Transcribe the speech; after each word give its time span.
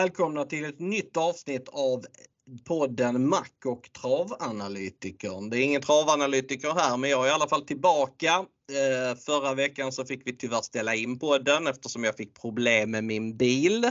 välkomna 0.00 0.44
till 0.44 0.64
ett 0.64 0.80
nytt 0.80 1.16
avsnitt 1.16 1.68
av 1.68 2.04
podden 2.64 3.28
Mac 3.28 3.44
och 3.64 3.92
travanalytikern. 3.92 5.50
Det 5.50 5.58
är 5.58 5.62
ingen 5.62 5.82
travanalytiker 5.82 6.74
här 6.74 6.96
men 6.96 7.10
jag 7.10 7.24
är 7.24 7.28
i 7.28 7.32
alla 7.32 7.48
fall 7.48 7.66
tillbaka. 7.66 8.34
Eh, 8.72 9.18
förra 9.18 9.54
veckan 9.54 9.92
så 9.92 10.04
fick 10.04 10.26
vi 10.26 10.36
tyvärr 10.36 10.62
ställa 10.62 10.94
in 10.94 11.18
podden 11.18 11.66
eftersom 11.66 12.04
jag 12.04 12.16
fick 12.16 12.40
problem 12.40 12.90
med 12.90 13.04
min 13.04 13.36
bil. 13.36 13.84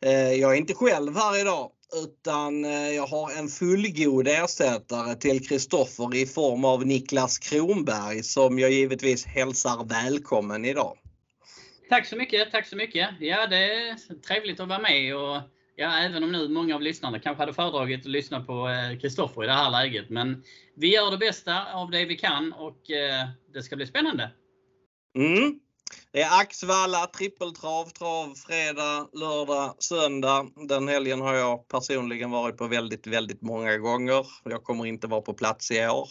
Eh, 0.00 0.32
jag 0.32 0.52
är 0.52 0.56
inte 0.56 0.74
själv 0.74 1.16
här 1.16 1.40
idag 1.40 1.70
utan 2.04 2.64
eh, 2.64 2.90
jag 2.90 3.06
har 3.06 3.32
en 3.38 3.48
fullgod 3.48 4.28
ersättare 4.28 5.14
till 5.14 5.48
Kristoffer 5.48 6.14
i 6.14 6.26
form 6.26 6.64
av 6.64 6.86
Niklas 6.86 7.38
Kronberg 7.38 8.22
som 8.22 8.58
jag 8.58 8.70
givetvis 8.70 9.26
hälsar 9.26 9.84
välkommen 9.84 10.64
idag. 10.64 10.96
Tack 11.90 12.06
så 12.06 12.16
mycket, 12.16 12.50
tack 12.50 12.66
så 12.66 12.76
mycket. 12.76 13.08
Ja, 13.20 13.46
det 13.46 13.56
är 13.56 13.96
trevligt 14.22 14.60
att 14.60 14.68
vara 14.68 14.78
med 14.78 15.16
och 15.16 15.42
ja, 15.76 15.98
även 15.98 16.24
om 16.24 16.32
nu 16.32 16.48
många 16.48 16.74
av 16.74 16.82
lyssnarna 16.82 17.18
kanske 17.18 17.42
hade 17.42 17.54
föredragit 17.54 18.00
att 18.00 18.06
lyssna 18.06 18.44
på 18.44 18.68
eh, 18.68 18.98
Kristoffer 18.98 19.44
i 19.44 19.46
det 19.46 19.52
här 19.52 19.70
läget. 19.70 20.10
Men 20.10 20.44
vi 20.76 20.94
gör 20.94 21.10
det 21.10 21.18
bästa 21.18 21.74
av 21.74 21.90
det 21.90 22.04
vi 22.04 22.16
kan 22.16 22.52
och 22.52 22.90
eh, 22.90 23.28
det 23.54 23.62
ska 23.62 23.76
bli 23.76 23.86
spännande. 23.86 24.30
Mm. 25.16 25.60
Det 26.12 26.22
är 26.22 26.40
Axvalla, 26.40 27.06
trippeltrav, 27.06 27.84
trav, 27.84 28.34
fredag, 28.34 29.08
lördag, 29.12 29.74
söndag. 29.78 30.46
Den 30.68 30.88
helgen 30.88 31.20
har 31.20 31.34
jag 31.34 31.68
personligen 31.68 32.30
varit 32.30 32.56
på 32.56 32.66
väldigt, 32.66 33.06
väldigt 33.06 33.42
många 33.42 33.78
gånger. 33.78 34.26
Jag 34.44 34.64
kommer 34.64 34.86
inte 34.86 35.06
vara 35.06 35.20
på 35.20 35.34
plats 35.34 35.70
i 35.70 35.86
år. 35.86 36.08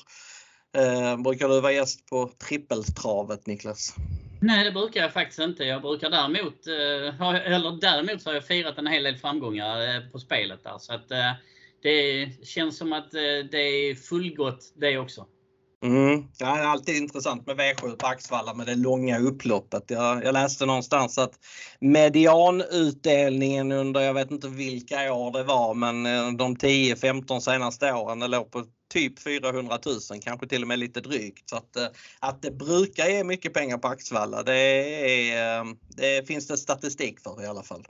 Eh, 0.77 1.17
brukar 1.17 1.47
du 1.47 1.61
vara 1.61 1.71
gäst 1.71 2.05
på 2.05 2.31
trippeltravet 2.47 3.47
Niklas? 3.47 3.95
Nej, 4.41 4.63
det 4.63 4.71
brukar 4.71 5.01
jag 5.01 5.13
faktiskt 5.13 5.39
inte. 5.39 5.63
Jag 5.63 5.81
brukar 5.81 6.09
däremot, 6.09 6.67
eh, 6.67 7.53
eller 7.53 7.81
däremot 7.81 8.21
så 8.21 8.29
har 8.29 8.33
jag 8.33 8.47
firat 8.47 8.77
en 8.77 8.87
hel 8.87 9.03
del 9.03 9.17
framgångar 9.17 9.95
eh, 9.95 10.11
på 10.11 10.19
spelet 10.19 10.63
där. 10.63 10.77
Så 10.77 10.93
att 10.93 11.11
eh, 11.11 11.31
det 11.83 12.27
känns 12.47 12.77
som 12.77 12.93
att 12.93 13.11
det 13.51 13.57
är 13.57 13.95
fullgott 13.95 14.73
det 14.75 14.97
också. 14.97 15.25
Mm. 15.83 16.27
det 16.39 16.45
är 16.45 16.65
alltid 16.65 16.95
intressant 16.95 17.47
med 17.47 17.57
V7 17.57 17.95
på 17.95 18.07
Axvalla 18.07 18.53
med 18.53 18.67
det 18.67 18.75
långa 18.75 19.19
upploppet. 19.19 19.83
Jag, 19.87 20.23
jag 20.23 20.33
läste 20.33 20.65
någonstans 20.65 21.17
att 21.17 21.33
medianutdelningen 21.79 23.71
under, 23.71 24.01
jag 24.01 24.13
vet 24.13 24.31
inte 24.31 24.47
vilka 24.47 25.13
år 25.13 25.31
det 25.31 25.43
var, 25.43 25.73
men 25.73 26.03
de 26.37 26.55
10-15 26.55 27.39
senaste 27.39 27.93
åren, 27.93 28.19
det 28.19 28.27
låg 28.27 28.51
på 28.51 28.65
typ 28.89 29.19
400 29.19 29.79
000, 29.85 29.99
kanske 30.21 30.47
till 30.47 30.61
och 30.61 30.67
med 30.67 30.79
lite 30.79 31.01
drygt. 31.01 31.49
Så 31.49 31.55
att, 31.55 31.75
eh, 31.75 31.87
att 32.19 32.41
det 32.41 32.51
brukar 32.51 33.07
ge 33.07 33.23
mycket 33.23 33.53
pengar 33.53 33.77
på 33.77 33.87
Axvalla, 33.87 34.43
det, 34.43 34.53
är, 34.53 35.59
eh, 35.59 35.65
det 35.89 36.27
finns 36.27 36.47
det 36.47 36.57
statistik 36.57 37.19
för 37.19 37.43
i 37.43 37.45
alla 37.45 37.63
fall. 37.63 37.87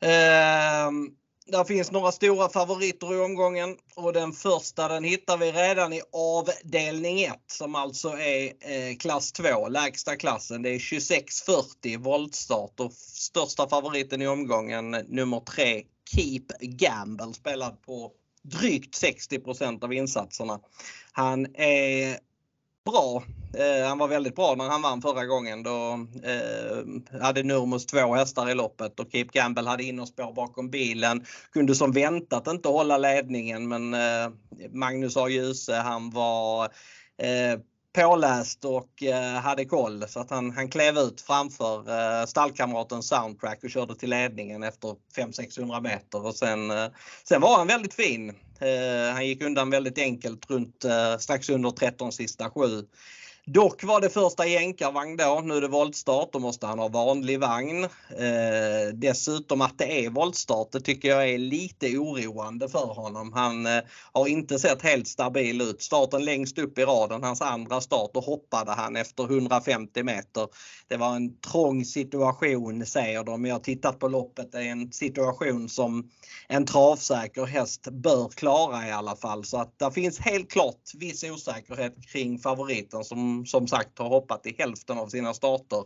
Ehm, 0.00 1.10
där 1.46 1.64
finns 1.64 1.90
några 1.90 2.12
stora 2.12 2.48
favoriter 2.48 3.14
i 3.14 3.20
omgången 3.20 3.76
och 3.94 4.12
den 4.12 4.32
första 4.32 4.88
den 4.88 5.04
hittar 5.04 5.36
vi 5.36 5.52
redan 5.52 5.92
i 5.92 6.02
avdelning 6.12 7.20
1 7.20 7.34
som 7.46 7.74
alltså 7.74 8.08
är 8.08 8.44
eh, 8.60 8.96
klass 8.96 9.32
2, 9.32 9.68
lägsta 9.68 10.16
klassen. 10.16 10.62
Det 10.62 10.70
är 10.70 10.78
2640 10.78 11.98
voltstart 11.98 12.80
och 12.80 12.92
största 12.92 13.68
favoriten 13.68 14.22
i 14.22 14.28
omgången 14.28 14.90
nummer 14.90 15.40
3 15.40 15.82
Keep 16.14 16.46
Gamble 16.60 17.34
spelad 17.34 17.82
på 17.82 18.12
drygt 18.42 19.02
60% 19.02 19.84
av 19.84 19.92
insatserna. 19.92 20.60
Han 21.12 21.46
är 21.54 22.18
bra. 22.90 23.22
Eh, 23.54 23.88
han 23.88 23.98
var 23.98 24.08
väldigt 24.08 24.36
bra 24.36 24.54
när 24.54 24.68
han 24.68 24.82
vann 24.82 25.02
förra 25.02 25.26
gången. 25.26 25.62
Då 25.62 26.06
eh, 26.22 27.20
hade 27.20 27.42
Nurmos 27.42 27.86
två 27.86 28.14
hästar 28.14 28.50
i 28.50 28.54
loppet 28.54 29.00
och 29.00 29.12
Keep 29.12 29.24
Gamble 29.24 29.68
hade 29.68 29.84
innerspår 29.84 30.32
bakom 30.32 30.70
bilen. 30.70 31.24
Kunde 31.52 31.74
som 31.74 31.92
väntat 31.92 32.46
inte 32.46 32.68
hålla 32.68 32.98
ledningen 32.98 33.68
men 33.68 33.94
eh, 33.94 34.30
Magnus 34.70 35.16
A. 35.16 35.28
Djuse 35.28 35.74
han 35.74 36.10
var 36.10 36.64
eh, 37.18 37.60
påläst 37.92 38.64
och 38.64 39.02
eh, 39.02 39.40
hade 39.40 39.64
koll 39.64 40.04
så 40.08 40.20
att 40.20 40.30
han, 40.30 40.50
han 40.50 40.68
klev 40.68 40.98
ut 40.98 41.20
framför 41.20 41.90
eh, 41.90 42.26
stallkamraten 42.26 43.02
Soundtrack 43.02 43.64
och 43.64 43.70
körde 43.70 43.94
till 43.94 44.10
ledningen 44.10 44.62
efter 44.62 44.94
500-600 45.16 45.80
meter 45.80 46.26
och 46.26 46.34
sen, 46.34 46.70
eh, 46.70 46.86
sen 47.24 47.40
var 47.40 47.58
han 47.58 47.66
väldigt 47.66 47.94
fin. 47.94 48.28
Eh, 48.60 49.12
han 49.12 49.26
gick 49.26 49.42
undan 49.42 49.70
väldigt 49.70 49.98
enkelt 49.98 50.50
runt 50.50 50.84
eh, 50.84 51.18
strax 51.18 51.48
under 51.48 51.70
13 51.70 52.12
sista 52.12 52.50
7. 52.50 52.60
Dock 53.50 53.84
var 53.84 54.00
det 54.00 54.10
första 54.10 54.46
jänkarvagn 54.46 55.16
då. 55.16 55.40
Nu 55.44 55.54
är 55.54 55.60
det 55.60 55.68
voltstart. 55.68 56.32
Då 56.32 56.38
måste 56.38 56.66
han 56.66 56.78
ha 56.78 56.88
vanlig 56.88 57.40
vagn. 57.40 57.84
Eh, 57.84 58.94
dessutom 58.94 59.60
att 59.60 59.78
det 59.78 60.04
är 60.04 60.10
voltstart 60.10 60.72
det 60.72 60.80
tycker 60.80 61.08
jag 61.08 61.30
är 61.30 61.38
lite 61.38 61.98
oroande 61.98 62.68
för 62.68 62.86
honom. 62.86 63.32
Han 63.32 63.66
eh, 63.66 63.82
har 64.12 64.26
inte 64.26 64.58
sett 64.58 64.82
helt 64.82 65.08
stabil 65.08 65.60
ut. 65.60 65.82
Starten 65.82 66.24
längst 66.24 66.58
upp 66.58 66.78
i 66.78 66.82
raden, 66.82 67.22
hans 67.22 67.42
andra 67.42 67.80
start, 67.80 68.10
då 68.14 68.20
hoppade 68.20 68.72
han 68.72 68.96
efter 68.96 69.24
150 69.24 70.02
meter. 70.02 70.48
Det 70.88 70.96
var 70.96 71.16
en 71.16 71.40
trång 71.40 71.84
situation 71.84 72.86
säger 72.86 73.24
de. 73.24 73.44
Jag 73.44 73.54
har 73.54 73.60
tittat 73.60 73.98
på 73.98 74.08
loppet. 74.08 74.52
Det 74.52 74.58
är 74.58 74.72
en 74.72 74.92
situation 74.92 75.68
som 75.68 76.10
en 76.48 76.66
travsäker 76.66 77.44
häst 77.46 77.88
bör 77.90 78.28
klara 78.28 78.88
i 78.88 78.92
alla 78.92 79.16
fall. 79.16 79.44
Så 79.44 79.56
att 79.56 79.78
det 79.78 79.90
finns 79.90 80.18
helt 80.18 80.50
klart 80.50 80.80
viss 80.94 81.24
osäkerhet 81.24 81.94
kring 82.12 82.38
favoriten 82.38 83.04
som 83.04 83.37
som 83.46 83.68
sagt 83.68 83.98
har 83.98 84.08
hoppat 84.08 84.46
i 84.46 84.54
hälften 84.58 84.98
av 84.98 85.08
sina 85.08 85.34
starter. 85.34 85.84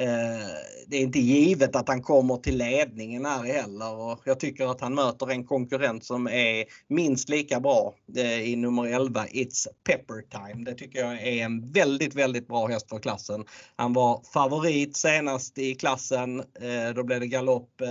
Eh, 0.00 0.46
det 0.86 0.96
är 0.96 1.00
inte 1.00 1.18
givet 1.18 1.76
att 1.76 1.88
han 1.88 2.02
kommer 2.02 2.36
till 2.36 2.56
ledningen 2.56 3.26
här 3.26 3.44
heller 3.44 3.94
och 3.94 4.20
jag 4.24 4.40
tycker 4.40 4.66
att 4.70 4.80
han 4.80 4.94
möter 4.94 5.30
en 5.30 5.44
konkurrent 5.44 6.04
som 6.04 6.26
är 6.26 6.64
minst 6.88 7.28
lika 7.28 7.60
bra 7.60 7.94
eh, 8.16 8.40
i 8.40 8.56
nummer 8.56 8.86
11 8.86 9.26
It's 9.26 9.66
Pepper 9.84 10.22
Time. 10.30 10.64
Det 10.64 10.74
tycker 10.74 10.98
jag 10.98 11.12
är 11.12 11.44
en 11.44 11.72
väldigt, 11.72 12.14
väldigt 12.14 12.48
bra 12.48 12.66
häst 12.66 12.88
för 12.88 12.98
klassen. 12.98 13.44
Han 13.76 13.92
var 13.92 14.22
favorit 14.32 14.96
senast 14.96 15.58
i 15.58 15.74
klassen. 15.74 16.40
Eh, 16.40 16.94
då 16.94 17.02
blev 17.04 17.20
det 17.20 17.26
galopp 17.26 17.82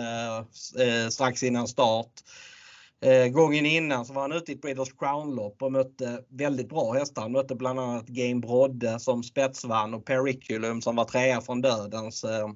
strax 1.09 1.43
innan 1.43 1.67
start. 1.67 2.11
Eh, 3.01 3.27
gången 3.27 3.65
innan 3.65 4.05
så 4.05 4.13
var 4.13 4.21
han 4.21 4.31
ute 4.31 4.51
i 4.51 4.55
ett 4.55 4.61
Breeders 4.61 4.93
Crown-lopp 4.99 5.61
och 5.61 5.71
mötte 5.71 6.23
väldigt 6.29 6.69
bra 6.69 6.93
hästar. 6.93 7.21
Han 7.21 7.31
mötte 7.31 7.55
bland 7.55 7.79
annat 7.79 8.07
Game 8.07 8.41
Brodde 8.41 8.99
som 8.99 9.23
spetsvann 9.23 9.93
och 9.93 10.05
Periculum 10.05 10.81
som 10.81 10.95
var 10.95 11.05
trea 11.05 11.41
från 11.41 11.61
dödens. 11.61 12.23
Eh, 12.23 12.49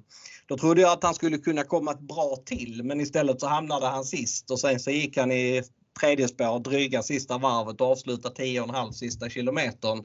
då 0.46 0.56
trodde 0.56 0.80
jag 0.80 0.92
att 0.92 1.02
han 1.02 1.14
skulle 1.14 1.38
kunna 1.38 1.64
komma 1.64 1.92
ett 1.92 2.00
bra 2.00 2.36
till 2.44 2.82
men 2.84 3.00
istället 3.00 3.40
så 3.40 3.46
hamnade 3.46 3.86
han 3.86 4.04
sist 4.04 4.50
och 4.50 4.60
sen 4.60 4.80
så 4.80 4.90
gick 4.90 5.16
han 5.16 5.32
i 5.32 5.62
tredje 6.00 6.28
spår 6.28 6.58
dryga 6.58 7.02
sista 7.02 7.38
varvet 7.38 7.80
och 7.80 7.86
avslutade 7.86 8.34
10,5 8.34 8.92
sista 8.92 9.28
kilometern. 9.28 10.04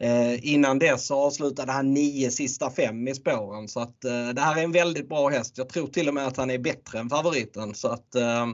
Eh, 0.00 0.46
innan 0.54 0.78
dess 0.78 1.10
avslutade 1.10 1.72
han 1.72 1.94
nio 1.94 2.30
sista 2.30 2.70
fem 2.70 3.08
i 3.08 3.14
spåren 3.14 3.68
så 3.68 3.80
att 3.80 4.04
eh, 4.04 4.28
det 4.28 4.40
här 4.40 4.58
är 4.58 4.64
en 4.64 4.72
väldigt 4.72 5.08
bra 5.08 5.28
häst. 5.28 5.58
Jag 5.58 5.68
tror 5.68 5.86
till 5.86 6.08
och 6.08 6.14
med 6.14 6.26
att 6.26 6.36
han 6.36 6.50
är 6.50 6.58
bättre 6.58 6.98
än 6.98 7.10
favoriten 7.10 7.74
så 7.74 7.88
att 7.88 8.14
eh, 8.14 8.46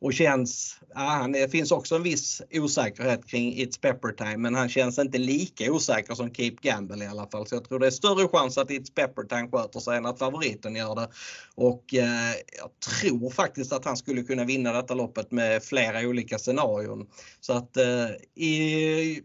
och 0.00 0.12
känns, 0.12 0.80
ja, 0.94 1.00
han, 1.00 1.32
det 1.32 1.48
finns 1.52 1.72
också 1.72 1.96
en 1.96 2.02
viss 2.02 2.42
osäkerhet 2.52 3.26
kring 3.26 3.54
It's 3.54 3.80
Pepper 3.80 4.12
Time 4.12 4.36
men 4.36 4.54
han 4.54 4.68
känns 4.68 4.98
inte 4.98 5.18
lika 5.18 5.72
osäker 5.72 6.14
som 6.14 6.34
Keep 6.34 6.56
Gamble 6.60 7.04
i 7.04 7.08
alla 7.08 7.26
fall 7.26 7.46
så 7.46 7.54
jag 7.54 7.64
tror 7.64 7.78
det 7.78 7.86
är 7.86 7.90
större 7.90 8.28
chans 8.28 8.58
att 8.58 8.70
It's 8.70 8.94
Pepper 8.94 9.22
Time 9.22 9.48
sköter 9.48 9.80
sig 9.80 9.96
än 9.96 10.06
att 10.06 10.18
favoriten 10.18 10.76
gör 10.76 10.94
det. 10.94 11.08
Och 11.54 11.94
eh, 11.94 12.34
jag 12.58 12.70
tror 13.00 13.30
faktiskt 13.30 13.72
att 13.72 13.84
han 13.84 13.96
skulle 13.96 14.22
kunna 14.22 14.44
vinna 14.44 14.72
detta 14.72 14.94
loppet 14.94 15.30
med 15.30 15.62
flera 15.62 16.00
olika 16.00 16.38
scenarion. 16.38 17.06
Så 17.40 17.52
att 17.52 17.76
eh, 17.76 18.44
i 18.44 19.22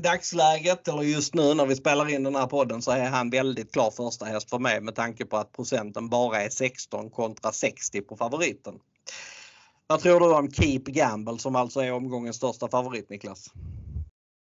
dagsläget, 0.00 0.88
eller 0.88 1.02
just 1.02 1.34
nu 1.34 1.54
när 1.54 1.66
vi 1.66 1.76
spelar 1.76 2.14
in 2.14 2.22
den 2.22 2.34
här 2.34 2.46
podden, 2.46 2.82
så 2.82 2.90
är 2.90 3.10
han 3.10 3.30
väldigt 3.30 3.72
klar 3.72 3.90
första 3.90 4.24
häst 4.24 4.50
för 4.50 4.58
mig 4.58 4.80
med 4.80 4.94
tanke 4.94 5.24
på 5.26 5.36
att 5.36 5.52
procenten 5.52 6.08
bara 6.08 6.42
är 6.42 6.48
16 6.48 7.10
kontra 7.10 7.52
60 7.52 8.00
på 8.00 8.16
favoriten. 8.16 8.74
Vad 9.86 10.00
tror 10.00 10.20
du 10.20 10.34
om 10.34 10.50
Keep 10.50 10.84
Gamble 10.84 11.38
som 11.38 11.56
alltså 11.56 11.80
är 11.80 11.92
omgångens 11.92 12.36
största 12.36 12.68
favorit 12.68 13.10
Niklas? 13.10 13.52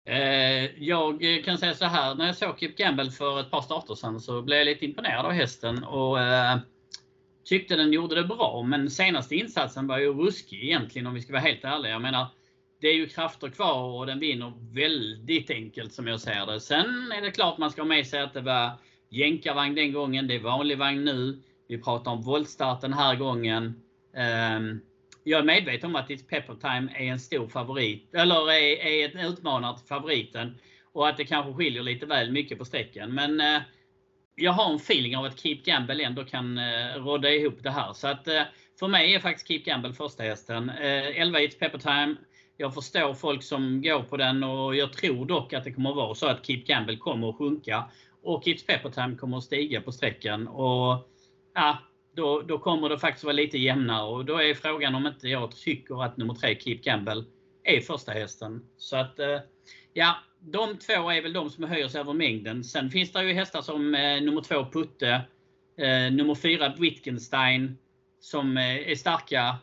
Eh, 0.08 0.84
jag 0.84 1.20
kan 1.44 1.58
säga 1.58 1.74
så 1.74 1.84
här, 1.84 2.14
när 2.14 2.26
jag 2.26 2.36
såg 2.36 2.58
Keep 2.58 2.74
Gamble 2.76 3.10
för 3.10 3.40
ett 3.40 3.50
par 3.50 3.62
starter 3.62 3.94
sedan 3.94 4.20
så 4.20 4.42
blev 4.42 4.58
jag 4.58 4.64
lite 4.64 4.84
imponerad 4.84 5.26
av 5.26 5.32
hästen 5.32 5.84
och 5.84 6.20
eh, 6.20 6.58
tyckte 7.44 7.76
den 7.76 7.92
gjorde 7.92 8.14
det 8.14 8.24
bra. 8.24 8.62
Men 8.62 8.90
senaste 8.90 9.34
insatsen 9.34 9.86
var 9.86 9.98
ju 9.98 10.14
ruskig 10.14 10.64
egentligen 10.64 11.06
om 11.06 11.14
vi 11.14 11.20
ska 11.20 11.32
vara 11.32 11.42
helt 11.42 11.64
ärliga. 11.64 11.92
Jag 11.92 12.02
menar, 12.02 12.26
det 12.82 12.88
är 12.88 12.94
ju 12.94 13.08
krafter 13.08 13.48
kvar 13.48 13.98
och 13.98 14.06
den 14.06 14.18
vinner 14.18 14.52
väldigt 14.72 15.50
enkelt 15.50 15.92
som 15.92 16.06
jag 16.06 16.20
ser 16.20 16.46
det. 16.46 16.60
Sen 16.60 17.12
är 17.16 17.22
det 17.22 17.30
klart 17.30 17.58
man 17.58 17.70
ska 17.70 17.82
ha 17.82 17.86
med 17.88 18.06
sig 18.06 18.20
att 18.20 18.34
det 18.34 18.40
var 18.40 18.70
jänkarvagn 19.08 19.74
den 19.74 19.92
gången. 19.92 20.28
Det 20.28 20.34
är 20.34 20.40
vanlig 20.40 20.78
vagn 20.78 21.04
nu. 21.04 21.42
Vi 21.68 21.78
pratar 21.78 22.10
om 22.10 22.22
voltstart 22.22 22.80
den 22.80 22.92
här 22.92 23.16
gången. 23.16 23.82
Ehm, 24.16 24.80
jag 25.24 25.40
är 25.40 25.44
medveten 25.44 25.90
om 25.90 25.96
att 25.96 26.08
It's 26.08 26.28
Pepper 26.28 26.54
Time 26.54 26.92
är 26.96 27.12
en 27.12 27.18
stor 27.18 27.48
favorit, 27.48 28.14
eller 28.14 28.52
är, 28.52 28.86
är 28.86 29.16
en 29.16 29.32
utmanare 29.32 29.78
till 29.78 29.86
favoriten. 29.86 30.58
Och 30.92 31.08
att 31.08 31.16
det 31.16 31.24
kanske 31.24 31.52
skiljer 31.52 31.82
lite 31.82 32.06
väl 32.06 32.32
mycket 32.32 32.58
på 32.58 32.64
strecken. 32.64 33.14
Men 33.14 33.40
eh, 33.40 33.62
jag 34.34 34.52
har 34.52 34.70
en 34.70 34.76
feeling 34.76 35.16
av 35.16 35.24
att 35.24 35.40
Keep 35.40 35.60
Gamble 35.64 36.04
ändå 36.04 36.24
kan 36.24 36.58
eh, 36.58 37.34
ihop 37.34 37.62
det 37.62 37.70
här. 37.70 37.92
Så 37.92 38.08
att 38.08 38.28
eh, 38.28 38.42
för 38.78 38.88
mig 38.88 39.14
är 39.14 39.20
faktiskt 39.20 39.48
Keep 39.48 39.62
Gamble 39.64 39.92
första 39.92 40.22
hästen. 40.22 40.70
Eh, 40.70 41.20
11 41.20 41.40
Its 41.40 41.58
Pepper 41.58 41.78
Time. 41.78 42.16
Jag 42.62 42.74
förstår 42.74 43.14
folk 43.14 43.42
som 43.42 43.82
går 43.82 44.02
på 44.02 44.16
den 44.16 44.44
och 44.44 44.76
jag 44.76 44.92
tror 44.92 45.26
dock 45.26 45.52
att 45.52 45.64
det 45.64 45.72
kommer 45.72 45.90
att 45.90 45.96
vara 45.96 46.14
så 46.14 46.26
att 46.26 46.46
Keep 46.46 46.64
Gamble 46.66 46.96
kommer 46.96 47.28
att 47.28 47.36
sjunka 47.36 47.84
och 48.22 48.44
Keeps 48.44 48.66
Pepper 48.66 48.90
Time 48.90 49.16
kommer 49.16 49.36
att 49.36 49.44
stiga 49.44 49.80
på 49.80 49.92
sträckan. 49.92 50.48
Och 50.48 51.08
ja, 51.54 51.78
då, 52.16 52.42
då 52.42 52.58
kommer 52.58 52.88
det 52.88 52.98
faktiskt 52.98 53.24
vara 53.24 53.32
lite 53.32 53.58
jämnare 53.58 54.02
och 54.02 54.24
då 54.24 54.42
är 54.42 54.54
frågan 54.54 54.94
om 54.94 55.06
inte 55.06 55.28
jag 55.28 55.56
tycker 55.56 56.04
att 56.04 56.16
nummer 56.16 56.34
3 56.34 56.58
Keep 56.60 56.78
Gamble 56.82 57.24
är 57.64 57.80
första 57.80 58.12
hästen. 58.12 58.66
Så 58.76 58.96
att 58.96 59.18
eh, 59.18 59.40
ja, 59.92 60.16
de 60.40 60.78
två 60.78 61.10
är 61.10 61.22
väl 61.22 61.32
de 61.32 61.50
som 61.50 61.64
höjer 61.64 61.88
sig 61.88 62.00
över 62.00 62.12
mängden. 62.12 62.64
Sen 62.64 62.90
finns 62.90 63.12
det 63.12 63.24
ju 63.24 63.32
hästar 63.32 63.62
som 63.62 63.94
eh, 63.94 64.22
nummer 64.22 64.40
2 64.40 64.66
Putte, 64.72 65.20
eh, 65.78 66.12
nummer 66.12 66.34
4 66.34 66.74
Wittgenstein 66.78 67.78
som 68.20 68.56
eh, 68.56 68.90
är 68.90 68.94
starka 68.94 69.58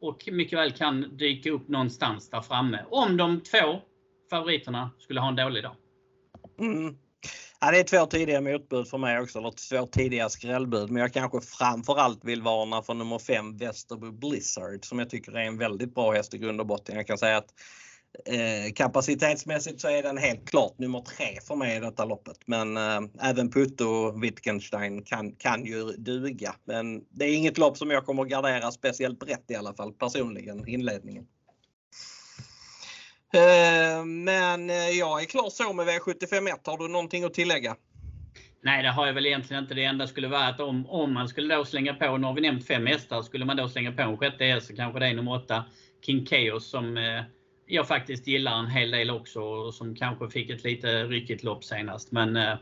och 0.00 0.28
mycket 0.32 0.58
väl 0.58 0.72
kan 0.72 1.16
dyka 1.16 1.50
upp 1.50 1.68
någonstans 1.68 2.30
där 2.30 2.40
framme. 2.40 2.84
Om 2.90 3.16
de 3.16 3.40
två 3.40 3.80
favoriterna 4.30 4.90
skulle 4.98 5.20
ha 5.20 5.28
en 5.28 5.36
dålig 5.36 5.62
dag. 5.62 5.74
Mm. 6.60 6.96
Ja, 7.60 7.70
det 7.70 7.78
är 7.78 7.84
två 7.84 8.06
tidiga 8.06 8.40
motbud 8.40 8.88
för 8.88 8.98
mig 8.98 9.20
också, 9.20 9.38
eller 9.38 9.52
två 9.70 9.86
tidiga 9.86 10.28
skrällbud. 10.28 10.90
Men 10.90 11.02
jag 11.02 11.12
kanske 11.12 11.40
framförallt 11.40 12.24
vill 12.24 12.42
varna 12.42 12.82
för 12.82 12.94
nummer 12.94 13.18
5 13.18 13.56
Västerbo 13.56 14.12
Blizzard 14.12 14.84
som 14.84 14.98
jag 14.98 15.10
tycker 15.10 15.32
är 15.32 15.44
en 15.44 15.58
väldigt 15.58 15.94
bra 15.94 16.12
häst 16.12 16.34
i 16.34 16.38
grund 16.38 16.60
och 16.60 16.66
botten. 16.66 16.96
Jag 16.96 17.06
kan 17.06 17.18
säga 17.18 17.36
att 17.36 17.54
Eh, 18.26 18.72
kapacitetsmässigt 18.72 19.80
så 19.80 19.88
är 19.88 20.02
den 20.02 20.18
helt 20.18 20.50
klart 20.50 20.78
nummer 20.78 21.00
tre 21.00 21.38
för 21.46 21.56
mig 21.56 21.76
i 21.76 21.80
detta 21.80 22.04
loppet. 22.04 22.38
Men 22.46 22.76
eh, 22.76 23.00
även 23.22 23.50
Putte 23.50 23.84
och 23.84 24.24
Wittgenstein 24.24 25.02
kan, 25.02 25.32
kan 25.32 25.64
ju 25.64 25.84
duga. 25.84 26.54
Men 26.64 27.04
det 27.10 27.24
är 27.24 27.36
inget 27.36 27.58
lopp 27.58 27.76
som 27.76 27.90
jag 27.90 28.06
kommer 28.06 28.22
att 28.22 28.28
gardera 28.28 28.70
speciellt 28.70 29.20
brett 29.20 29.50
i 29.50 29.54
alla 29.54 29.74
fall 29.74 29.92
personligen, 29.92 30.68
inledningen. 30.68 31.26
Eh, 33.34 34.04
men 34.04 34.70
eh, 34.70 34.76
jag 34.76 35.22
är 35.22 35.26
klar 35.26 35.50
så 35.50 35.72
med 35.72 35.86
V751. 35.86 36.58
Har 36.64 36.78
du 36.78 36.88
någonting 36.88 37.24
att 37.24 37.34
tillägga? 37.34 37.76
Nej, 38.62 38.82
det 38.82 38.90
har 38.90 39.06
jag 39.06 39.14
väl 39.14 39.26
egentligen 39.26 39.62
inte. 39.62 39.74
Det 39.74 39.84
enda 39.84 40.06
skulle 40.06 40.28
vara 40.28 40.46
att 40.46 40.60
om, 40.60 40.86
om 40.86 41.14
man 41.14 41.28
skulle 41.28 41.54
då 41.54 41.64
slänga 41.64 41.94
på, 41.94 42.16
nu 42.16 42.26
har 42.26 42.34
vi 42.34 42.40
nämnt 42.40 42.66
fem 42.66 42.86
hästar, 42.86 43.22
skulle 43.22 43.44
man 43.44 43.56
då 43.56 43.68
slänga 43.68 43.92
på 43.92 44.02
en 44.02 44.18
sjätte 44.18 44.44
häst 44.44 44.66
så 44.66 44.76
kanske 44.76 45.00
det 45.00 45.06
är 45.06 45.14
nummer 45.14 45.34
åtta, 45.34 45.64
King 46.06 46.26
Chaos 46.26 46.70
som 46.70 46.96
eh, 46.96 47.22
jag 47.68 47.88
faktiskt 47.88 48.26
gillar 48.26 48.58
en 48.58 48.66
hel 48.66 48.90
del 48.90 49.10
också 49.10 49.72
som 49.72 49.96
kanske 49.96 50.30
fick 50.30 50.50
ett 50.50 50.64
lite 50.64 51.04
ryckigt 51.04 51.42
lopp 51.42 51.64
senast. 51.64 52.12
Men 52.12 52.36
äh, 52.36 52.56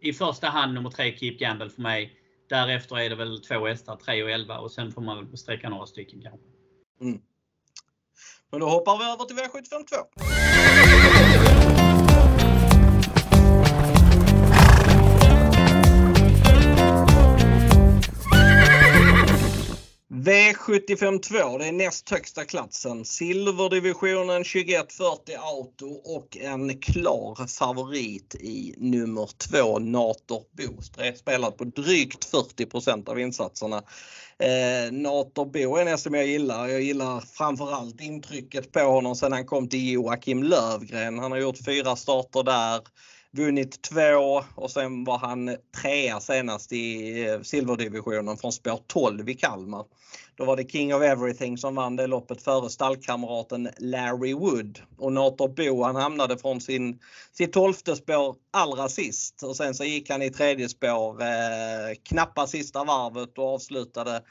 i 0.00 0.12
första 0.12 0.46
hand 0.46 0.74
nummer 0.74 0.90
tre 0.90 1.16
Keep 1.18 1.38
Gamble 1.38 1.70
för 1.70 1.82
mig. 1.82 2.14
Därefter 2.48 2.98
är 2.98 3.10
det 3.10 3.16
väl 3.16 3.40
två 3.40 3.66
hästar, 3.66 3.96
3 3.96 4.22
och 4.22 4.30
11 4.30 4.58
och 4.58 4.72
sen 4.72 4.92
får 4.92 5.02
man 5.02 5.16
väl 5.16 5.38
sträcka 5.38 5.68
några 5.68 5.86
stycken 5.86 6.22
kanske. 6.22 6.46
Mm. 7.00 7.20
Men 8.50 8.60
då 8.60 8.68
hoppar 8.68 8.98
vi 8.98 9.04
över 9.04 9.24
till 9.24 9.36
V752. 9.36 10.37
V752, 20.28 21.58
det 21.58 21.66
är 21.66 21.72
näst 21.72 22.10
högsta 22.10 22.44
klassen. 22.44 23.04
Silverdivisionen 23.04 24.44
2140 24.44 25.34
Auto 25.38 25.86
och 25.86 26.36
en 26.36 26.78
klar 26.78 27.46
favorit 27.46 28.34
i 28.34 28.74
nummer 28.78 29.30
2 29.38 29.78
Nator 29.78 30.42
Bo. 30.56 30.82
Spelat 31.16 31.56
på 31.56 31.64
drygt 31.64 32.32
40% 32.32 33.08
av 33.08 33.20
insatserna. 33.20 33.76
Eh, 34.38 34.92
Nator 34.92 35.44
Bo 35.44 35.76
är 35.76 35.86
en 35.86 35.98
som 35.98 36.14
jag 36.14 36.26
gillar. 36.26 36.68
Jag 36.68 36.82
gillar 36.82 37.20
framförallt 37.20 38.00
intrycket 38.00 38.72
på 38.72 38.80
honom 38.80 39.16
sedan 39.16 39.32
han 39.32 39.46
kom 39.46 39.68
till 39.68 39.92
Joakim 39.92 40.42
Lövgren. 40.42 41.18
Han 41.18 41.32
har 41.32 41.38
gjort 41.38 41.64
fyra 41.66 41.96
starter 41.96 42.42
där 42.42 42.80
vunnit 43.36 43.82
två 43.82 44.44
och 44.54 44.70
sen 44.70 45.04
var 45.04 45.18
han 45.18 45.56
trea 45.82 46.20
senast 46.20 46.72
i 46.72 47.20
eh, 47.24 47.40
silverdivisionen 47.40 48.36
från 48.36 48.52
spår 48.52 48.80
12 48.86 49.28
i 49.28 49.34
Kalmar. 49.34 49.84
Då 50.34 50.44
var 50.44 50.56
det 50.56 50.70
King 50.70 50.94
of 50.94 51.02
Everything 51.02 51.58
som 51.58 51.74
vann 51.74 51.96
det 51.96 52.06
loppet 52.06 52.42
före 52.42 52.70
stallkamraten 52.70 53.68
Larry 53.78 54.34
Wood. 54.34 54.80
Och 54.98 55.12
Nator 55.12 55.48
Bo 55.48 55.82
han 55.82 55.96
hamnade 55.96 56.38
från 56.38 56.60
sin, 56.60 57.00
sitt 57.32 57.52
tolfte 57.52 57.96
spår 57.96 58.36
allra 58.50 58.88
sist 58.88 59.42
och 59.42 59.56
sen 59.56 59.74
så 59.74 59.84
gick 59.84 60.10
han 60.10 60.22
i 60.22 60.30
tredje 60.30 60.68
spår 60.68 61.22
eh, 61.22 61.94
knappa 62.02 62.46
sista 62.46 62.84
varvet 62.84 63.38
och 63.38 63.54
avslutade 63.54 64.22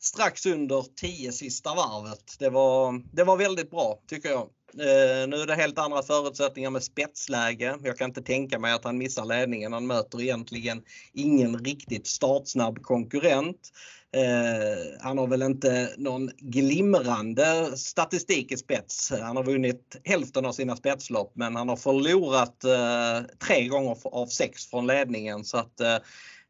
strax 0.00 0.46
under 0.46 0.84
10 0.96 1.32
sista 1.32 1.74
varvet. 1.74 2.36
Det 2.38 2.50
var, 2.50 3.02
det 3.16 3.24
var 3.24 3.36
väldigt 3.36 3.70
bra 3.70 3.98
tycker 4.06 4.28
jag. 4.28 4.48
Eh, 4.74 5.28
nu 5.28 5.36
är 5.36 5.46
det 5.46 5.54
helt 5.54 5.78
andra 5.78 6.02
förutsättningar 6.02 6.70
med 6.70 6.82
spetsläge. 6.82 7.78
Jag 7.82 7.98
kan 7.98 8.10
inte 8.10 8.22
tänka 8.22 8.58
mig 8.58 8.72
att 8.72 8.84
han 8.84 8.98
missar 8.98 9.24
ledningen. 9.24 9.72
Han 9.72 9.86
möter 9.86 10.22
egentligen 10.22 10.82
ingen 11.12 11.64
riktigt 11.64 12.06
startsnabb 12.06 12.82
konkurrent. 12.82 13.70
Eh, 14.16 15.00
han 15.00 15.18
har 15.18 15.26
väl 15.26 15.42
inte 15.42 15.94
någon 15.96 16.30
glimrande 16.38 17.76
statistik 17.76 18.52
i 18.52 18.56
spets. 18.56 19.12
Han 19.20 19.36
har 19.36 19.44
vunnit 19.44 19.96
hälften 20.04 20.46
av 20.46 20.52
sina 20.52 20.76
spetslopp 20.76 21.32
men 21.34 21.56
han 21.56 21.68
har 21.68 21.76
förlorat 21.76 22.64
eh, 22.64 23.36
tre 23.46 23.68
gånger 23.68 23.96
av 24.04 24.26
sex 24.26 24.66
från 24.66 24.86
ledningen 24.86 25.44
så 25.44 25.56
att 25.58 25.80
eh, 25.80 25.96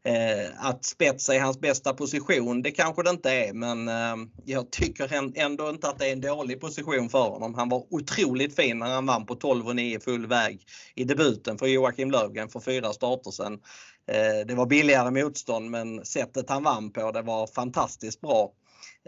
Eh, 0.07 0.51
att 0.59 0.85
spetsa 0.85 1.35
är 1.35 1.41
hans 1.41 1.61
bästa 1.61 1.95
position, 1.95 2.63
det 2.63 2.71
kanske 2.71 3.03
det 3.03 3.11
inte 3.11 3.31
är 3.31 3.53
men 3.53 3.89
eh, 3.89 4.29
jag 4.45 4.71
tycker 4.71 5.39
ändå 5.39 5.71
inte 5.71 5.89
att 5.89 5.99
det 5.99 6.09
är 6.09 6.13
en 6.13 6.21
dålig 6.21 6.61
position 6.61 7.09
för 7.09 7.29
honom. 7.29 7.55
Han 7.55 7.69
var 7.69 7.85
otroligt 7.91 8.57
fin 8.57 8.79
när 8.79 8.87
han 8.87 9.07
vann 9.07 9.27
på 9.27 9.35
12 9.35 9.67
och 9.67 9.77
9 9.77 10.01
full 10.01 10.27
väg 10.27 10.61
i 10.95 11.05
debuten 11.05 11.59
för 11.59 11.67
Joakim 11.67 12.11
Lövgren 12.11 12.49
för 12.49 12.61
fyra 12.61 12.93
starter 12.93 13.31
sedan. 13.31 13.53
Eh, 14.09 14.47
det 14.47 14.55
var 14.55 14.67
billigare 14.67 15.11
motstånd 15.11 15.71
men 15.71 16.05
sättet 16.05 16.51
han 16.51 16.63
vann 16.63 16.91
på 16.93 17.13
det 17.13 17.23
var 17.23 17.47
fantastiskt 17.47 18.21
bra. 18.21 18.53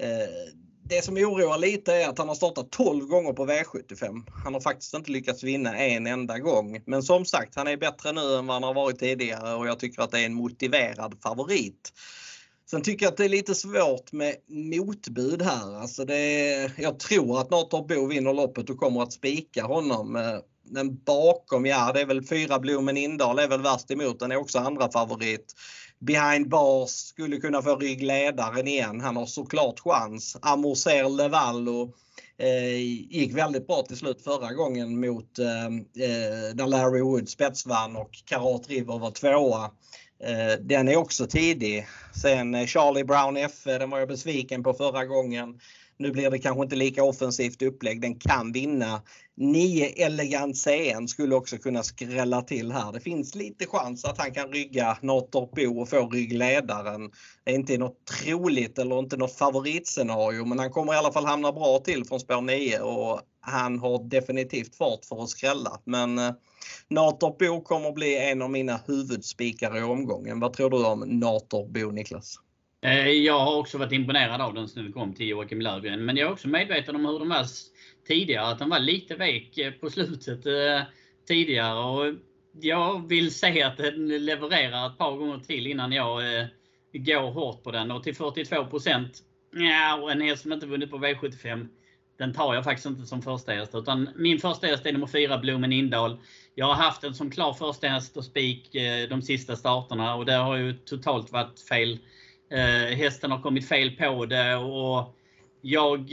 Eh, 0.01 0.53
det 0.88 1.05
som 1.05 1.17
oroar 1.17 1.58
lite 1.58 1.94
är 1.94 2.08
att 2.08 2.19
han 2.19 2.29
har 2.29 2.35
startat 2.35 2.70
12 2.70 3.06
gånger 3.06 3.32
på 3.32 3.46
V75. 3.46 4.23
Han 4.44 4.55
har 4.55 4.61
faktiskt 4.61 4.94
inte 4.94 5.11
lyckats 5.11 5.43
vinna 5.43 5.76
en 5.76 6.06
enda 6.06 6.38
gång. 6.38 6.82
Men 6.86 7.03
som 7.03 7.24
sagt, 7.24 7.56
han 7.56 7.67
är 7.67 7.77
bättre 7.77 8.13
nu 8.13 8.34
än 8.34 8.46
vad 8.46 8.55
han 8.55 8.63
har 8.63 8.74
varit 8.74 8.98
tidigare 8.98 9.55
och 9.55 9.67
jag 9.67 9.79
tycker 9.79 10.03
att 10.03 10.10
det 10.10 10.20
är 10.20 10.27
en 10.27 10.34
motiverad 10.34 11.15
favorit. 11.22 11.93
Sen 12.70 12.82
tycker 12.82 13.06
jag 13.06 13.10
att 13.10 13.17
det 13.17 13.24
är 13.24 13.29
lite 13.29 13.55
svårt 13.55 14.13
med 14.13 14.34
motbud 14.48 15.43
här. 15.43 15.81
Alltså 15.81 16.05
det 16.05 16.17
är, 16.17 16.72
jag 16.79 16.98
tror 16.98 17.41
att 17.41 17.51
Nator 17.51 17.89
Bo 17.89 18.06
vinner 18.06 18.34
loppet 18.34 18.70
och 18.70 18.79
kommer 18.79 19.03
att 19.03 19.13
spika 19.13 19.65
honom. 19.65 20.17
Eh, 20.17 20.39
men 20.70 20.96
bakom, 20.96 21.67
ja 21.67 21.93
det 21.93 22.01
är 22.01 22.06
väl 22.06 22.27
fyra 22.27 22.58
Blomen 22.58 22.96
Indal 22.96 23.39
är 23.39 23.48
väl 23.48 23.63
värst 23.63 23.91
emot. 23.91 24.19
Den 24.19 24.32
är 24.32 24.36
också 24.36 24.58
andra 24.58 24.91
favorit 24.91 25.55
behind 25.98 26.48
bars 26.48 26.90
skulle 26.90 27.36
kunna 27.36 27.62
få 27.62 27.76
ryggledaren 27.76 28.69
igen. 28.69 29.00
Han 29.00 29.17
har 29.17 29.26
såklart 29.26 29.81
chans. 29.81 30.36
Amorser 30.43 31.08
Levallo 31.08 31.93
eh, 32.38 32.76
gick 33.10 33.34
väldigt 33.34 33.67
bra 33.67 33.82
till 33.82 33.96
slut 33.96 34.22
förra 34.22 34.52
gången 34.52 35.00
mot 35.00 35.38
eh, 35.38 35.67
eh, 35.67 36.55
när 36.55 36.67
Larry 36.67 37.00
Wood 37.00 37.28
spetsvann 37.28 37.96
och 37.96 38.10
Karat 38.24 38.69
River 38.69 38.98
var 38.98 39.10
tvåa. 39.10 39.70
Eh, 40.24 40.60
den 40.60 40.88
är 40.88 40.96
också 40.96 41.26
tidig. 41.26 41.86
Sen 42.22 42.55
eh, 42.55 42.67
Charlie 42.67 43.05
Brown 43.05 43.36
F, 43.36 43.67
eh, 43.67 43.78
den 43.78 43.90
var 43.90 43.98
jag 43.98 44.08
besviken 44.08 44.62
på 44.62 44.74
förra 44.74 45.05
gången. 45.05 45.60
Nu 45.96 46.10
blir 46.10 46.31
det 46.31 46.38
kanske 46.38 46.62
inte 46.62 46.76
lika 46.76 47.05
offensivt 47.05 47.62
upplägg. 47.62 48.00
Den 48.00 48.14
kan 48.14 48.52
vinna. 48.52 49.02
9 49.41 49.87
Elegant 49.97 50.57
CN 50.57 51.09
skulle 51.09 51.35
också 51.35 51.59
kunna 51.59 51.83
skrälla 51.83 52.43
till 52.43 52.73
här. 52.73 52.93
Det 52.93 53.01
finns 53.01 53.35
lite 53.35 53.67
chans 53.67 54.05
att 54.05 54.19
han 54.19 54.31
kan 54.31 54.53
rygga 54.53 54.99
Nator 55.03 55.49
Bo 55.57 55.81
och 55.81 55.89
få 55.89 56.09
ryggledaren. 56.09 57.11
Det 57.45 57.51
är 57.51 57.55
inte 57.55 57.79
något 57.79 58.05
troligt 58.05 58.79
eller 58.79 58.99
inte 58.99 59.17
något 59.17 59.39
favoritscenario 59.39 60.45
men 60.45 60.59
han 60.59 60.71
kommer 60.71 60.95
i 60.95 60.97
alla 60.97 61.13
fall 61.13 61.27
hamna 61.27 61.53
bra 61.53 61.79
till 61.79 62.05
från 62.05 62.21
spår 62.21 62.41
9 62.41 62.81
och 62.81 63.21
han 63.41 63.79
har 63.79 64.09
definitivt 64.11 64.77
fart 64.77 65.05
för 65.05 65.23
att 65.23 65.29
skrälla. 65.29 65.81
Men 65.85 66.19
eh, 66.19 66.33
Nator 66.89 67.37
Bo 67.39 67.61
kommer 67.61 67.93
bli 67.93 68.31
en 68.31 68.43
av 68.43 68.51
mina 68.51 68.81
huvudspikar 68.87 69.79
i 69.79 69.83
omgången. 69.83 70.41
Vad 70.41 70.53
tror 70.53 70.71
du 70.71 70.85
om 70.85 71.01
Nator 71.01 71.69
Bo 71.69 71.91
Niklas? 71.91 72.39
Eh, 72.83 73.09
jag 73.09 73.41
har 73.41 73.57
också 73.57 73.79
varit 73.79 73.93
imponerad 73.93 74.41
av 74.41 74.55
den 74.55 74.69
sen 74.69 74.87
vi 74.87 74.93
kom 74.93 75.15
till 75.15 75.29
Joakim 75.29 75.61
Lövgren. 75.61 76.05
Men 76.05 76.17
jag 76.17 76.29
är 76.29 76.33
också 76.33 76.49
medveten 76.49 76.97
om 76.97 77.07
hur 77.07 77.19
de 77.19 77.31
här 77.31 77.47
tidigare. 78.08 78.46
Att 78.46 78.58
den 78.58 78.69
var 78.69 78.79
lite 78.79 79.15
vek 79.15 79.58
eh, 79.58 79.72
på 79.72 79.91
slutet 79.91 80.46
eh, 80.46 80.82
tidigare. 81.29 81.79
Och 81.79 82.15
jag 82.60 83.08
vill 83.08 83.34
se 83.34 83.62
att 83.62 83.77
den 83.77 84.08
levererar 84.08 84.86
ett 84.86 84.98
par 84.98 85.17
gånger 85.17 85.38
till 85.38 85.67
innan 85.67 85.93
jag 85.93 86.41
eh, 86.41 86.46
går 86.93 87.31
hårt 87.31 87.62
på 87.62 87.70
den. 87.70 87.91
Och 87.91 88.05
till 88.05 88.15
42 88.15 88.55
ja, 89.53 90.00
och 90.03 90.12
en 90.12 90.20
häst 90.20 90.43
som 90.43 90.53
inte 90.53 90.67
vunnit 90.67 90.91
på 90.91 90.98
V75. 90.98 91.69
Den 92.19 92.34
tar 92.34 92.55
jag 92.55 92.65
faktiskt 92.65 92.86
inte 92.86 93.06
som 93.06 93.22
första 93.22 93.53
häst. 93.53 93.74
Utan 93.74 94.08
min 94.17 94.38
första 94.38 94.67
häst 94.67 94.86
är 94.86 94.93
nummer 94.93 95.06
4, 95.06 95.38
Blomen 95.38 95.72
Indal. 95.72 96.19
Jag 96.55 96.67
har 96.67 96.74
haft 96.74 97.00
den 97.00 97.15
som 97.15 97.31
klar 97.31 97.53
första 97.53 97.88
häst 97.88 98.17
och 98.17 98.24
spik 98.24 98.77
de 99.08 99.22
sista 99.22 99.56
starterna 99.56 100.15
och 100.15 100.27
det 100.27 100.32
har 100.32 100.56
ju 100.56 100.72
totalt 100.72 101.32
varit 101.32 101.60
fel 101.60 101.98
hästen 102.96 103.31
har 103.31 103.43
kommit 103.43 103.69
fel 103.69 103.91
på 103.91 104.27
det 104.27 104.56
och 104.56 105.17
jag 105.60 106.12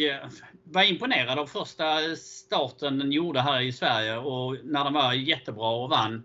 var 0.66 0.84
imponerad 0.84 1.40
av 1.40 1.48
första 1.48 2.16
starten 2.16 3.00
den 3.00 3.12
gjorde 3.12 3.42
här 3.42 3.62
i 3.62 3.72
Sverige 3.72 4.18
och 4.18 4.58
när 4.64 4.84
den 4.84 4.94
var 4.94 5.14
jättebra 5.14 5.70
och 5.70 5.90
vann. 5.90 6.24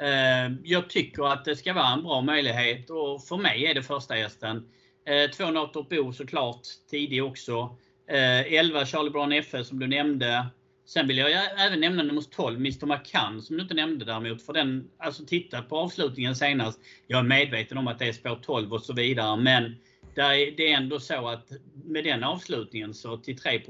Eh, 0.00 0.52
jag 0.64 0.90
tycker 0.90 1.32
att 1.32 1.44
det 1.44 1.56
ska 1.56 1.72
vara 1.72 1.92
en 1.92 2.02
bra 2.02 2.20
möjlighet 2.20 2.90
och 2.90 3.24
för 3.24 3.36
mig 3.36 3.66
är 3.66 3.74
det 3.74 3.82
första 3.82 4.14
hästen. 4.14 4.68
Eh, 5.06 5.30
två 5.30 5.50
Nator 5.50 5.86
Bo 5.90 6.12
såklart, 6.12 6.60
tidig 6.90 7.24
också. 7.24 7.76
Eh, 8.10 8.52
11 8.52 8.86
Charlie 8.86 9.10
Brown 9.10 9.32
FS 9.32 9.68
som 9.68 9.78
du 9.78 9.86
nämnde. 9.86 10.46
Sen 10.86 11.08
vill 11.08 11.18
jag 11.18 11.30
även 11.66 11.80
nämna 11.80 12.02
nummer 12.02 12.22
12, 12.22 12.56
Mr 12.56 12.86
McCann, 12.86 13.42
som 13.42 13.56
du 13.56 13.62
inte 13.62 13.74
nämnde 13.74 14.04
däremot. 14.04 14.42
För 14.42 14.52
den, 14.52 14.90
alltså 14.98 15.24
titta 15.24 15.62
på 15.62 15.76
avslutningen 15.76 16.36
senast. 16.36 16.80
Jag 17.06 17.18
är 17.18 17.22
medveten 17.22 17.78
om 17.78 17.88
att 17.88 17.98
det 17.98 18.08
är 18.08 18.12
spår 18.12 18.38
12 18.42 18.72
och 18.72 18.82
så 18.82 18.92
vidare, 18.92 19.36
men 19.36 19.76
det 20.14 20.72
är 20.72 20.76
ändå 20.76 21.00
så 21.00 21.28
att 21.28 21.48
med 21.84 22.04
den 22.04 22.24
avslutningen 22.24 22.94
så 22.94 23.16
till 23.16 23.38
3 23.38 23.62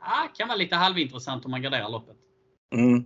ah, 0.00 0.28
kan 0.36 0.48
vara 0.48 0.58
lite 0.58 0.76
halvintressant 0.76 1.44
om 1.44 1.50
man 1.50 1.62
garderar 1.62 1.88
loppet. 1.88 2.16
Mm. 2.74 3.04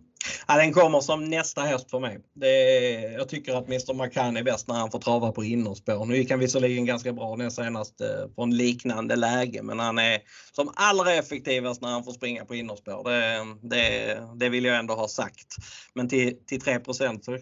Ja, 0.49 0.57
den 0.57 0.73
kommer 0.73 1.01
som 1.01 1.25
nästa 1.25 1.61
häst 1.61 1.91
för 1.91 2.01
mig. 2.01 2.19
Är, 2.41 3.13
jag 3.13 3.29
tycker 3.29 3.55
att 3.55 3.69
Mr 3.69 3.95
McCann 3.95 4.37
är 4.37 4.43
bäst 4.43 4.69
när 4.69 4.75
han 4.75 4.91
får 4.91 4.99
trava 4.99 5.33
på 5.33 5.45
innerspår. 5.45 6.05
Nu 6.05 6.17
gick 6.17 6.31
han 6.31 6.41
visserligen 6.41 6.87
ganska 6.87 7.13
bra 7.13 7.37
den 7.37 7.51
senast 7.51 8.01
eh, 8.01 8.35
från 8.35 8.57
liknande 8.57 9.17
läge 9.17 9.63
men 9.63 9.79
han 9.79 9.99
är 9.99 10.21
som 10.53 10.73
allra 10.75 11.15
effektivast 11.15 11.83
när 11.83 11.89
han 11.89 12.05
får 12.05 12.13
springa 12.13 12.45
på 12.45 12.55
innerspår. 12.55 13.11
Det, 13.11 13.47
det, 13.69 14.21
det 14.37 14.49
vill 14.49 14.65
jag 14.65 14.79
ändå 14.79 14.95
ha 14.95 15.09
sagt. 15.09 15.57
Men 15.95 16.09
till, 16.09 16.37
till 16.47 16.61
3 16.61 16.81
så 16.95 17.39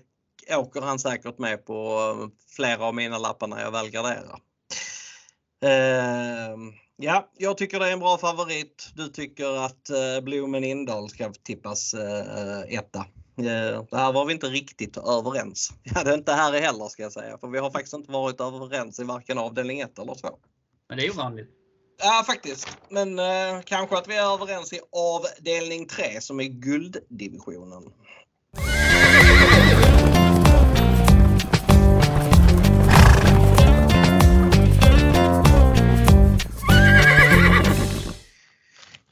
åker 0.56 0.80
han 0.80 0.98
säkert 0.98 1.38
med 1.38 1.66
på 1.66 1.74
eh, 1.74 2.28
flera 2.56 2.84
av 2.84 2.94
mina 2.94 3.18
lappar 3.18 3.46
när 3.46 3.60
jag 3.60 3.70
väl 3.70 3.90
garderar. 3.90 4.38
Eh, 5.62 6.56
Ja, 7.00 7.30
jag 7.36 7.56
tycker 7.56 7.80
det 7.80 7.88
är 7.88 7.92
en 7.92 7.98
bra 7.98 8.18
favorit. 8.18 8.90
Du 8.94 9.08
tycker 9.08 9.64
att 9.64 9.90
eh, 9.90 10.20
Blomen 10.22 10.64
Indal 10.64 11.08
ska 11.10 11.32
tippas 11.42 11.94
eh, 11.94 12.60
etta. 12.78 12.98
Eh, 13.38 13.84
det 13.90 13.96
här 13.96 14.12
var 14.12 14.24
vi 14.24 14.32
inte 14.32 14.46
riktigt 14.46 14.96
överens. 14.96 15.70
Ja, 15.82 16.04
det 16.04 16.10
är 16.10 16.14
inte 16.14 16.32
här 16.32 16.60
heller 16.60 16.88
ska 16.88 17.02
jag 17.02 17.12
säga, 17.12 17.38
för 17.38 17.48
vi 17.48 17.58
har 17.58 17.70
faktiskt 17.70 17.94
inte 17.94 18.12
varit 18.12 18.40
överens 18.40 19.00
i 19.00 19.04
varken 19.04 19.38
avdelning 19.38 19.80
1 19.80 19.98
eller 19.98 20.14
2. 20.14 20.28
Men 20.88 20.98
det 20.98 21.06
är 21.06 21.10
ovanligt. 21.10 21.48
Ja, 21.98 22.24
faktiskt. 22.26 22.68
Men 22.88 23.18
eh, 23.18 23.62
kanske 23.64 23.98
att 23.98 24.08
vi 24.08 24.16
är 24.16 24.34
överens 24.34 24.72
i 24.72 24.80
avdelning 24.92 25.86
3 25.86 26.20
som 26.20 26.40
är 26.40 26.44
gulddivisionen. 26.44 27.92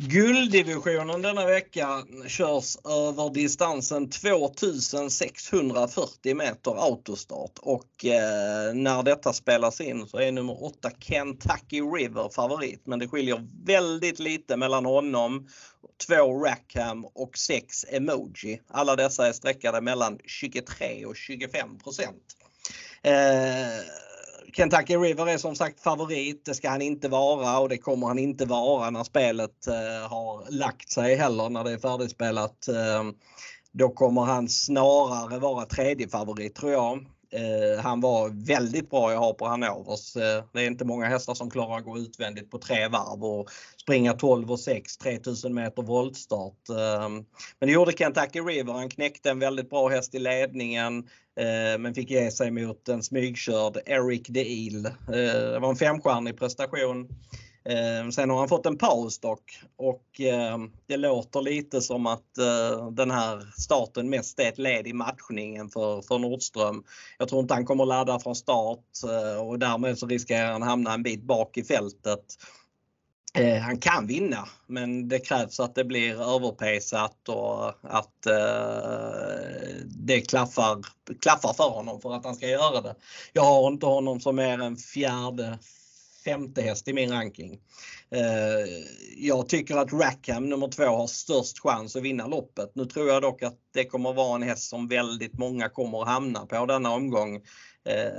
Gulddivisionen 0.09 1.23
denna 1.23 1.47
vecka 1.47 2.05
körs 2.27 2.77
över 2.85 3.35
distansen 3.35 4.11
2640 4.11 6.35
meter 6.35 6.85
autostart 6.85 7.59
och 7.59 8.05
eh, 8.05 8.75
när 8.75 9.03
detta 9.03 9.33
spelas 9.33 9.81
in 9.81 10.07
så 10.07 10.19
är 10.19 10.33
nummer 10.33 10.65
8 10.65 10.91
Kentucky 10.99 11.81
River 11.81 12.29
favorit 12.29 12.87
men 12.87 12.99
det 12.99 13.09
skiljer 13.09 13.47
väldigt 13.65 14.19
lite 14.19 14.57
mellan 14.57 14.85
honom, 14.85 15.49
2 16.07 16.15
Rackham 16.45 17.05
och 17.05 17.39
6 17.39 17.85
Emoji. 17.89 18.61
Alla 18.69 18.97
dessa 18.97 19.29
är 19.29 19.33
sträckade 19.33 19.81
mellan 19.81 20.19
23 20.25 21.07
och 21.07 21.17
25 21.17 21.79
procent. 21.79 22.37
Eh, 23.03 23.13
Kentucky 24.57 24.97
River 24.97 25.27
är 25.29 25.39
som 25.39 25.55
sagt 25.55 25.81
favorit. 25.81 26.45
Det 26.45 26.55
ska 26.55 26.71
han 26.71 26.83
inte 26.83 27.09
vara 27.09 27.59
och 27.59 27.69
det 27.69 27.79
kommer 27.79 28.07
han 28.07 28.19
inte 28.19 28.45
vara 28.45 28.91
när 28.91 29.05
spelet 29.05 29.67
eh, 29.67 30.11
har 30.11 30.51
lagt 30.51 30.91
sig 30.91 31.17
heller 31.17 31.51
när 31.51 31.65
det 31.65 31.73
är 31.73 31.79
färdigspelat. 31.79 32.69
Eh, 32.69 33.05
då 33.73 33.89
kommer 33.89 34.23
han 34.23 34.49
snarare 34.49 35.39
vara 35.39 35.67
tredje 35.67 36.09
favorit 36.09 36.55
tror 36.55 36.73
jag. 36.73 37.07
Eh, 37.31 37.83
han 37.83 38.01
var 38.01 38.47
väldigt 38.47 38.91
bra 38.91 39.13
jag 39.13 39.19
har 39.19 39.33
på 39.33 39.47
Hanovers. 39.47 40.17
Eh, 40.17 40.45
det 40.53 40.63
är 40.63 40.67
inte 40.67 40.85
många 40.85 41.07
hästar 41.07 41.35
som 41.35 41.51
klarar 41.51 41.79
att 41.79 41.85
gå 41.85 41.99
utvändigt 41.99 42.51
på 42.51 42.59
tre 42.59 42.89
varv 42.89 43.25
och 43.25 43.51
springa 43.83 44.13
12 44.13 44.51
och 44.51 44.61
6, 44.61 44.97
3000 44.97 45.55
meter 45.55 45.83
voltstart. 45.83 46.69
Eh, 46.69 47.09
men 47.59 47.69
det 47.69 47.73
gjorde 47.73 47.93
Kentucky 47.93 48.41
River. 48.41 48.73
Han 48.73 48.89
knäckte 48.89 49.31
en 49.31 49.39
väldigt 49.39 49.71
bra 49.71 49.89
häst 49.89 50.15
i 50.15 50.19
ledningen 50.19 50.99
eh, 51.41 51.79
men 51.79 51.95
fick 51.95 52.11
ge 52.11 52.31
sig 52.31 52.51
mot 52.51 52.89
en 52.89 53.03
smygkörd 53.03 53.79
Eric 53.87 54.27
Deal. 54.29 54.87
Eh, 54.87 55.53
det 55.53 55.59
var 55.59 55.71
en 55.71 55.77
femstjärnig 55.77 56.39
prestation. 56.39 57.09
Eh, 57.69 58.11
sen 58.11 58.31
har 58.31 58.39
han 58.39 58.49
fått 58.49 58.67
en 58.67 58.79
paus 58.79 59.19
dock 59.19 59.61
och 59.77 60.21
eh, 60.21 60.59
det 60.87 60.97
låter 60.97 61.41
lite 61.41 61.81
som 61.81 62.07
att 62.07 62.39
eh, 62.39 62.91
den 62.91 63.11
här 63.11 63.53
starten 63.59 64.11
mest 64.11 64.41
är 64.41 64.49
ett 64.49 64.59
led 64.59 64.87
i 64.87 64.93
matchningen 64.93 65.69
för, 65.69 66.03
för 66.03 66.19
Nordström. 66.19 66.85
Jag 67.19 67.29
tror 67.29 67.41
inte 67.41 67.55
han 67.55 67.67
kommer 67.67 67.87
ladda 67.87 68.19
från 68.19 68.35
start 68.35 68.85
och 69.41 69.59
därmed 69.59 69.99
så 69.99 70.07
riskerar 70.07 70.53
han 70.53 70.63
hamna 70.63 70.95
en 70.95 71.03
bit 71.03 71.23
bak 71.23 71.57
i 71.57 71.65
fältet. 71.65 72.25
Han 73.63 73.79
kan 73.79 74.07
vinna 74.07 74.49
men 74.67 75.09
det 75.09 75.19
krävs 75.19 75.61
att 75.61 75.75
det 75.75 75.85
blir 75.85 76.35
överpejsat 76.35 77.29
och 77.29 77.69
att 77.83 78.27
det 79.85 80.21
klaffar, 80.21 80.79
klaffar 81.21 81.53
för 81.53 81.69
honom 81.69 82.01
för 82.01 82.15
att 82.15 82.25
han 82.25 82.35
ska 82.35 82.47
göra 82.47 82.81
det. 82.81 82.95
Jag 83.33 83.43
har 83.43 83.69
inte 83.69 83.87
honom 83.87 84.21
som 84.21 84.37
mer 84.37 84.63
än 84.63 84.77
fjärde, 84.77 85.59
femte 86.27 86.63
häst 86.63 86.89
i 86.89 86.93
min 86.93 87.11
ranking. 87.11 87.53
Eh, 88.11 88.85
jag 89.17 89.49
tycker 89.49 89.77
att 89.77 89.93
Rackham 89.93 90.49
nummer 90.49 90.69
två 90.69 90.85
har 90.85 91.07
störst 91.07 91.59
chans 91.59 91.97
att 91.97 92.03
vinna 92.03 92.27
loppet. 92.27 92.71
Nu 92.75 92.85
tror 92.85 93.09
jag 93.09 93.23
dock 93.23 93.43
att 93.43 93.59
det 93.75 93.85
kommer 93.85 94.13
vara 94.13 94.35
en 94.35 94.43
häst 94.43 94.69
som 94.71 94.89
väldigt 94.89 95.39
många 95.39 95.69
kommer 95.69 96.03
att 96.03 96.09
hamna 96.09 96.47
på 96.47 96.67
denna 96.67 96.91
omgång. 96.91 97.41
Eh, 97.87 98.13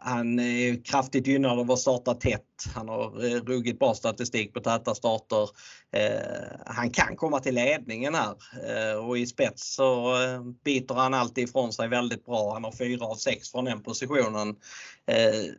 han 0.00 0.38
är 0.38 0.84
kraftigt 0.84 1.26
gynnad 1.26 1.58
av 1.58 1.70
att 1.70 1.78
starta 1.78 2.14
tätt. 2.14 2.42
Han 2.74 2.88
har 2.88 3.24
eh, 3.24 3.40
ruggigt 3.40 3.78
bra 3.78 3.94
statistik 3.94 4.54
på 4.54 4.60
täta 4.60 4.94
starter. 4.94 5.48
Eh, 5.92 6.58
han 6.66 6.90
kan 6.90 7.16
komma 7.16 7.40
till 7.40 7.54
ledningen 7.54 8.14
här 8.14 8.34
och 8.98 9.18
i 9.18 9.26
spets 9.26 9.74
så 9.74 10.16
biter 10.64 10.94
han 10.94 11.14
alltid 11.14 11.48
ifrån 11.48 11.72
sig 11.72 11.88
väldigt 11.88 12.24
bra. 12.24 12.52
Han 12.52 12.64
har 12.64 12.72
4 12.72 13.04
av 13.04 13.14
6 13.14 13.50
från 13.50 13.64
den 13.64 13.82
positionen. 13.82 14.56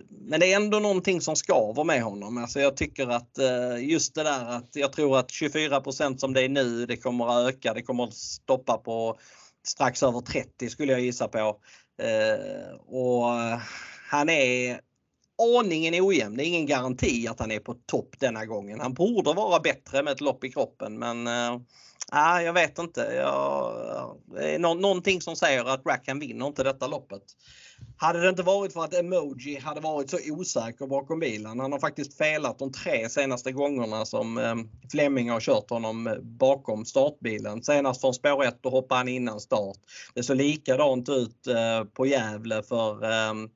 Men 0.09 0.39
det 0.39 0.53
är 0.53 0.55
ändå 0.55 0.79
någonting 0.79 1.21
som 1.21 1.35
skaver 1.35 1.83
med 1.83 2.03
honom. 2.03 2.37
Alltså 2.37 2.59
jag 2.59 2.77
tycker 2.77 3.07
att 3.07 3.31
just 3.79 4.15
det 4.15 4.23
där 4.23 4.45
att 4.45 4.69
jag 4.73 4.93
tror 4.93 5.17
att 5.17 5.29
24% 5.29 6.17
som 6.17 6.33
det 6.33 6.41
är 6.41 6.49
nu, 6.49 6.85
det 6.85 6.97
kommer 6.97 7.27
att 7.27 7.53
öka. 7.53 7.73
Det 7.73 7.81
kommer 7.81 8.03
att 8.03 8.13
stoppa 8.13 8.77
på 8.77 9.17
strax 9.67 10.03
över 10.03 10.21
30 10.21 10.69
skulle 10.69 10.91
jag 10.91 11.01
gissa 11.01 11.27
på. 11.27 11.59
Eh, 11.98 12.75
och 12.75 13.25
han 14.10 14.30
är 14.30 14.80
aningen 15.60 16.04
ojämn. 16.04 16.38
Det 16.38 16.44
är 16.44 16.48
ingen 16.48 16.66
garanti 16.66 17.27
att 17.27 17.39
han 17.39 17.51
är 17.51 17.60
på 17.60 17.74
topp 17.74 18.16
denna 18.20 18.46
gången. 18.46 18.80
Han 18.80 18.94
borde 18.94 19.34
vara 19.34 19.60
bättre 19.60 20.04
med 20.04 20.13
ett 20.13 20.22
lopp 20.22 20.44
i 20.44 20.51
kroppen 20.51 21.00
men 21.00 21.27
äh, 21.27 22.44
jag 22.44 22.54
vet 22.54 22.80
inte. 22.80 23.01
Jag, 23.01 24.18
det 24.25 24.56
är 24.56 24.60
någonting 24.60 25.22
som 25.22 25.36
säger 25.36 25.66
att 25.66 25.86
Rackham 25.86 26.20
vinner 26.20 26.48
inte 26.48 26.63
detta 26.63 26.88
loppet. 26.88 27.24
Hade 28.00 28.22
det 28.22 28.29
inte 28.29 28.43
varit 28.43 28.74
för 28.74 28.84
att 28.84 28.93
Emoji 28.93 29.60
hade 29.60 29.81
varit 29.81 30.10
så 30.10 30.17
osäker 30.25 30.88
bakom 30.88 31.19
bilen. 31.19 31.60
Han 31.60 31.72
har 31.72 31.79
faktiskt 31.79 32.17
felat 32.17 32.60
de 32.60 32.72
tre 32.72 33.10
senaste 33.10 33.51
gångerna 33.51 34.05
som 34.05 34.38
ehm, 34.38 34.69
Fleming 34.91 35.29
har 35.29 35.39
kört 35.39 35.69
honom 35.69 36.07
eh, 36.07 36.15
bakom 36.19 36.86
startbilen. 36.86 37.63
Senast 37.63 38.01
från 38.01 38.13
spår 38.13 38.43
1 38.43 38.57
då 38.62 38.69
hoppade 38.69 39.00
han 39.00 39.07
innan 39.07 39.39
start. 39.39 39.77
Det 40.13 40.24
såg 40.24 40.38
likadant 40.38 41.10
ut 41.10 41.48
eh, 41.48 41.84
på 41.93 42.05
Gävle 42.05 42.63
för 42.63 43.12
ehm, 43.12 43.50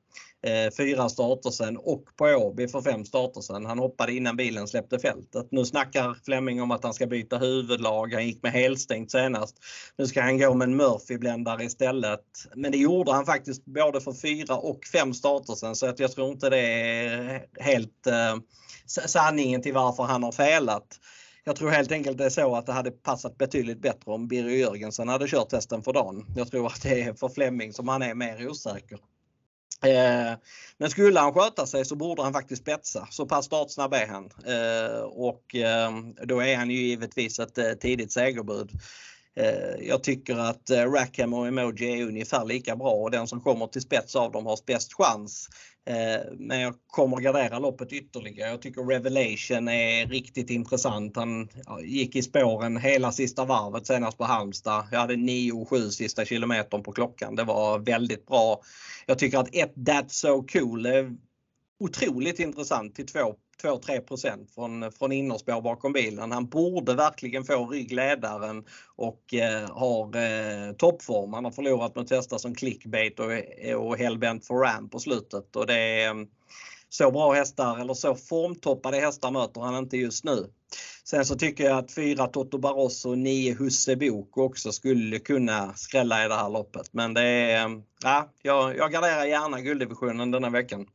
Eh, 0.46 0.70
fyra 0.76 1.08
starter 1.08 1.50
sen 1.50 1.76
och 1.76 2.04
på 2.16 2.24
Åby 2.24 2.68
för 2.68 2.82
fem 2.82 3.04
starter 3.04 3.40
sen. 3.40 3.66
Han 3.66 3.78
hoppade 3.78 4.12
innan 4.12 4.36
bilen 4.36 4.68
släppte 4.68 4.98
fältet. 4.98 5.46
Nu 5.50 5.64
snackar 5.64 6.16
Flemming 6.24 6.62
om 6.62 6.70
att 6.70 6.84
han 6.84 6.94
ska 6.94 7.06
byta 7.06 7.38
huvudlag. 7.38 8.12
Han 8.12 8.26
gick 8.26 8.42
med 8.42 8.52
helstängt 8.52 9.10
senast. 9.10 9.56
Nu 9.96 10.06
ska 10.06 10.22
han 10.22 10.38
gå 10.38 10.54
med 10.54 10.68
en 10.68 10.76
Murphy-bländare 10.76 11.64
istället. 11.64 12.20
Men 12.54 12.72
det 12.72 12.78
gjorde 12.78 13.12
han 13.12 13.26
faktiskt 13.26 13.64
både 13.64 14.00
för 14.00 14.12
fyra 14.12 14.56
och 14.56 14.84
fem 14.92 15.14
starter 15.14 15.54
sen 15.54 15.76
så 15.76 15.86
att 15.86 15.98
jag 15.98 16.12
tror 16.12 16.32
inte 16.32 16.50
det 16.50 16.58
är 16.58 17.46
helt 17.60 18.06
eh, 18.06 18.36
sanningen 18.86 19.62
till 19.62 19.74
varför 19.74 20.02
han 20.02 20.22
har 20.22 20.32
felat. 20.32 20.98
Jag 21.44 21.56
tror 21.56 21.70
helt 21.70 21.92
enkelt 21.92 22.18
det 22.18 22.24
är 22.24 22.30
så 22.30 22.56
att 22.56 22.66
det 22.66 22.72
hade 22.72 22.90
passat 22.90 23.38
betydligt 23.38 23.82
bättre 23.82 24.12
om 24.12 24.28
Birger 24.28 24.56
Jörgensen 24.56 25.08
hade 25.08 25.28
kört 25.28 25.48
testen 25.48 25.82
för 25.82 25.92
dagen. 25.92 26.26
Jag 26.36 26.50
tror 26.50 26.66
att 26.66 26.82
det 26.82 27.02
är 27.02 27.14
för 27.14 27.28
Flemming 27.28 27.72
som 27.72 27.88
han 27.88 28.02
är 28.02 28.14
mer 28.14 28.48
osäker. 28.48 28.98
Eh, 29.82 30.38
men 30.78 30.90
skulle 30.90 31.20
han 31.20 31.34
sköta 31.34 31.66
sig 31.66 31.84
så 31.84 31.96
borde 31.96 32.22
han 32.22 32.32
faktiskt 32.32 32.62
spetsa. 32.62 33.08
Så 33.10 33.26
pass 33.26 33.46
startsnabb 33.46 33.94
är 33.94 34.06
han. 34.06 34.30
Eh, 34.46 35.02
och 35.02 35.54
eh, 35.54 35.90
då 36.24 36.40
är 36.40 36.56
han 36.56 36.70
ju 36.70 36.78
givetvis 36.78 37.38
ett 37.38 37.58
eh, 37.58 37.72
tidigt 37.72 38.12
segerbud. 38.12 38.70
Eh, 39.36 39.86
jag 39.86 40.02
tycker 40.02 40.36
att 40.36 40.70
eh, 40.70 40.90
Rackham 40.90 41.34
och 41.34 41.46
Emoji 41.46 42.00
är 42.00 42.06
ungefär 42.06 42.44
lika 42.44 42.76
bra 42.76 42.90
och 42.90 43.10
den 43.10 43.26
som 43.26 43.40
kommer 43.40 43.66
till 43.66 43.82
spets 43.82 44.16
av 44.16 44.32
dem 44.32 44.46
har 44.46 44.58
bäst 44.66 44.92
chans. 44.92 45.48
Eh, 45.86 46.32
men 46.38 46.60
jag 46.60 46.74
kommer 46.86 47.16
gardera 47.16 47.58
loppet 47.58 47.92
ytterligare. 47.92 48.50
Jag 48.50 48.62
tycker 48.62 48.82
Revelation 48.82 49.68
är 49.68 50.06
riktigt 50.06 50.50
intressant. 50.50 51.16
Han 51.16 51.48
gick 51.84 52.16
i 52.16 52.22
spåren 52.22 52.76
hela 52.76 53.12
sista 53.12 53.44
varvet 53.44 53.86
senast 53.86 54.18
på 54.18 54.24
Halmstad. 54.24 54.88
Jag 54.90 54.98
hade 54.98 55.14
9,7 55.14 55.88
sista 55.88 56.24
kilometern 56.24 56.82
på 56.82 56.92
klockan. 56.92 57.36
Det 57.36 57.44
var 57.44 57.78
väldigt 57.78 58.26
bra. 58.26 58.60
Jag 59.06 59.18
tycker 59.18 59.38
att 59.38 59.54
ett 59.54 59.74
That's 59.74 60.08
So 60.08 60.42
Cool 60.42 60.86
är 60.86 61.16
otroligt 61.80 62.38
intressant 62.38 62.94
till 62.94 63.06
2-3 63.62 64.54
från, 64.54 64.92
från 64.92 65.12
innerspår 65.12 65.60
bakom 65.60 65.92
bilen. 65.92 66.32
Han 66.32 66.46
borde 66.46 66.94
verkligen 66.94 67.44
få 67.44 67.66
ryggledaren 67.66 68.64
och 68.96 69.34
eh, 69.34 69.70
har 69.70 70.16
eh, 70.16 70.72
toppform. 70.72 71.32
Han 71.32 71.44
har 71.44 71.52
förlorat 71.52 71.96
mot 71.96 72.10
hästar 72.10 72.38
som 72.38 72.54
clickbait 72.54 73.20
och, 73.20 73.30
och 73.76 73.96
hellbent 73.96 74.46
for 74.46 74.58
ram 74.58 74.88
på 74.88 74.98
slutet 74.98 75.56
och 75.56 75.66
det 75.66 75.78
är 75.78 76.08
eh, 76.08 76.14
så 76.88 77.10
bra 77.10 77.32
hästar 77.32 77.80
eller 77.80 77.94
så 77.94 78.14
formtoppade 78.14 78.96
hästar 78.96 79.30
möter 79.30 79.60
han 79.60 79.76
inte 79.76 79.96
just 79.96 80.24
nu. 80.24 80.46
Sen 81.04 81.24
så 81.24 81.34
tycker 81.34 81.64
jag 81.64 81.78
att 81.78 81.92
4 81.92 82.26
Toto 82.26 82.58
Barroso 82.58 83.10
och 83.10 83.18
9 83.18 83.54
Husse 83.54 83.96
Bok 83.96 84.38
också 84.38 84.72
skulle 84.72 85.18
kunna 85.18 85.74
skrälla 85.74 86.24
i 86.24 86.28
det 86.28 86.34
här 86.34 86.50
loppet. 86.50 86.92
Men 86.92 87.14
det 87.14 87.22
är, 87.22 87.66
eh, 87.66 87.78
ja, 88.02 88.28
jag, 88.42 88.76
jag 88.76 88.92
garderar 88.92 89.24
gärna 89.24 89.60
gulddivisionen 89.60 90.30
denna 90.30 90.50
veckan. 90.50 90.86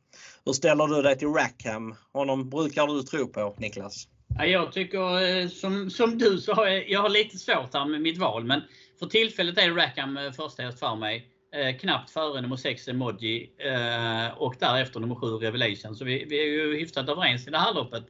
Hur 0.48 0.52
ställer 0.52 0.86
du 0.86 1.02
dig 1.02 1.18
till 1.18 1.28
Rackham? 1.28 1.94
Honom 2.12 2.50
brukar 2.50 2.86
du 2.86 3.02
tro 3.02 3.28
på 3.28 3.54
Niklas? 3.58 4.08
Ja, 4.38 4.46
jag 4.46 4.72
tycker 4.72 5.22
eh, 5.22 5.48
som, 5.48 5.90
som 5.90 6.18
du 6.18 6.38
så 6.38 6.52
har 6.52 6.66
jag, 6.66 6.90
jag 6.90 7.00
har 7.00 7.08
lite 7.08 7.38
svårt 7.38 7.74
här 7.74 7.84
med 7.84 8.00
mitt 8.00 8.18
val 8.18 8.44
men 8.44 8.62
för 8.98 9.06
tillfället 9.06 9.58
är 9.58 9.70
Rackham 9.70 10.16
eh, 10.16 10.32
första 10.32 10.62
häst 10.62 10.78
för 10.78 10.96
mig. 10.96 11.28
Eh, 11.54 11.76
knappt 11.76 12.10
före 12.10 12.40
nummer 12.40 12.56
6 12.56 12.88
Emoji 12.88 13.50
eh, 13.58 14.38
och 14.38 14.54
därefter 14.58 15.00
nummer 15.00 15.14
7 15.14 15.26
Revelation. 15.26 15.94
Så 15.94 16.04
vi, 16.04 16.24
vi 16.24 16.40
är 16.40 16.46
ju 16.46 16.76
hyfsat 16.78 17.08
överens 17.08 17.46
i 17.48 17.50
det 17.50 17.58
här 17.58 17.74
loppet. 17.74 18.04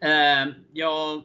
Eh, 0.00 0.54
jag, 0.72 1.22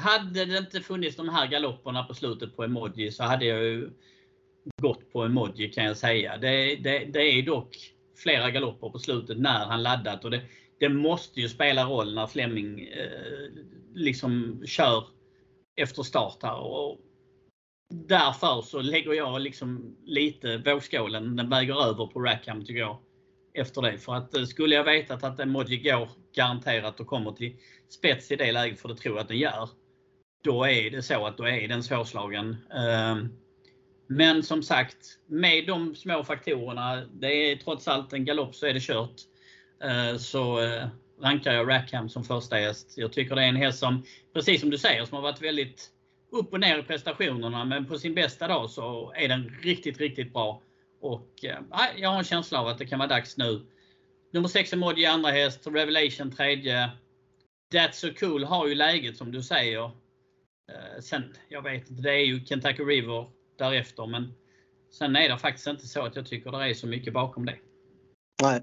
hade 0.00 0.44
det 0.44 0.58
inte 0.58 0.80
funnits 0.80 1.16
de 1.16 1.28
här 1.28 1.46
galopperna 1.46 2.02
på 2.02 2.14
slutet 2.14 2.56
på 2.56 2.64
Emoji 2.64 3.12
så 3.12 3.24
hade 3.24 3.44
jag 3.44 3.64
ju 3.64 3.90
gått 4.82 5.12
på 5.12 5.22
Emoji 5.22 5.68
kan 5.68 5.84
jag 5.84 5.96
säga. 5.96 6.36
Det, 6.36 6.76
det, 6.76 7.04
det 7.04 7.22
är 7.22 7.42
dock 7.42 7.95
flera 8.16 8.50
galopper 8.50 8.88
på 8.88 8.98
slutet 8.98 9.38
när 9.38 9.66
han 9.66 9.82
laddat. 9.82 10.24
Och 10.24 10.30
det, 10.30 10.42
det 10.80 10.88
måste 10.88 11.40
ju 11.40 11.48
spela 11.48 11.84
roll 11.84 12.14
när 12.14 12.26
Fleming 12.26 12.80
eh, 12.80 13.48
liksom 13.94 14.62
kör 14.66 15.04
efter 15.76 16.02
start 16.02 16.42
här. 16.42 16.58
Och 16.58 17.00
därför 17.90 18.62
så 18.62 18.80
lägger 18.80 19.12
jag 19.12 19.40
liksom 19.40 19.96
lite 20.04 20.56
vågskålen, 20.58 21.36
den 21.36 21.50
väger 21.50 21.88
över 21.88 22.06
på 22.06 22.20
Rackham 22.20 22.64
tycker 22.64 22.80
jag. 22.80 22.98
Efter 23.54 23.82
det. 23.82 23.98
För 23.98 24.14
att 24.14 24.36
eh, 24.36 24.44
skulle 24.44 24.74
jag 24.74 24.84
vetat 24.84 25.24
att 25.24 25.40
Emoji 25.40 25.76
går 25.76 26.08
garanterat 26.34 27.00
och 27.00 27.06
kommer 27.06 27.32
till 27.32 27.56
spets 27.88 28.30
i 28.30 28.36
det 28.36 28.52
läget, 28.52 28.80
för 28.80 28.88
det 28.88 28.96
tror 28.96 29.16
jag 29.16 29.22
att 29.22 29.28
den 29.28 29.38
gör. 29.38 29.68
Då 30.44 30.64
är 30.64 30.90
det 30.90 31.02
så 31.02 31.26
att 31.26 31.36
då 31.36 31.48
är 31.48 31.68
den 31.68 31.82
svårslagen. 31.82 32.56
Eh, 32.70 33.16
men 34.06 34.42
som 34.42 34.62
sagt, 34.62 35.18
med 35.26 35.66
de 35.66 35.94
små 35.94 36.24
faktorerna, 36.24 37.02
det 37.12 37.52
är 37.52 37.56
trots 37.56 37.88
allt 37.88 38.12
en 38.12 38.24
galopp 38.24 38.54
så 38.54 38.66
är 38.66 38.74
det 38.74 38.82
kört. 38.82 39.14
Eh, 39.84 40.16
så 40.16 40.60
eh, 40.60 40.88
rankar 41.22 41.52
jag 41.52 41.68
Rackham 41.68 42.08
som 42.08 42.24
första 42.24 42.56
häst. 42.56 42.94
Jag 42.96 43.12
tycker 43.12 43.34
det 43.34 43.42
är 43.42 43.48
en 43.48 43.56
häst 43.56 43.78
som, 43.78 44.04
precis 44.34 44.60
som 44.60 44.70
du 44.70 44.78
säger, 44.78 45.04
som 45.04 45.14
har 45.14 45.22
varit 45.22 45.42
väldigt 45.42 45.90
upp 46.32 46.52
och 46.52 46.60
ner 46.60 46.78
i 46.78 46.82
prestationerna. 46.82 47.64
Men 47.64 47.86
på 47.86 47.98
sin 47.98 48.14
bästa 48.14 48.48
dag 48.48 48.70
så 48.70 49.12
är 49.16 49.28
den 49.28 49.58
riktigt, 49.62 49.98
riktigt 49.98 50.32
bra. 50.32 50.62
Och 51.00 51.44
eh, 51.44 51.58
jag 51.96 52.10
har 52.10 52.18
en 52.18 52.24
känsla 52.24 52.60
av 52.60 52.66
att 52.66 52.78
det 52.78 52.86
kan 52.86 52.98
vara 52.98 53.08
dags 53.08 53.36
nu. 53.36 53.66
Nummer 54.32 54.48
6 54.48 54.74
Modji, 54.74 55.06
andra 55.06 55.30
häst, 55.30 55.66
Revelation 55.66 56.32
tredje. 56.32 56.90
That's 57.74 57.92
so 57.92 58.08
cool 58.20 58.44
har 58.44 58.66
ju 58.66 58.74
läget 58.74 59.16
som 59.16 59.32
du 59.32 59.42
säger. 59.42 59.90
Sen, 61.00 61.34
jag 61.48 61.62
vet 61.62 61.90
inte, 61.90 62.02
det 62.02 62.12
är 62.12 62.24
ju 62.24 62.44
Kentucky 62.44 62.82
River 62.82 63.26
därefter. 63.58 64.06
Men 64.06 64.32
sen 64.98 65.16
är 65.16 65.28
det 65.28 65.38
faktiskt 65.38 65.66
inte 65.66 65.86
så 65.86 66.06
att 66.06 66.16
jag 66.16 66.26
tycker 66.26 66.50
det 66.50 66.70
är 66.70 66.74
så 66.74 66.86
mycket 66.86 67.12
bakom 67.12 67.46
det. 67.46 67.58
Nej. 68.42 68.60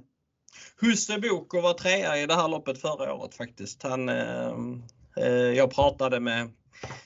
Husse 0.81 1.19
Boko 1.19 1.61
var 1.61 1.73
trea 1.73 2.17
i 2.17 2.25
det 2.25 2.35
här 2.35 2.47
loppet 2.47 2.81
förra 2.81 3.13
året 3.13 3.35
faktiskt. 3.35 3.83
Han, 3.83 4.09
eh, 4.09 4.53
eh, 5.17 5.27
jag 5.33 5.71
pratade 5.71 6.19
med 6.19 6.51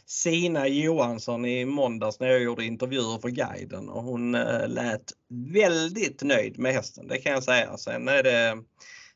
Sina 0.06 0.68
Johansson 0.68 1.46
i 1.46 1.66
måndags 1.66 2.20
när 2.20 2.28
jag 2.28 2.44
gjorde 2.44 2.66
intervjuer 2.66 3.20
för 3.22 3.30
guiden 3.30 3.90
och 3.90 4.04
hon 4.04 4.36
eh, 4.36 4.68
lät 4.68 5.14
väldigt 5.54 6.24
nöjd 6.24 6.60
med 6.60 6.74
hästen, 6.74 7.08
det 7.08 7.18
kan 7.18 7.32
jag 7.32 7.44
säga. 7.44 7.78
Sen 7.78 8.08
är 8.08 8.24
det 8.24 8.64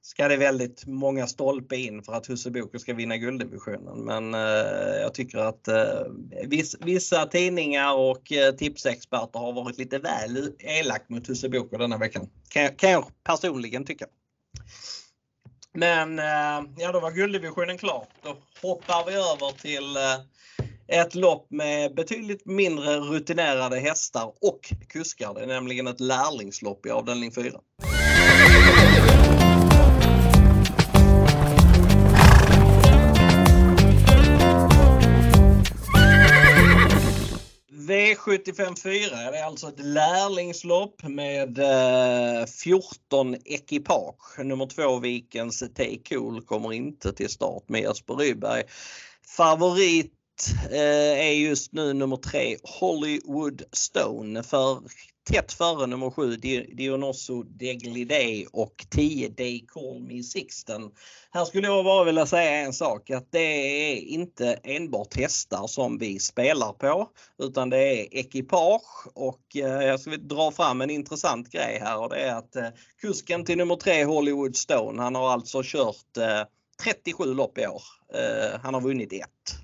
ska 0.02 0.28
det 0.28 0.38
väldigt 0.38 0.86
många 0.86 1.28
stolpe 1.28 1.76
in 1.76 2.04
för 2.04 2.14
att 2.14 2.28
Husse 2.28 2.80
ska 2.80 2.94
vinna 2.94 3.18
gulddivisionen. 3.18 4.06
Men 4.06 4.34
eh, 4.34 5.02
jag 5.02 5.14
tycker 5.14 5.38
att 5.38 5.68
eh, 5.68 6.02
viss, 6.48 6.76
vissa 6.80 7.26
tidningar 7.26 7.94
och 7.94 8.32
eh, 8.32 8.56
tipsexperter 8.56 9.40
har 9.40 9.54
varit 9.54 9.78
lite 9.78 10.00
väl 10.00 10.54
elak 10.60 11.10
mot 11.10 11.28
Husse 11.30 11.50
denna 11.78 11.98
veckan. 11.98 12.30
Kan, 12.50 12.76
kan 12.76 12.92
jag 12.92 13.06
personligen 13.24 13.86
tycka. 13.86 14.06
Men 15.74 16.20
eh, 16.20 16.70
ja, 16.78 16.92
då 16.92 17.00
var 17.00 17.12
gulddivisionen 17.12 17.78
klar. 17.78 18.06
Då 18.24 18.38
hoppar 18.62 19.06
vi 19.06 19.14
över 19.14 19.60
till 19.62 19.98
eh, 19.98 21.02
ett 21.02 21.16
lopp 21.16 21.48
med 21.52 21.96
betydligt 21.96 22.46
mindre 22.46 22.98
rutinerade 22.98 23.80
hästar 23.80 24.34
och 24.42 24.74
kuskar. 24.88 25.34
Det 25.34 25.42
är 25.42 25.48
nämligen 25.48 25.88
ett 25.88 26.00
lärlingslopp 26.00 26.86
i 26.86 26.90
avdelning 26.90 27.32
4. 27.32 27.52
V75 37.92 38.76
4 38.84 39.32
det 39.32 39.38
är 39.38 39.44
alltså 39.44 39.68
ett 39.68 39.80
lärlingslopp 39.80 41.04
med 41.04 41.60
eh, 41.60 42.46
14 42.46 43.36
ekipage. 43.46 44.40
Nummer 44.40 44.66
två 44.66 45.00
Vikens 45.00 45.60
Take 45.60 45.98
Cool 46.10 46.42
kommer 46.42 46.74
inte 46.74 47.14
till 47.14 47.30
start 47.30 47.64
med 47.70 47.82
Jesper 47.82 48.14
Rydberg. 48.14 48.64
Favorit 49.38 50.14
eh, 50.72 51.28
är 51.28 51.32
just 51.32 51.74
nu 51.74 51.94
nummer 51.94 52.18
tre 52.18 52.58
Hollywood 52.64 53.64
Stone 53.72 54.44
för 54.44 54.82
tätt 55.32 55.54
före 55.54 55.88
nummer 55.88 56.10
7 56.10 56.36
Dionoso 56.76 57.44
Deglide 57.44 58.46
och 58.54 58.86
10 58.90 59.30
Day 59.30 59.66
Call 59.68 60.02
Me 60.02 60.24
Sixten. 60.24 60.92
Här 61.32 61.46
skulle 61.46 61.68
jag 61.68 61.86
bara 61.86 62.04
vilja 62.04 62.26
säga 62.26 62.52
en 62.52 62.74
sak 62.74 63.10
att 63.10 63.32
det 63.32 63.40
är 63.40 63.96
inte 63.96 64.60
enbart 64.64 65.16
hästar 65.16 65.68
som 65.68 65.98
vi 65.98 66.20
spelar 66.20 66.74
på 66.74 67.10
utan 67.40 67.70
det 67.70 67.78
är 67.78 68.16
ekipage 68.16 69.08
och 69.14 69.56
eh, 69.56 69.84
jag 69.84 70.00
ska 70.00 70.18
dra 70.18 70.52
fram 70.52 70.82
en 70.82 70.90
intressant 70.90 71.52
grej 71.52 71.80
här 71.82 72.00
och 72.00 72.10
det 72.10 72.20
är 72.20 72.36
att 72.36 72.56
eh, 72.56 72.68
kusken 73.02 73.46
till 73.46 73.58
nummer 73.58 73.76
3 73.76 74.04
Hollywood 74.06 74.56
Stone 74.56 75.02
han 75.02 75.16
har 75.16 75.30
alltså 75.30 75.62
kört 75.64 76.18
eh, 76.18 76.44
37 76.84 77.34
lopp 77.34 77.58
i 77.58 77.68
år. 77.68 77.82
Han 78.62 78.74
har 78.74 78.82
vunnit 78.82 79.14
ett. 79.14 79.61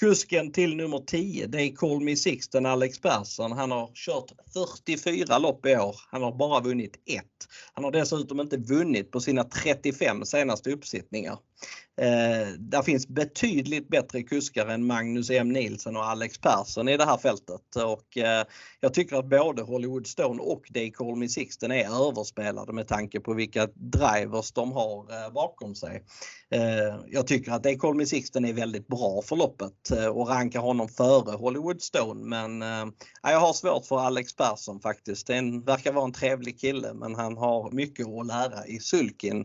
Kusken 0.00 0.52
till 0.52 0.76
nummer 0.76 0.98
10, 0.98 1.46
det 1.46 1.62
är 1.62 1.76
Call 1.76 2.00
Me 2.00 2.16
Sixten, 2.16 2.66
Alex 2.66 2.98
Persson. 3.00 3.52
Han 3.52 3.70
har 3.70 3.90
kört 3.94 4.32
44 4.86 5.38
lopp 5.38 5.66
i 5.66 5.76
år. 5.76 5.96
Han 6.10 6.22
har 6.22 6.32
bara 6.32 6.60
vunnit 6.60 6.96
ett. 7.06 7.48
Han 7.72 7.84
har 7.84 7.90
dessutom 7.90 8.40
inte 8.40 8.56
vunnit 8.56 9.10
på 9.10 9.20
sina 9.20 9.44
35 9.44 10.24
senaste 10.24 10.70
uppsittningar. 10.70 11.38
Eh, 12.00 12.48
där 12.58 12.82
finns 12.82 13.08
betydligt 13.08 13.88
bättre 13.88 14.22
kuskar 14.22 14.66
än 14.66 14.86
Magnus 14.86 15.30
M 15.30 15.48
Nilsson 15.48 15.96
och 15.96 16.04
Alex 16.04 16.38
Persson 16.38 16.88
i 16.88 16.96
det 16.96 17.04
här 17.04 17.16
fältet 17.16 17.76
och 17.76 18.16
eh, 18.16 18.44
jag 18.80 18.94
tycker 18.94 19.16
att 19.16 19.28
både 19.28 19.62
Hollywood 19.62 20.06
Stone 20.06 20.42
och 20.42 20.66
Day 20.70 20.90
Call 20.90 21.16
Me 21.16 21.28
Sixten 21.28 21.72
är 21.72 22.08
överspelade 22.08 22.72
med 22.72 22.88
tanke 22.88 23.20
på 23.20 23.34
vilka 23.34 23.68
drivers 23.74 24.52
de 24.52 24.72
har 24.72 25.24
eh, 25.24 25.32
bakom 25.32 25.74
sig. 25.74 26.04
Eh, 26.50 27.00
jag 27.06 27.26
tycker 27.26 27.52
att 27.52 27.62
Day 27.62 27.76
Call 27.78 27.94
Me 27.94 28.06
Sixten 28.06 28.44
är 28.44 28.52
väldigt 28.52 28.86
bra 28.86 29.22
för 29.22 29.36
loppet 29.36 29.90
eh, 29.90 30.06
och 30.06 30.28
rankar 30.28 30.60
honom 30.60 30.88
före 30.88 31.36
Hollywood 31.36 31.82
Stone 31.82 32.24
men 32.24 32.62
eh, 32.62 32.92
jag 33.22 33.40
har 33.40 33.52
svårt 33.52 33.86
för 33.86 33.98
Alex 33.98 34.36
Persson 34.36 34.80
faktiskt. 34.80 35.26
Den 35.26 35.62
verkar 35.62 35.92
vara 35.92 36.04
en 36.04 36.12
trevlig 36.12 36.60
kille 36.60 36.94
men 36.94 37.14
han 37.14 37.36
har 37.36 37.70
mycket 37.70 38.06
att 38.06 38.26
lära 38.26 38.66
i 38.66 38.80
sulkin 38.80 39.44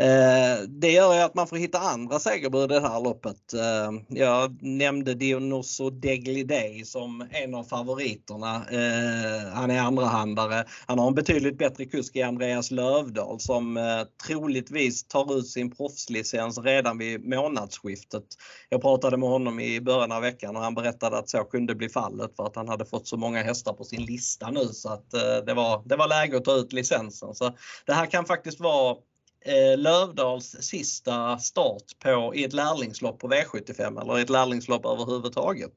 Eh, 0.00 0.62
det 0.68 0.92
gör 0.92 1.14
ju 1.14 1.20
att 1.20 1.34
man 1.34 1.46
får 1.46 1.56
hitta 1.56 1.78
andra 1.78 2.18
segerbud 2.18 2.72
i 2.72 2.74
det 2.74 2.88
här 2.88 3.00
loppet. 3.00 3.52
Eh, 3.52 3.92
jag 4.08 4.62
nämnde 4.62 5.14
Dionoso 5.14 5.90
Deglidei 5.90 6.84
som 6.84 7.28
en 7.30 7.54
av 7.54 7.64
favoriterna. 7.64 8.54
Eh, 8.56 9.52
han 9.52 9.70
är 9.70 9.80
andrahandare. 9.80 10.64
Han 10.86 10.98
har 10.98 11.06
en 11.06 11.14
betydligt 11.14 11.58
bättre 11.58 11.84
kusk 11.84 12.16
i 12.16 12.22
Andreas 12.22 12.70
Lövdahl 12.70 13.40
som 13.40 13.78
troligtvis 14.26 15.04
tar 15.04 15.38
ut 15.38 15.48
sin 15.48 15.70
proffslicens 15.70 16.58
redan 16.58 16.98
vid 16.98 17.28
månadsskiftet. 17.28 18.24
Jag 18.68 18.82
pratade 18.82 19.16
med 19.16 19.28
honom 19.28 19.60
i 19.60 19.80
början 19.80 20.12
av 20.12 20.22
veckan 20.22 20.56
och 20.56 20.62
han 20.62 20.74
berättade 20.74 21.18
att 21.18 21.28
så 21.28 21.44
kunde 21.44 21.74
bli 21.74 21.88
fallet 21.88 22.36
för 22.36 22.46
att 22.46 22.56
han 22.56 22.68
hade 22.68 22.84
fått 22.84 23.08
så 23.08 23.16
många 23.16 23.42
hästar 23.42 23.72
på 23.72 23.84
sin 23.84 24.04
lista 24.04 24.50
nu 24.50 24.64
så 24.64 24.88
att 24.88 25.10
det 25.46 25.54
var, 25.54 25.82
det 25.88 25.96
var 25.96 26.08
läge 26.08 26.36
att 26.36 26.44
ta 26.44 26.52
ut 26.52 26.72
licensen. 26.72 27.34
Så 27.34 27.56
det 27.86 27.92
här 27.92 28.06
kan 28.06 28.24
faktiskt 28.24 28.60
vara 28.60 28.96
eh, 29.44 29.78
Lövdals 29.78 30.56
sista 30.60 31.38
start 31.38 31.98
på, 31.98 32.34
i 32.34 32.44
ett 32.44 32.52
lärlingslopp 32.52 33.18
på 33.18 33.28
V75 33.28 34.02
eller 34.02 34.18
i 34.18 34.22
ett 34.22 34.30
lärlingslopp 34.30 34.86
överhuvudtaget. 34.86 35.74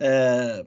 Eh, 0.00 0.66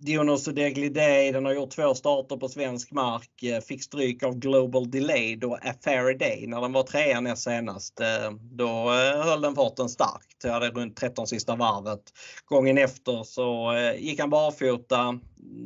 Dionoso 0.00 0.52
Deglidey, 0.52 1.32
den 1.32 1.44
har 1.44 1.52
gjort 1.52 1.70
två 1.70 1.94
starter 1.94 2.36
på 2.36 2.48
svensk 2.48 2.90
mark, 2.92 3.42
eh, 3.42 3.60
fick 3.60 3.82
stryk 3.82 4.22
av 4.22 4.38
Global 4.38 4.90
Delay 4.90 5.36
då 5.36 5.54
Affair 5.54 6.18
Day 6.18 6.46
när 6.46 6.60
den 6.60 6.72
var 6.72 6.82
trea 6.82 7.20
näst 7.20 7.42
senast. 7.42 8.00
Eh, 8.00 8.30
då 8.40 8.92
eh, 8.92 9.24
höll 9.24 9.40
den 9.40 9.54
farten 9.54 9.88
starkt. 9.88 10.44
Jag 10.44 10.52
hade 10.52 10.70
runt 10.70 10.96
13 10.96 11.26
sista 11.26 11.56
varvet. 11.56 12.00
Gången 12.44 12.78
efter 12.78 13.22
så 13.22 13.72
eh, 13.72 13.94
gick 14.00 14.20
han 14.20 14.30
barfota. 14.30 15.18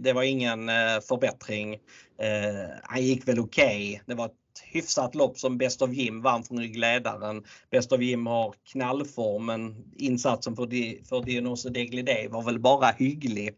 Det 0.02 0.12
var 0.12 0.22
ingen 0.22 0.68
eh, 0.68 1.00
förbättring. 1.08 1.74
Eh, 2.18 2.70
han 2.82 3.02
gick 3.02 3.28
väl 3.28 3.40
okej. 3.40 3.92
Okay. 3.92 4.00
Det 4.06 4.14
var 4.14 4.30
hyfsat 4.62 5.14
lopp 5.14 5.38
som 5.38 5.58
Best 5.58 5.82
of 5.82 5.90
Jim 5.90 6.22
vann 6.22 6.44
från 6.44 6.58
ryggledaren. 6.58 7.44
Best 7.70 7.92
of 7.92 8.00
Jim 8.00 8.26
har 8.26 8.54
knallform 8.72 9.46
men 9.46 9.84
insatsen 9.96 10.56
för, 10.56 10.66
Di, 10.66 11.02
för 11.08 11.22
Dionoso 11.22 11.68
Deglidé 11.68 12.28
var 12.28 12.42
väl 12.42 12.58
bara 12.58 12.86
hygglig. 12.86 13.48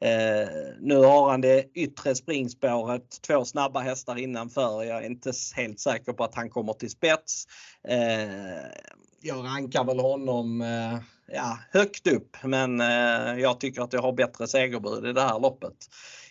Eh, 0.00 0.48
nu 0.80 0.96
har 0.96 1.30
han 1.30 1.40
det 1.40 1.64
yttre 1.74 2.14
springspåret, 2.14 3.22
två 3.26 3.44
snabba 3.44 3.80
hästar 3.80 4.18
innanför. 4.18 4.84
Jag 4.84 5.04
är 5.04 5.06
inte 5.06 5.32
helt 5.56 5.80
säker 5.80 6.12
på 6.12 6.24
att 6.24 6.34
han 6.34 6.50
kommer 6.50 6.72
till 6.72 6.90
spets. 6.90 7.44
Eh, 7.88 8.80
jag 9.20 9.44
rankar 9.44 9.84
väl 9.84 10.00
honom 10.00 10.60
eh, 10.60 10.98
ja, 11.32 11.58
högt 11.70 12.06
upp 12.06 12.36
men 12.42 12.80
eh, 12.80 13.40
jag 13.40 13.60
tycker 13.60 13.82
att 13.82 13.92
jag 13.92 14.02
har 14.02 14.12
bättre 14.12 14.46
segerbud 14.46 15.06
i 15.06 15.12
det 15.12 15.22
här 15.22 15.40
loppet. 15.40 15.76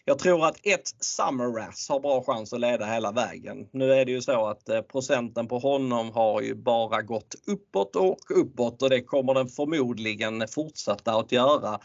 Jag 0.09 0.19
tror 0.19 0.45
att 0.45 0.57
ett 0.63 0.87
Summer 0.99 1.45
Rass 1.45 1.89
har 1.89 1.99
bra 1.99 2.23
chans 2.23 2.53
att 2.53 2.59
leda 2.59 2.85
hela 2.85 3.11
vägen. 3.11 3.67
Nu 3.73 3.93
är 3.93 4.05
det 4.05 4.11
ju 4.11 4.21
så 4.21 4.47
att 4.47 4.69
eh, 4.69 4.81
procenten 4.81 5.47
på 5.47 5.59
honom 5.59 6.11
har 6.11 6.41
ju 6.41 6.55
bara 6.55 7.01
gått 7.01 7.35
uppåt 7.47 7.95
och 7.95 8.17
uppåt 8.35 8.81
och 8.81 8.89
det 8.89 9.01
kommer 9.01 9.33
den 9.33 9.47
förmodligen 9.47 10.47
fortsätta 10.47 11.13
att 11.13 11.31
göra. 11.31 11.79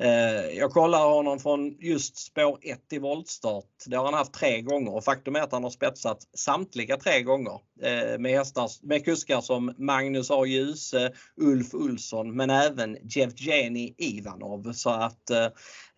Eh, 0.00 0.58
jag 0.58 0.70
kollar 0.70 1.08
honom 1.08 1.38
från 1.38 1.76
just 1.80 2.16
spår 2.16 2.58
1 2.62 2.92
i 2.92 2.98
voltstart. 2.98 3.64
Det 3.86 3.96
har 3.96 4.04
han 4.04 4.14
haft 4.14 4.32
tre 4.32 4.60
gånger 4.60 4.94
och 4.94 5.04
faktum 5.04 5.36
är 5.36 5.40
att 5.40 5.52
han 5.52 5.62
har 5.62 5.70
spetsat 5.70 6.18
samtliga 6.34 6.96
tre 6.96 7.22
gånger 7.22 7.60
eh, 7.82 8.18
med, 8.18 8.32
hästar, 8.32 8.70
med 8.82 9.04
kuskar 9.04 9.40
som 9.40 9.74
Magnus 9.78 10.30
A. 10.30 10.46
Djuse, 10.46 11.12
Ulf 11.36 11.74
Ulsson 11.74 12.36
men 12.36 12.50
även 12.50 12.96
Jevgenij 13.02 13.94
Ivanov. 13.98 14.72
Så 14.72 14.90
att 14.90 15.30
eh, 15.30 15.44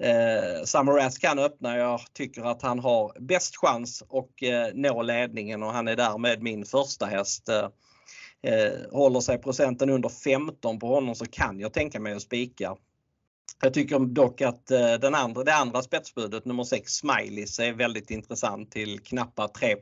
eh 0.08 0.64
Samaras 0.64 1.18
kan 1.18 1.38
öppna. 1.38 1.76
Jag 1.76 2.00
tycker 2.12 2.42
att 2.42 2.62
han 2.62 2.78
har 2.78 3.20
bäst 3.20 3.56
chans 3.56 4.02
att 4.02 4.42
eh, 4.42 4.74
nå 4.74 5.02
ledningen 5.02 5.62
och 5.62 5.72
han 5.72 5.88
är 5.88 5.96
därmed 5.96 6.42
min 6.42 6.64
första 6.64 7.06
häst. 7.06 7.48
Eh, 8.42 8.90
håller 8.92 9.20
sig 9.20 9.38
procenten 9.38 9.90
under 9.90 10.08
15 10.08 10.78
på 10.78 10.86
honom 10.86 11.14
så 11.14 11.26
kan 11.26 11.60
jag 11.60 11.72
tänka 11.72 12.00
mig 12.00 12.12
att 12.12 12.22
spika. 12.22 12.76
Jag 13.62 13.74
tycker 13.74 13.98
dock 13.98 14.40
att 14.40 14.70
eh, 14.70 14.94
den 14.94 15.14
andra, 15.14 15.44
det 15.44 15.54
andra 15.54 15.82
spetsbudet, 15.82 16.44
nummer 16.44 16.64
6, 16.64 16.92
Smileys, 16.92 17.58
är 17.58 17.72
väldigt 17.72 18.10
intressant 18.10 18.70
till 18.70 19.00
knappa 19.00 19.48
3 19.48 19.76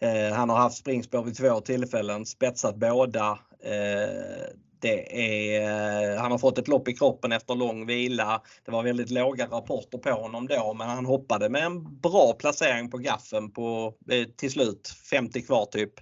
eh, 0.00 0.34
Han 0.34 0.50
har 0.50 0.56
haft 0.56 0.76
springspår 0.76 1.22
vid 1.22 1.36
två 1.36 1.60
tillfällen, 1.60 2.26
spetsat 2.26 2.76
båda. 2.76 3.38
Eh, 3.64 4.54
det 4.84 5.16
är, 5.56 6.14
eh, 6.14 6.20
han 6.20 6.30
har 6.30 6.38
fått 6.38 6.58
ett 6.58 6.68
lopp 6.68 6.88
i 6.88 6.94
kroppen 6.94 7.32
efter 7.32 7.54
lång 7.54 7.86
vila. 7.86 8.42
Det 8.64 8.70
var 8.70 8.82
väldigt 8.82 9.10
låga 9.10 9.46
rapporter 9.46 9.98
på 9.98 10.10
honom 10.10 10.46
då 10.46 10.74
men 10.74 10.88
han 10.88 11.06
hoppade 11.06 11.48
med 11.48 11.62
en 11.64 12.00
bra 12.00 12.32
placering 12.38 12.90
på 12.90 12.98
gaffen 12.98 13.50
på 13.50 13.94
eh, 14.10 14.24
till 14.36 14.50
slut 14.50 14.94
50 15.10 15.42
kvar 15.42 15.64
typ. 15.66 15.92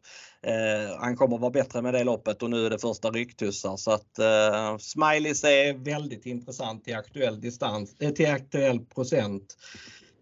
Eh, 0.46 0.96
han 0.98 1.16
kommer 1.16 1.38
vara 1.38 1.50
bättre 1.50 1.82
med 1.82 1.94
det 1.94 2.04
loppet 2.04 2.42
och 2.42 2.50
nu 2.50 2.66
är 2.66 2.70
det 2.70 2.78
första 2.78 3.10
rycktussar 3.10 3.76
så 3.76 3.90
att 3.90 4.18
eh, 4.18 4.78
Smileys 4.78 5.44
är 5.44 5.84
väldigt 5.84 6.26
intressant 6.26 6.84
till 6.84 6.96
aktuell 6.96 7.40
distans, 7.40 7.96
eh, 8.00 8.10
till 8.10 8.30
aktuell 8.30 8.80
procent. 8.80 9.56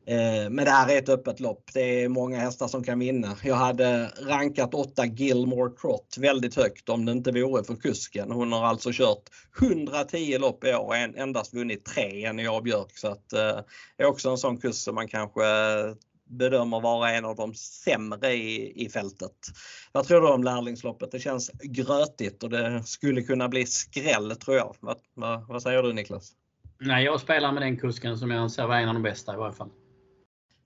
Eh, 0.07 0.51
men 0.51 0.65
det 0.65 0.71
här 0.71 0.93
är 0.93 0.99
ett 0.99 1.09
öppet 1.09 1.41
lopp. 1.41 1.71
Det 1.75 2.05
är 2.05 2.09
många 2.09 2.39
hästar 2.39 2.69
som 2.69 2.85
kan 2.85 2.99
vinna. 2.99 3.37
Jag 3.43 3.55
hade 3.55 4.07
rankat 4.07 4.75
8 4.75 5.07
Gilmore 5.07 5.71
Trot 5.71 6.17
väldigt 6.19 6.57
högt 6.57 6.89
om 6.89 7.05
det 7.05 7.13
inte 7.13 7.33
vore 7.33 7.65
för 7.65 7.75
kusken. 7.75 8.31
Hon 8.31 8.53
har 8.53 8.65
alltså 8.65 8.91
kört 8.93 9.23
110 9.61 10.39
lopp 10.39 10.65
i 10.65 10.75
år 10.75 10.87
och 10.87 10.97
endast 10.97 11.55
vunnit 11.55 11.85
3. 11.85 12.25
en 12.25 12.41
i 12.41 12.61
Björk. 12.63 12.99
Så 12.99 13.09
att, 13.09 13.29
det 13.97 14.03
är 14.03 14.07
också 14.07 14.31
en 14.31 14.39
sån 14.39 14.59
kusk 14.59 14.83
som 14.83 14.95
man 14.95 15.09
kanske 15.09 15.43
bedömer 16.31 16.81
vara 16.81 17.11
en 17.11 17.25
av 17.25 17.37
de 17.37 17.55
sämre 17.55 18.33
i, 18.33 18.85
i 18.85 18.89
fältet. 18.89 19.33
Vad 19.93 20.07
tror 20.07 20.21
du 20.21 20.29
om 20.29 20.45
lärlingsloppet? 20.45 21.11
Det 21.11 21.21
känns 21.21 21.51
grötigt 21.63 22.43
och 22.43 22.51
det 22.51 22.83
skulle 22.83 23.23
kunna 23.23 23.49
bli 23.49 23.67
skräll 23.67 24.37
tror 24.37 24.57
jag. 24.57 24.77
Vad, 24.81 24.97
vad, 25.15 25.49
vad 25.49 25.63
säger 25.63 25.83
du 25.83 25.93
Niklas? 25.93 26.33
Nej, 26.79 27.05
jag 27.05 27.21
spelar 27.21 27.53
med 27.53 27.63
den 27.63 27.77
kusken 27.77 28.19
som 28.19 28.31
jag 28.31 28.41
anser 28.41 28.67
vara 28.67 28.81
en 28.81 28.89
av 28.89 28.95
de 28.95 29.03
bästa 29.03 29.35
i 29.35 29.37
varje 29.37 29.55
fall. 29.55 29.71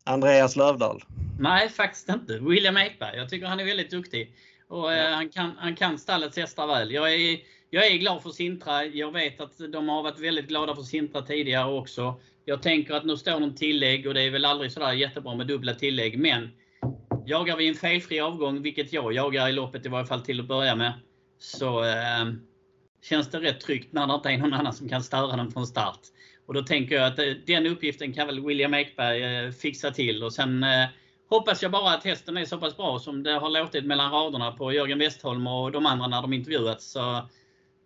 Andreas 0.05 0.57
Lövdahl? 0.57 1.05
Nej, 1.39 1.69
faktiskt 1.69 2.09
inte. 2.09 2.39
William 2.39 2.77
Ekberg. 2.77 3.17
Jag 3.17 3.29
tycker 3.29 3.47
han 3.47 3.61
är 3.61 3.65
väldigt 3.65 3.91
duktig. 3.91 4.37
Och, 4.69 4.93
eh, 4.93 5.15
han, 5.15 5.29
kan, 5.29 5.53
han 5.59 5.77
kan 5.77 5.99
stallets 5.99 6.37
hästar 6.37 6.67
väl. 6.67 6.91
Jag 6.91 7.15
är, 7.15 7.39
jag 7.75 7.87
är 7.87 7.97
glad 7.97 8.23
för 8.23 8.31
Sintra. 8.31 8.85
Jag 8.85 9.13
vet 9.13 9.41
att 9.41 9.59
de 9.73 9.89
har 9.89 10.03
varit 10.03 10.21
väldigt 10.21 10.49
glada 10.49 10.75
för 10.75 10.83
Sintra 10.83 11.23
tidigare 11.23 11.73
också. 11.73 12.21
Jag 12.45 12.63
tänker 12.63 12.95
att 12.95 13.05
nu 13.05 13.17
står 13.17 13.41
de 13.41 13.55
tillägg 13.55 14.07
och 14.07 14.15
det 14.15 14.23
är 14.23 14.31
väl 14.31 14.45
aldrig 14.45 14.73
sådär 14.73 14.93
jättebra 14.93 15.35
med 15.35 15.47
dubbla 15.47 15.75
tillägg. 15.75 16.19
Men 16.19 16.49
jagar 17.27 17.57
vi 17.57 17.69
en 17.69 17.75
felfri 17.75 18.21
avgång, 18.21 18.63
vilket 18.63 18.93
jag 18.93 19.13
jagar 19.13 19.49
i 19.49 19.53
loppet 19.53 19.87
i 19.87 19.89
varje 19.89 20.07
fall 20.07 20.21
till 20.21 20.41
att 20.41 20.47
börja 20.47 20.77
med, 20.77 20.93
så 21.39 21.85
eh, 21.85 22.25
känns 23.03 23.31
det 23.31 23.41
rätt 23.41 23.61
tryggt 23.61 23.93
när 23.93 24.07
det 24.07 24.15
inte 24.15 24.29
är 24.29 24.39
någon 24.39 24.53
annan 24.53 24.73
som 24.73 24.89
kan 24.89 25.03
störa 25.03 25.37
den 25.37 25.51
från 25.51 25.67
start. 25.67 26.01
Och 26.47 26.55
då 26.55 26.63
tänker 26.63 26.95
jag 26.95 27.07
att 27.07 27.19
eh, 27.19 27.33
den 27.47 27.67
uppgiften 27.67 28.13
kan 28.13 28.27
väl 28.27 28.47
William 28.47 28.75
Ekberg 28.75 29.23
eh, 29.23 29.51
fixa 29.51 29.91
till. 29.91 30.25
Och 30.25 30.33
sen 30.33 30.63
eh, 30.63 30.87
hoppas 31.31 31.63
jag 31.63 31.71
bara 31.71 31.95
att 31.95 32.05
hästen 32.05 32.37
är 32.37 32.45
så 32.45 32.59
pass 32.59 32.77
bra 32.77 32.99
som 32.99 33.23
det 33.23 33.33
har 33.33 33.51
låtit 33.51 33.85
mellan 33.85 34.13
raderna 34.13 34.53
på 34.53 34.73
Jörgen 34.73 34.99
Westholm 34.99 35.47
och 35.47 35.73
de 35.73 35.87
andra 35.87 36.07
när 36.07 36.23
de 36.23 36.33
intervjuats. 36.33 36.93
Så 36.93 37.29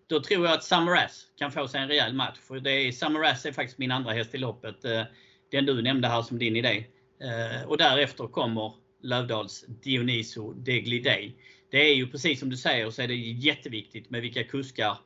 då 0.09 0.21
tror 0.21 0.47
jag 0.47 0.55
att 0.55 0.65
Summer 0.65 1.11
kan 1.39 1.53
få 1.53 1.69
sig 1.69 1.81
en 1.81 1.89
rejäl 1.89 2.15
match. 2.15 2.39
För 2.39 2.61
det 2.61 2.71
är, 2.71 2.93
Summer 2.93 3.21
är 3.21 3.53
faktiskt 3.53 3.79
min 3.79 3.91
andra 3.91 4.13
häst 4.13 4.35
i 4.35 4.39
loppet. 4.39 4.85
Eh, 4.85 5.03
den 5.51 5.67
du 5.67 5.83
nämnde 5.83 6.09
här 6.09 6.23
som 6.23 6.39
din 6.39 6.57
idé. 6.57 6.87
Eh, 7.21 7.69
och 7.69 7.79
därefter 7.79 8.27
kommer 8.27 8.73
Lövdals 9.03 9.65
Dioniso 9.83 10.53
Deglidey. 10.53 11.33
Det 11.71 11.79
är 11.91 11.95
ju 11.95 12.07
precis 12.07 12.41
som 12.41 12.51
du 12.51 12.57
säger 12.57 12.91
så 12.91 13.03
är 13.03 13.09
det 13.09 13.15
jätteviktigt 13.15 14.11
med 14.11 14.23
vilka 14.23 14.45
kuskar 14.45 14.99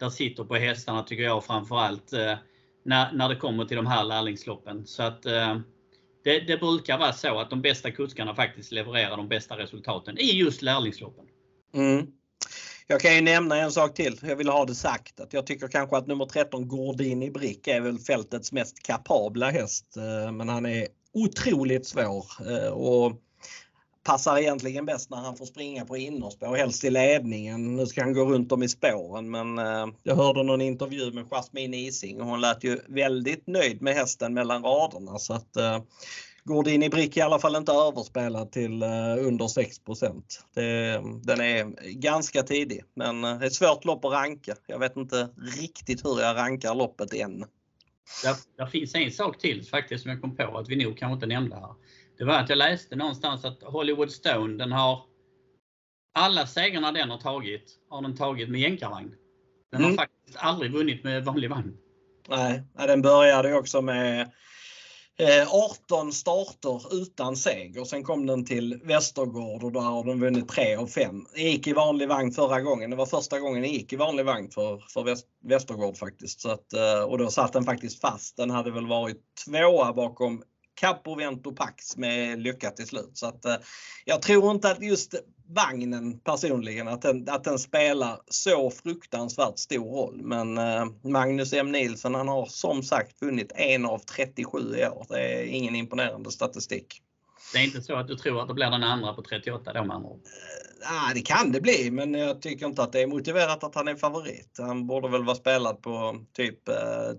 där 0.00 0.10
sitter 0.10 0.44
på 0.44 0.54
hästarna 0.54 1.02
tycker 1.02 1.22
jag 1.22 1.44
framförallt 1.44 2.12
eh, 2.12 2.34
när, 2.84 3.12
när 3.12 3.28
det 3.28 3.36
kommer 3.36 3.64
till 3.64 3.76
de 3.76 3.86
här 3.86 4.04
lärlingsloppen. 4.04 4.86
Så 4.86 5.02
att 5.02 5.22
det, 6.24 6.40
det, 6.40 6.60
brukar 6.60 6.98
vara 6.98 7.12
så 7.12 7.38
att 7.38 7.50
de 7.50 7.62
bästa 7.62 7.90
kuskarna 7.90 8.34
faktiskt 8.34 8.72
levererar 8.72 9.16
de 9.16 9.28
bästa 9.28 9.58
resultaten 9.58 10.18
i 10.18 10.38
just 10.38 10.62
lärlingsloppen. 10.62 11.24
Mm. 11.74 12.06
Jag 12.90 13.00
kan 13.00 13.14
ju 13.14 13.20
nämna 13.20 13.56
en 13.56 13.72
sak 13.72 13.94
till. 13.94 14.20
Jag 14.22 14.36
vill 14.36 14.48
ha 14.48 14.64
det 14.64 14.74
sagt 14.74 15.20
att 15.20 15.32
jag 15.32 15.46
tycker 15.46 15.68
kanske 15.68 15.96
att 15.96 16.06
nummer 16.06 16.26
13 16.26 16.68
Gordini 16.68 17.30
Brick 17.30 17.68
är 17.68 17.80
väl 17.80 17.98
fältets 17.98 18.52
mest 18.52 18.82
kapabla 18.82 19.50
häst. 19.50 19.96
Eh, 19.96 20.32
men 20.32 20.48
han 20.48 20.66
är 20.66 20.86
otroligt 21.12 21.86
svår 21.86 22.26
eh, 22.50 22.68
och 22.68 23.12
passar 24.04 24.38
egentligen 24.38 24.86
bäst 24.86 25.10
när 25.10 25.16
han 25.16 25.36
får 25.36 25.46
springa 25.46 25.84
på 25.84 25.96
innerspår, 25.96 26.56
helst 26.56 26.84
i 26.84 26.90
ledningen. 26.90 27.76
Nu 27.76 27.86
ska 27.86 28.02
han 28.02 28.12
gå 28.12 28.24
runt 28.24 28.52
om 28.52 28.62
i 28.62 28.68
spåren 28.68 29.30
men 29.30 29.58
eh, 29.58 29.86
jag 30.02 30.16
hörde 30.16 30.42
någon 30.42 30.60
intervju 30.60 31.12
med 31.12 31.24
Jasmine 31.30 31.76
Ising 31.76 32.20
och 32.20 32.26
hon 32.26 32.40
lät 32.40 32.64
ju 32.64 32.80
väldigt 32.88 33.46
nöjd 33.46 33.82
med 33.82 33.94
hästen 33.94 34.34
mellan 34.34 34.62
raderna 34.62 35.18
så 35.18 35.32
att 35.32 35.56
Gordini 36.44 36.88
Brick 36.88 37.16
i 37.16 37.20
alla 37.20 37.38
fall 37.38 37.56
inte 37.56 37.72
överspelad 37.72 38.52
till 38.52 38.82
eh, 38.82 39.26
under 39.26 39.48
6 39.48 39.76
det, 40.54 41.02
Den 41.22 41.40
är 41.40 41.64
ganska 41.92 42.42
tidig 42.42 42.84
men 42.94 43.22
det 43.22 43.28
är 43.28 43.44
ett 43.44 43.54
svårt 43.54 43.84
lopp 43.84 44.04
att 44.04 44.12
ranka. 44.12 44.54
Jag 44.66 44.78
vet 44.78 44.96
inte 44.96 45.28
riktigt 45.60 46.04
hur 46.04 46.20
jag 46.20 46.36
rankar 46.36 46.74
loppet 46.74 47.14
än. 47.14 47.44
Där, 48.24 48.34
där 48.56 48.66
finns 48.66 48.94
en 48.94 49.12
sak 49.12 49.38
till 49.38 49.66
faktiskt 49.66 50.02
som 50.02 50.10
jag 50.10 50.20
kom 50.20 50.36
på 50.36 50.58
att 50.58 50.68
vi 50.68 50.84
nog 50.84 50.98
kanske 50.98 51.14
inte 51.14 51.26
nämnde 51.26 51.56
här 51.56 51.74
det 52.20 52.26
var 52.26 52.34
att 52.34 52.48
jag 52.48 52.58
läste 52.58 52.96
någonstans 52.96 53.44
att 53.44 53.62
Hollywood 53.62 54.10
Stone 54.10 54.56
den 54.58 54.72
har 54.72 55.02
alla 56.14 56.46
segrarna 56.46 56.92
den 56.92 57.10
har 57.10 57.18
tagit, 57.18 57.78
har 57.88 58.02
den 58.02 58.16
tagit 58.16 58.48
med 58.48 58.60
jänkarvagn. 58.60 59.14
Den 59.72 59.80
Mm. 59.80 59.90
har 59.90 59.96
faktiskt 59.96 60.36
aldrig 60.36 60.72
vunnit 60.72 61.04
med 61.04 61.24
vanlig 61.24 61.50
vagn. 61.50 61.76
Nej, 62.28 62.62
den 62.74 63.02
började 63.02 63.54
också 63.54 63.82
med 63.82 64.20
eh, 64.20 64.28
Eh, 65.20 65.54
18 65.54 66.12
starter 66.12 67.02
utan 67.02 67.36
seger. 67.36 67.84
Sen 67.84 68.04
kom 68.04 68.26
den 68.26 68.44
till 68.44 68.80
Västergård 68.84 69.64
och 69.64 69.72
där 69.72 69.80
har 69.80 70.04
den 70.04 70.20
vunnit 70.20 70.48
3 70.48 70.76
av 70.76 70.86
5. 70.86 71.26
Den 71.34 71.44
gick 71.44 71.66
i 71.66 71.72
vanlig 71.72 72.08
vagn 72.08 72.32
förra 72.32 72.60
gången. 72.60 72.90
Det 72.90 72.96
var 72.96 73.06
första 73.06 73.40
gången 73.40 73.62
den 73.62 73.72
gick 73.72 73.92
i 73.92 73.96
vanlig 73.96 74.24
vagn 74.24 74.50
för, 74.50 74.78
för 74.94 75.16
Västergård 75.48 75.96
faktiskt. 75.96 76.40
Så 76.40 76.50
att, 76.50 76.72
eh, 76.72 77.02
och 77.02 77.18
då 77.18 77.30
satt 77.30 77.52
den 77.52 77.64
faktiskt 77.64 78.00
fast. 78.00 78.36
Den 78.36 78.50
hade 78.50 78.70
väl 78.70 78.86
varit 78.86 79.22
tvåa 79.46 79.92
bakom 79.92 80.42
Capovento 80.80 81.52
Pax 81.52 81.96
med 81.96 82.42
lycka 82.42 82.70
till 82.70 82.86
slut. 82.86 83.10
Så 83.12 83.26
att, 83.26 83.44
eh, 83.44 83.56
jag 84.04 84.22
tror 84.22 84.50
inte 84.50 84.70
att 84.70 84.82
just 84.82 85.14
vagnen 85.48 86.18
personligen, 86.20 86.88
att 86.88 87.02
den, 87.02 87.28
att 87.28 87.44
den 87.44 87.58
spelar 87.58 88.20
så 88.28 88.70
fruktansvärt 88.70 89.58
stor 89.58 89.84
roll. 89.84 90.20
Men 90.22 90.58
eh, 90.58 90.86
Magnus 91.04 91.52
M 91.52 91.72
Nilsson 91.72 92.14
han 92.14 92.28
har 92.28 92.46
som 92.46 92.82
sagt 92.82 93.22
vunnit 93.22 93.52
en 93.54 93.86
av 93.86 93.98
37 93.98 94.58
i 94.58 94.86
år. 94.86 95.06
Det 95.08 95.20
är 95.20 95.44
ingen 95.44 95.76
imponerande 95.76 96.30
statistik. 96.30 97.02
Det 97.52 97.58
är 97.58 97.64
inte 97.64 97.82
så 97.82 97.96
att 97.96 98.08
du 98.08 98.16
tror 98.16 98.42
att 98.42 98.48
det 98.48 98.54
blir 98.54 98.70
den 98.70 98.82
andra 98.82 99.12
på 99.12 99.22
38 99.22 99.72
då 99.72 99.84
med 99.84 99.96
andra. 99.96 100.10
Ah, 100.84 101.14
det 101.14 101.22
kan 101.22 101.52
det 101.52 101.60
bli, 101.60 101.90
men 101.90 102.14
jag 102.14 102.42
tycker 102.42 102.66
inte 102.66 102.82
att 102.82 102.92
det 102.92 103.02
är 103.02 103.06
motiverat 103.06 103.64
att 103.64 103.74
han 103.74 103.88
är 103.88 103.94
favorit. 103.94 104.56
Han 104.58 104.86
borde 104.86 105.08
väl 105.08 105.24
vara 105.24 105.36
spelad 105.36 105.82
på 105.82 106.24
typ 106.32 106.68
eh, 106.68 106.74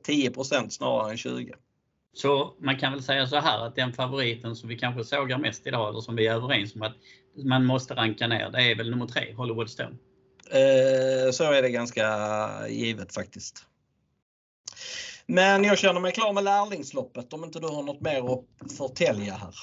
10% 0.07 0.69
snarare 0.69 1.11
än 1.11 1.17
20. 1.17 1.53
Så 2.13 2.53
man 2.59 2.77
kan 2.77 2.91
väl 2.91 3.03
säga 3.03 3.27
så 3.27 3.37
här 3.37 3.65
att 3.65 3.75
den 3.75 3.93
favoriten 3.93 4.55
som 4.55 4.69
vi 4.69 4.77
kanske 4.77 5.03
sågar 5.03 5.37
mest 5.37 5.67
idag, 5.67 5.89
eller 5.89 6.01
som 6.01 6.15
vi 6.15 6.27
är 6.27 6.35
överens 6.35 6.75
om 6.75 6.81
att 6.81 6.95
man 7.35 7.65
måste 7.65 7.93
ranka 7.93 8.27
ner, 8.27 8.49
det 8.49 8.71
är 8.71 8.75
väl 8.75 8.89
nummer 8.89 9.07
tre, 9.07 9.33
Hollywood 9.33 9.69
Stone. 9.69 9.95
Eh, 10.51 11.31
så 11.31 11.51
är 11.51 11.61
det 11.61 11.69
ganska 11.69 12.07
givet 12.69 13.13
faktiskt. 13.13 13.65
Men 15.25 15.63
jag 15.63 15.77
känner 15.77 15.99
mig 15.99 16.11
klar 16.11 16.33
med 16.33 16.43
lärlingsloppet 16.43 17.33
om 17.33 17.43
inte 17.43 17.59
du 17.59 17.67
har 17.67 17.83
något 17.83 18.01
mer 18.01 18.33
att 18.33 18.71
förtälja 18.77 19.33
här. 19.33 19.55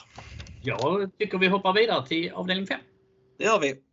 Jag 0.63 1.11
tycker 1.19 1.39
vi 1.39 1.47
hoppar 1.49 1.73
vidare 1.73 2.07
till 2.07 2.33
avdelning 2.33 2.67
5. 2.67 2.81
Det 3.39 3.45
gör 3.45 3.61
vi. 3.61 3.88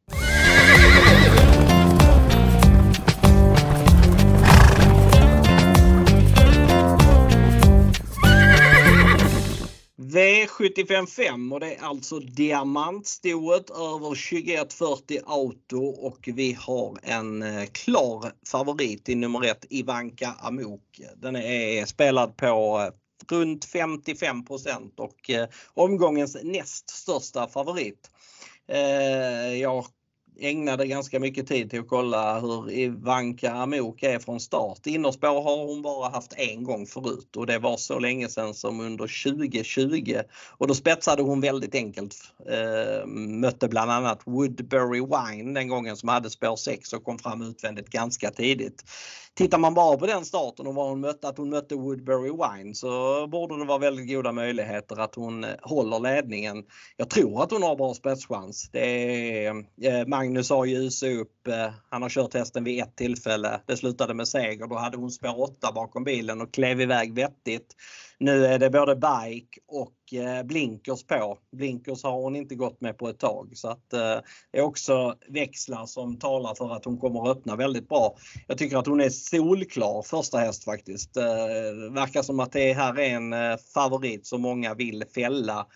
V755 10.16 11.54
och 11.54 11.60
det 11.60 11.76
är 11.76 11.84
alltså 11.84 12.20
diamantstoet 12.20 13.70
över 13.70 14.30
2140 14.30 15.20
auto 15.26 15.86
och 15.86 16.30
vi 16.34 16.54
har 16.54 16.98
en 17.04 17.42
eh, 17.42 17.66
klar 17.66 18.32
favorit 18.48 19.10
i 19.10 19.16
nummer 19.16 19.46
ett 19.46 19.66
Ivanka 19.70 20.36
Amok. 20.40 21.02
Den 21.16 21.36
är 21.36 21.86
spelad 21.86 22.38
på 22.38 22.80
eh, 22.80 23.36
runt 23.36 23.66
55% 23.66 25.00
och 25.00 25.30
eh, 25.30 25.48
omgångens 25.74 26.38
näst 26.44 26.90
största 26.90 27.48
favorit. 27.48 28.12
Jag 29.62 29.86
ägnade 30.40 30.88
ganska 30.88 31.20
mycket 31.20 31.48
tid 31.48 31.70
till 31.70 31.80
att 31.80 31.88
kolla 31.88 32.40
hur 32.40 32.72
Ivanka 32.72 33.52
Amok 33.52 34.04
är 34.04 34.20
från 34.20 34.40
start. 34.40 34.88
Innerspår 34.88 35.42
har 35.42 35.66
hon 35.66 35.82
bara 35.82 36.10
haft 36.10 36.34
en 36.38 36.64
gång 36.64 36.86
förut 36.86 37.36
och 37.36 37.46
det 37.46 37.60
var 37.60 37.78
så 37.78 38.00
länge 38.00 38.30
sedan 38.30 38.54
som 38.54 38.80
under 38.80 39.34
2020 39.34 40.18
och 40.58 40.68
då 40.68 40.74
spetsade 40.74 41.22
hon 41.22 41.42
väldigt 41.42 41.76
enkelt. 41.76 42.16
Eh, 42.50 43.08
mötte 43.08 43.68
bland 43.68 43.92
annat 43.92 44.22
Woodbury 44.26 45.02
Wine 45.02 45.54
den 45.54 45.68
gången 45.68 45.98
som 45.98 46.10
hade 46.10 46.30
spår 46.30 46.56
6 46.56 46.94
och 46.94 47.04
kom 47.04 47.20
fram 47.20 47.42
utvändigt 47.42 47.90
ganska 47.90 48.32
tidigt. 48.32 48.84
Tittar 49.38 49.58
man 49.58 49.74
bara 49.74 49.98
på 49.98 50.06
den 50.06 50.26
starten 50.26 50.68
och 50.68 50.76
vad 50.76 50.90
hon 50.90 51.00
mötte, 51.00 51.28
att 51.28 51.38
hon 51.38 51.50
mötte 51.50 51.76
Woodbury 51.76 52.32
Wine 52.32 52.76
så 52.76 53.28
borde 53.28 53.60
det 53.60 53.66
vara 53.66 53.78
väldigt 53.78 54.08
goda 54.08 54.32
möjligheter 54.32 55.00
att 55.00 55.16
hon 55.16 55.44
eh, 55.44 55.50
håller 55.62 56.00
ledningen. 56.00 56.64
Jag 56.98 57.10
tror 57.10 57.44
att 57.44 57.52
hon 57.52 57.64
har 57.64 57.76
bra 57.76 57.94
spetschans. 57.94 58.70
Det 58.72 59.46
är, 59.46 59.50
eh, 59.82 60.06
Magnus 60.26 60.50
har 60.50 60.66
ju 60.66 60.88
UC 60.88 61.04
upp, 61.04 61.48
eh, 61.48 61.72
han 61.90 62.02
har 62.02 62.10
kört 62.10 62.34
hästen 62.34 62.64
vid 62.64 62.84
ett 62.84 62.96
tillfälle. 62.96 63.62
Det 63.66 63.78
slutade 63.78 64.14
med 64.14 64.28
seger. 64.28 64.68
Då 64.68 64.76
hade 64.76 64.98
hon 64.98 65.12
spår 65.12 65.42
8 65.42 65.72
bakom 65.76 66.04
bilen 66.04 66.42
och 66.42 66.54
klev 66.54 66.82
iväg 66.82 67.14
vettigt. 67.14 67.76
Nu 68.20 68.46
är 68.46 68.60
det 68.60 68.70
både 68.70 68.96
bike 68.96 69.60
och 69.68 70.14
eh, 70.20 70.44
blinkers 70.44 71.04
på. 71.04 71.38
Blinkers 71.52 72.04
har 72.04 72.12
hon 72.12 72.36
inte 72.36 72.56
gått 72.56 72.82
med 72.82 72.98
på 72.98 73.10
ett 73.10 73.20
tag 73.20 73.52
så 73.54 73.68
att 73.68 73.94
eh, 73.94 74.18
det 74.52 74.58
är 74.58 74.62
också 74.62 75.16
växlar 75.28 75.86
som 75.86 76.20
talar 76.20 76.56
för 76.56 76.76
att 76.76 76.86
hon 76.86 76.98
kommer 76.98 77.32
att 77.32 77.38
öppna 77.38 77.56
väldigt 77.56 77.90
bra. 77.90 78.16
Jag 78.48 78.58
tycker 78.58 78.78
att 78.78 78.88
hon 78.88 79.02
är 79.02 79.10
solklar 79.10 80.02
första 80.02 80.38
häst 80.38 80.64
faktiskt. 80.64 81.14
Det 81.14 81.90
verkar 81.92 82.22
som 82.22 82.40
att 82.40 82.52
det 82.52 82.74
här 82.74 83.00
är 83.00 83.16
en 83.16 83.58
favorit 83.74 84.28
som 84.28 84.42
många 84.42 84.74
vill 84.74 85.04
fälla. 85.16 85.68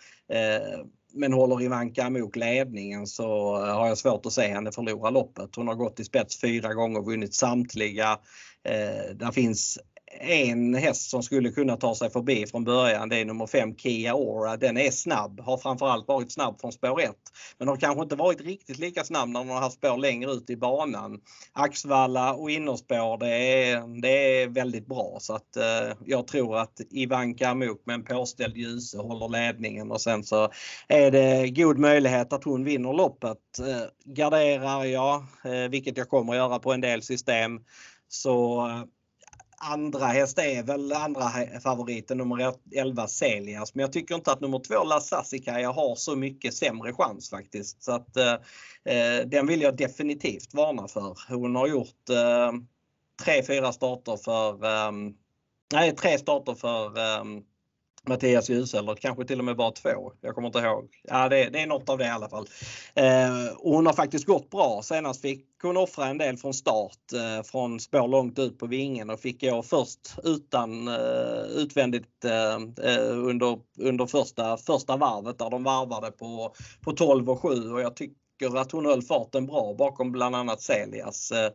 Men 1.12 1.32
håller 1.32 1.62
Ivanka 1.62 2.04
Amok 2.04 2.36
ledningen 2.36 3.06
så 3.06 3.56
eh, 3.66 3.74
har 3.74 3.88
jag 3.88 3.98
svårt 3.98 4.26
att 4.26 4.32
se 4.32 4.48
henne 4.48 4.72
förlora 4.72 5.10
loppet. 5.10 5.56
Hon 5.56 5.68
har 5.68 5.74
gått 5.74 6.00
i 6.00 6.04
spets 6.04 6.40
fyra 6.40 6.74
gånger 6.74 6.98
och 6.98 7.06
vunnit 7.06 7.34
samtliga. 7.34 8.18
Eh, 8.64 9.14
Där 9.14 9.32
finns 9.32 9.78
en 10.18 10.74
häst 10.74 11.10
som 11.10 11.22
skulle 11.22 11.50
kunna 11.50 11.76
ta 11.76 11.94
sig 11.94 12.10
förbi 12.10 12.46
från 12.46 12.64
början. 12.64 13.08
Det 13.08 13.16
är 13.16 13.24
nummer 13.24 13.46
5 13.46 13.76
Kia 13.76 14.12
Aura. 14.12 14.56
Den 14.56 14.76
är 14.76 14.90
snabb, 14.90 15.40
har 15.40 15.58
framförallt 15.58 16.08
varit 16.08 16.32
snabb 16.32 16.60
från 16.60 16.72
spår 16.72 17.00
1. 17.00 17.10
Men 17.58 17.68
har 17.68 17.76
kanske 17.76 18.02
inte 18.02 18.16
varit 18.16 18.40
riktigt 18.40 18.78
lika 18.78 19.04
snabb 19.04 19.28
när 19.28 19.44
man 19.44 19.54
har 19.56 19.62
haft 19.62 19.76
spår 19.76 19.96
längre 19.96 20.30
ut 20.30 20.50
i 20.50 20.56
banan. 20.56 21.20
Axvalla 21.52 22.34
och 22.34 22.50
innerspår 22.50 23.18
det 23.18 23.34
är, 23.34 24.00
det 24.02 24.42
är 24.42 24.48
väldigt 24.48 24.86
bra 24.86 25.16
så 25.20 25.34
att 25.34 25.56
eh, 25.56 25.96
jag 26.04 26.26
tror 26.26 26.58
att 26.58 26.80
Ivanka 26.90 27.48
Amok 27.48 27.82
med 27.84 27.94
en 27.94 28.04
påställd 28.04 28.56
ljuse 28.56 28.98
håller 28.98 29.28
ledningen 29.28 29.90
och 29.90 30.00
sen 30.00 30.24
så 30.24 30.50
är 30.88 31.10
det 31.10 31.50
god 31.50 31.78
möjlighet 31.78 32.32
att 32.32 32.44
hon 32.44 32.64
vinner 32.64 32.92
loppet. 32.92 33.58
Eh, 33.58 34.14
garderar 34.14 34.84
jag, 34.84 35.24
eh, 35.44 35.70
vilket 35.70 35.96
jag 35.96 36.08
kommer 36.08 36.32
att 36.32 36.38
göra 36.38 36.58
på 36.58 36.72
en 36.72 36.80
del 36.80 37.02
system, 37.02 37.60
så 38.08 38.66
eh, 38.66 38.84
andra 39.60 40.06
häst 40.06 40.38
är 40.38 40.62
väl 40.62 40.92
andra 40.92 41.30
favoriten 41.62 42.18
nummer 42.18 42.54
11 42.76 43.06
Celias 43.08 43.74
men 43.74 43.82
jag 43.82 43.92
tycker 43.92 44.14
inte 44.14 44.32
att 44.32 44.40
nummer 44.40 44.58
2 44.58 44.84
LaSassikaja, 44.84 45.72
har 45.72 45.94
så 45.94 46.16
mycket 46.16 46.54
sämre 46.54 46.92
chans 46.92 47.30
faktiskt. 47.30 47.82
Så 47.82 47.92
att 47.92 48.16
eh, 48.16 48.32
eh, 48.84 49.26
den 49.26 49.46
vill 49.46 49.62
jag 49.62 49.76
definitivt 49.76 50.54
varna 50.54 50.88
för. 50.88 51.16
Hon 51.28 51.56
har 51.56 51.66
gjort 51.66 52.08
eh, 52.10 52.52
tre, 53.24 53.42
fyra 53.42 53.72
starter 53.72 54.16
för 54.16 54.64
eh, 54.64 54.92
Nej, 55.72 55.96
tre 55.96 56.18
starter 56.18 56.54
för 56.54 56.98
ehm, 56.98 57.42
Mattias 58.08 58.50
Ljus 58.50 58.74
eller 58.74 58.94
kanske 58.94 59.24
till 59.24 59.38
och 59.38 59.44
med 59.44 59.56
bara 59.56 59.70
två. 59.70 60.12
Jag 60.20 60.34
kommer 60.34 60.48
inte 60.48 60.58
ihåg. 60.58 60.88
Ja, 61.02 61.28
det, 61.28 61.48
det 61.48 61.60
är 61.60 61.66
något 61.66 61.88
av 61.88 61.98
det 61.98 62.04
i 62.04 62.08
alla 62.08 62.28
fall. 62.28 62.46
Eh, 62.94 63.56
och 63.58 63.74
hon 63.74 63.86
har 63.86 63.92
faktiskt 63.92 64.26
gått 64.26 64.50
bra. 64.50 64.80
Senast 64.82 65.22
fick 65.22 65.46
hon 65.62 65.76
offra 65.76 66.06
en 66.06 66.18
del 66.18 66.36
från 66.36 66.54
start 66.54 67.12
eh, 67.14 67.42
från 67.42 67.80
spår 67.80 68.08
långt 68.08 68.38
ut 68.38 68.58
på 68.58 68.66
vingen 68.66 69.10
och 69.10 69.20
fick 69.20 69.40
gå 69.40 69.62
först 69.62 70.14
utan 70.24 70.88
eh, 70.88 71.42
utvändigt 71.56 72.24
eh, 72.24 72.86
eh, 72.86 73.10
under, 73.10 73.58
under 73.78 74.06
första, 74.06 74.56
första 74.56 74.96
varvet 74.96 75.38
där 75.38 75.50
de 75.50 75.64
varvade 75.64 76.10
på, 76.10 76.54
på 76.84 76.92
12 76.92 77.30
och 77.30 77.42
7 77.42 77.72
och 77.72 77.80
jag 77.80 77.96
tycker 77.96 78.56
att 78.56 78.72
hon 78.72 78.86
höll 78.86 79.02
farten 79.02 79.46
bra 79.46 79.74
bakom 79.78 80.12
bland 80.12 80.36
annat 80.36 80.60
Celias. 80.60 81.30
Eh, 81.30 81.50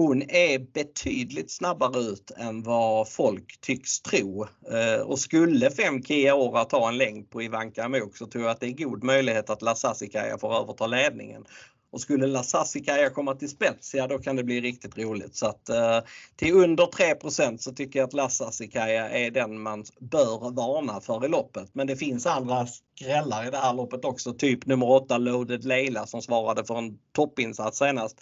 hon 0.00 0.22
är 0.30 0.58
betydligt 0.58 1.50
snabbare 1.50 2.00
ut 2.00 2.30
än 2.36 2.62
vad 2.62 3.12
folk 3.12 3.60
tycks 3.60 4.00
tro. 4.00 4.46
Eh, 4.72 5.00
och 5.00 5.18
skulle 5.18 5.70
5 5.70 6.02
Kia 6.02 6.34
Ora 6.34 6.64
ta 6.64 6.88
en 6.88 6.98
längd 6.98 7.30
på 7.30 7.42
Ivanka 7.42 7.84
Amok 7.84 8.16
så 8.16 8.26
tror 8.26 8.44
jag 8.44 8.50
att 8.50 8.60
det 8.60 8.66
är 8.66 8.72
god 8.72 9.04
möjlighet 9.04 9.50
att 9.50 9.62
Lasasikaja 9.62 10.38
får 10.38 10.54
överta 10.54 10.86
ledningen. 10.86 11.44
Och 11.92 12.00
skulle 12.00 12.26
Lasasikaja 12.26 13.10
komma 13.10 13.34
till 13.34 13.48
spets, 13.48 13.94
ja 13.94 14.06
då 14.06 14.18
kan 14.18 14.36
det 14.36 14.44
bli 14.44 14.60
riktigt 14.60 14.98
roligt. 14.98 15.36
Så 15.36 15.46
att 15.46 15.68
eh, 15.68 16.00
till 16.36 16.54
under 16.54 16.86
3 16.86 17.58
så 17.58 17.72
tycker 17.72 17.98
jag 17.98 18.06
att 18.06 18.12
Lasasikaja 18.12 19.08
är 19.08 19.30
den 19.30 19.60
man 19.60 19.84
bör 20.00 20.50
varna 20.50 21.00
för 21.00 21.24
i 21.24 21.28
loppet. 21.28 21.70
Men 21.72 21.86
det 21.86 21.96
finns 21.96 22.26
andra 22.26 22.66
skrällar 22.66 23.46
i 23.46 23.50
det 23.50 23.58
här 23.58 23.74
loppet 23.74 24.04
också, 24.04 24.32
typ 24.32 24.66
nummer 24.66 24.90
8 24.90 25.18
Loaded 25.18 25.64
Leila 25.64 26.06
som 26.06 26.22
svarade 26.22 26.64
för 26.64 26.78
en 26.78 26.98
toppinsats 27.12 27.78
senast 27.78 28.20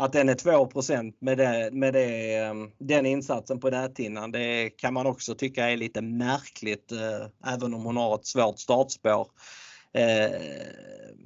att 0.00 0.12
den 0.12 0.28
är 0.28 0.34
2 0.34 0.70
med, 1.18 1.38
det, 1.38 1.70
med 1.72 1.92
det, 1.92 2.34
ehm, 2.34 2.70
den 2.78 3.06
insatsen 3.06 3.60
på 3.60 3.70
näthinnan. 3.70 4.32
Det 4.32 4.70
kan 4.70 4.94
man 4.94 5.06
också 5.06 5.34
tycka 5.34 5.70
är 5.70 5.76
lite 5.76 6.02
märkligt 6.02 6.92
eh, 6.92 7.52
även 7.54 7.74
om 7.74 7.84
hon 7.84 7.96
har 7.96 8.14
ett 8.14 8.26
svårt 8.26 8.58
startspår. 8.58 9.28
Eh, 9.92 10.30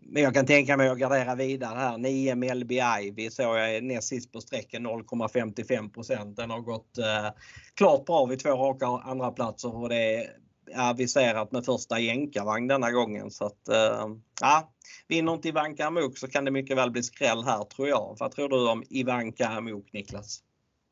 men 0.03 0.23
jag 0.23 0.35
kan 0.35 0.47
tänka 0.47 0.77
mig 0.77 0.89
att 0.89 0.99
gardera 0.99 1.35
vidare 1.35 1.79
här. 1.79 1.99
9 1.99 2.35
Melby 2.35 2.81
Ivy 3.03 3.31
såg 3.31 3.59
jag 3.59 3.85
näst 3.85 4.09
sist 4.09 4.33
på 4.33 4.41
sträckan 4.41 4.87
0,55 4.87 6.35
Den 6.35 6.51
har 6.51 6.61
gått 6.61 6.99
eh, 6.99 7.31
klart 7.75 8.07
bra 8.07 8.27
vid 8.27 8.39
två 8.39 8.51
raka 8.51 8.87
andra 8.87 9.31
platser 9.31 9.77
och 9.77 9.89
det 9.89 10.15
är 10.15 10.44
aviserat 10.75 11.53
med 11.53 11.65
första 11.65 11.99
jänkarvagn 11.99 12.69
denna 12.69 12.91
gången. 12.91 13.31
Så 13.31 13.47
att, 13.47 13.69
eh, 13.69 14.07
ja, 14.41 14.73
vinner 15.09 15.33
inte 15.33 15.49
Ivanka 15.49 15.87
Amok 15.87 16.19
så 16.19 16.29
kan 16.29 16.45
det 16.45 16.51
mycket 16.51 16.77
väl 16.77 16.91
bli 16.91 17.03
skräll 17.03 17.45
här 17.45 17.65
tror 17.65 17.89
jag. 17.89 18.17
Vad 18.21 18.33
tror 18.33 18.49
du 18.49 18.69
om 18.69 18.85
Ivanka 18.91 19.49
Amok 19.49 19.93
Niklas? 19.93 20.43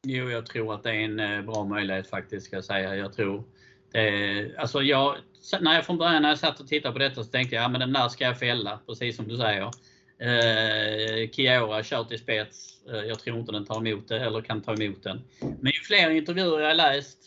Jo, 0.07 0.31
jag 0.31 0.47
tror 0.47 0.75
att 0.75 0.83
det 0.83 0.91
är 0.91 0.95
en 0.95 1.21
eh, 1.21 1.43
bra 1.43 1.65
möjlighet 1.65 2.11
faktiskt 2.11 2.47
ska 2.47 2.57
jag 2.57 2.65
säga. 2.65 2.97
Jag 2.97 3.13
tror 3.13 3.45
det, 3.93 4.57
alltså 4.59 4.83
jag, 4.83 5.17
när 5.61 5.75
jag 5.75 5.87
från 5.87 5.99
början 5.99 6.23
när 6.23 6.29
jag 6.29 6.39
satt 6.39 6.61
och 6.61 6.69
tittade 6.69 6.93
på 6.93 6.99
detta 6.99 7.25
så 7.25 7.31
tänkte 7.31 7.55
jag, 7.55 7.65
ja 7.65 7.69
men 7.69 7.81
den 7.81 7.93
där 7.93 8.09
ska 8.09 8.25
jag 8.25 8.39
fälla, 8.39 8.81
precis 8.87 9.17
som 9.17 9.29
du 9.29 9.37
säger. 9.37 9.71
Eh, 10.19 11.31
Kiora 11.31 11.83
kör 11.83 12.05
till 12.05 12.19
spets. 12.19 12.87
Eh, 12.89 12.97
jag 12.97 13.19
tror 13.19 13.39
inte 13.39 13.53
den 13.53 13.65
tar 13.65 13.87
emot 13.87 14.09
det 14.09 14.21
eller 14.21 14.41
kan 14.41 14.63
ta 14.63 14.75
emot 14.75 15.03
den. 15.03 15.21
Men 15.41 15.73
ju 15.73 15.81
fler 15.83 16.11
intervjuer 16.11 16.61
jag 16.61 16.77
läst 16.77 17.19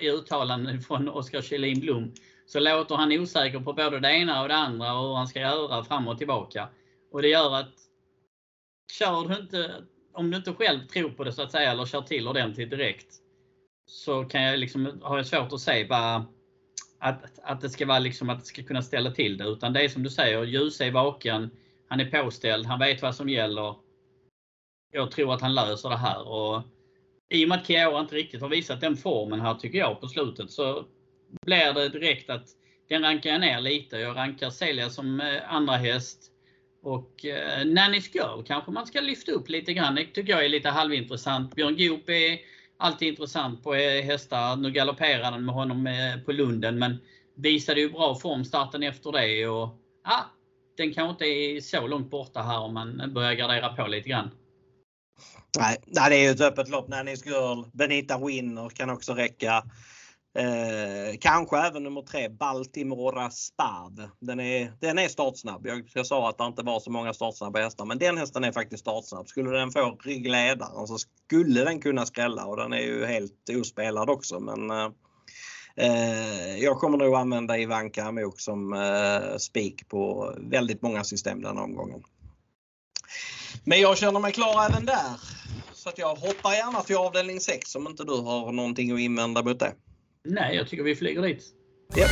i 0.00 0.10
uttalanden 0.10 0.80
från 0.80 1.08
Oskar 1.08 1.42
Kjellin 1.42 1.80
Blom 1.80 2.14
så 2.46 2.60
låter 2.60 2.94
han 2.94 3.12
osäker 3.12 3.60
på 3.60 3.72
både 3.72 4.00
det 4.00 4.12
ena 4.12 4.42
och 4.42 4.48
det 4.48 4.54
andra 4.54 4.94
och 4.94 5.08
hur 5.08 5.14
han 5.14 5.28
ska 5.28 5.40
göra 5.40 5.84
fram 5.84 6.08
och 6.08 6.18
tillbaka. 6.18 6.68
Och 7.10 7.22
det 7.22 7.28
gör 7.28 7.54
att 7.54 7.74
kör 8.92 9.28
du 9.28 9.36
inte, 9.36 9.84
om 10.12 10.30
du 10.30 10.36
inte 10.36 10.52
själv 10.52 10.86
tror 10.86 11.10
på 11.10 11.24
det 11.24 11.32
så 11.32 11.42
att 11.42 11.52
säga 11.52 11.70
eller 11.70 11.86
kör 11.86 12.02
till 12.02 12.28
ordentligt 12.28 12.70
direkt 12.70 13.14
så 13.86 14.24
kan 14.24 14.42
jag 14.42 14.58
liksom, 14.58 15.00
har 15.02 15.16
jag 15.16 15.26
svårt 15.26 15.52
att 15.52 15.60
se 15.60 15.84
bara 15.84 16.26
att, 16.98 17.38
att 17.42 17.60
det 17.60 17.70
ska 17.70 17.86
vara 17.86 17.98
liksom 17.98 18.30
att 18.30 18.40
det 18.40 18.46
ska 18.46 18.62
kunna 18.62 18.82
ställa 18.82 19.10
till 19.10 19.36
det. 19.36 19.44
Utan 19.44 19.72
det 19.72 19.84
är 19.84 19.88
som 19.88 20.02
du 20.02 20.10
säger, 20.10 20.44
Ljus 20.44 20.80
är 20.80 20.90
vaken, 20.90 21.56
han 21.86 22.00
är 22.00 22.10
påställd, 22.10 22.66
han 22.66 22.78
vet 22.78 23.02
vad 23.02 23.14
som 23.14 23.28
gäller. 23.28 23.76
Jag 24.92 25.10
tror 25.10 25.34
att 25.34 25.40
han 25.40 25.54
löser 25.54 25.88
det 25.88 25.96
här. 25.96 26.28
Och 26.28 26.62
i 27.30 27.44
och 27.44 27.48
med 27.48 27.58
att 27.58 27.66
Chiara 27.66 28.00
inte 28.00 28.14
riktigt 28.14 28.40
har 28.40 28.48
visat 28.48 28.80
den 28.80 28.96
formen 28.96 29.40
här 29.40 29.54
tycker 29.54 29.78
jag 29.78 30.00
på 30.00 30.08
slutet 30.08 30.50
så 30.50 30.84
blir 31.46 31.74
det 31.74 31.88
direkt 31.88 32.30
att 32.30 32.48
den 32.88 33.02
rankar 33.02 33.30
jag 33.30 33.40
ner 33.40 33.60
lite. 33.60 33.96
Jag 33.96 34.16
rankar 34.16 34.50
Celia 34.50 34.90
som 34.90 35.20
eh, 35.20 35.54
andra 35.54 35.76
häst 35.76 36.30
och 36.82 37.24
eh, 37.24 37.64
Nanny's 37.64 38.10
Girl 38.14 38.42
kanske 38.46 38.70
man 38.70 38.86
ska 38.86 39.00
lyfta 39.00 39.32
upp 39.32 39.48
lite 39.48 39.72
grann. 39.72 39.94
Det 39.94 40.04
tycker 40.04 40.32
jag 40.32 40.44
är 40.44 40.48
lite 40.48 40.68
halvintressant. 40.68 41.54
Björn 41.54 41.76
Goop 41.76 42.08
är 42.08 42.38
alltid 42.76 43.08
intressant 43.08 43.64
på 43.64 43.74
eh, 43.74 44.04
hästar. 44.04 44.56
Nu 44.56 44.70
galopperade 44.70 45.24
han 45.24 45.44
med 45.44 45.54
honom 45.54 45.86
eh, 45.86 46.20
på 46.24 46.32
Lunden 46.32 46.78
men 46.78 46.98
visade 47.34 47.80
ju 47.80 47.90
bra 47.90 48.14
form 48.14 48.44
starten 48.44 48.82
efter 48.82 49.12
det. 49.12 49.46
Och, 49.46 49.68
ah, 50.02 50.24
den 50.76 50.94
kanske 50.94 51.10
inte 51.10 51.24
är 51.24 51.60
så 51.60 51.86
långt 51.86 52.10
borta 52.10 52.42
här 52.42 52.60
om 52.60 52.74
man 52.74 53.14
börjar 53.14 53.34
gardera 53.34 53.68
på 53.68 53.86
lite 53.86 54.08
grann. 54.08 54.30
Nej, 55.56 55.76
det 55.86 56.00
är 56.00 56.22
ju 56.22 56.30
ett 56.30 56.40
öppet 56.40 56.68
lopp. 56.68 56.88
Nanny's 56.88 57.26
Girl, 57.26 57.64
Benita 57.72 58.18
Winner 58.18 58.68
kan 58.68 58.90
också 58.90 59.14
räcka. 59.14 59.64
Eh, 60.38 61.18
kanske 61.20 61.58
även 61.58 61.82
nummer 61.82 62.02
tre, 62.02 62.28
Baltimora 62.28 63.30
Spav. 63.30 64.08
Den 64.20 64.40
är, 64.40 64.72
den 64.80 64.98
är 64.98 65.08
startsnabb. 65.08 65.66
Jag, 65.66 65.90
jag 65.94 66.06
sa 66.06 66.28
att 66.28 66.38
det 66.38 66.44
inte 66.44 66.62
var 66.62 66.80
så 66.80 66.90
många 66.90 67.14
startsnabba 67.14 67.60
hästar 67.60 67.84
men 67.84 67.98
den 67.98 68.18
hästen 68.18 68.44
är 68.44 68.52
faktiskt 68.52 68.80
startsnabb. 68.80 69.28
Skulle 69.28 69.50
den 69.50 69.70
få 69.70 69.98
ryggledaren 70.04 70.86
så 70.86 70.98
skulle 70.98 71.64
den 71.64 71.80
kunna 71.80 72.06
skrälla 72.06 72.44
och 72.44 72.56
den 72.56 72.72
är 72.72 72.80
ju 72.80 73.04
helt 73.04 73.50
ospelad 73.60 74.10
också. 74.10 74.40
Men 74.40 74.70
eh, 74.70 74.90
eh 75.76 76.56
jag 76.56 76.78
kommer 76.78 76.98
nog 76.98 77.14
använda 77.14 77.58
Ivanka 77.58 78.04
Amok 78.04 78.40
som 78.40 78.72
eh, 78.72 79.36
spik 79.36 79.88
på 79.88 80.34
väldigt 80.38 80.82
många 80.82 81.04
system 81.04 81.42
den 81.42 81.58
omgången. 81.58 82.02
Men 83.64 83.80
jag 83.80 83.98
känner 83.98 84.20
mig 84.20 84.32
klar 84.32 84.66
även 84.70 84.86
där. 84.86 85.20
Så 85.72 85.88
att 85.88 85.98
jag 85.98 86.14
hoppar 86.14 86.52
gärna 86.52 86.82
till 86.82 86.96
avdelning 86.96 87.40
6 87.40 87.74
om 87.74 87.86
inte 87.86 88.04
du 88.04 88.12
har 88.12 88.52
någonting 88.52 88.92
att 88.92 89.00
invända 89.00 89.42
mot 89.42 89.58
det. 89.58 89.72
Nej, 90.24 90.56
jag 90.56 90.68
tycker 90.68 90.84
vi 90.84 90.96
flyger 90.96 91.22
dit. 91.22 91.44
Yep. 91.96 92.08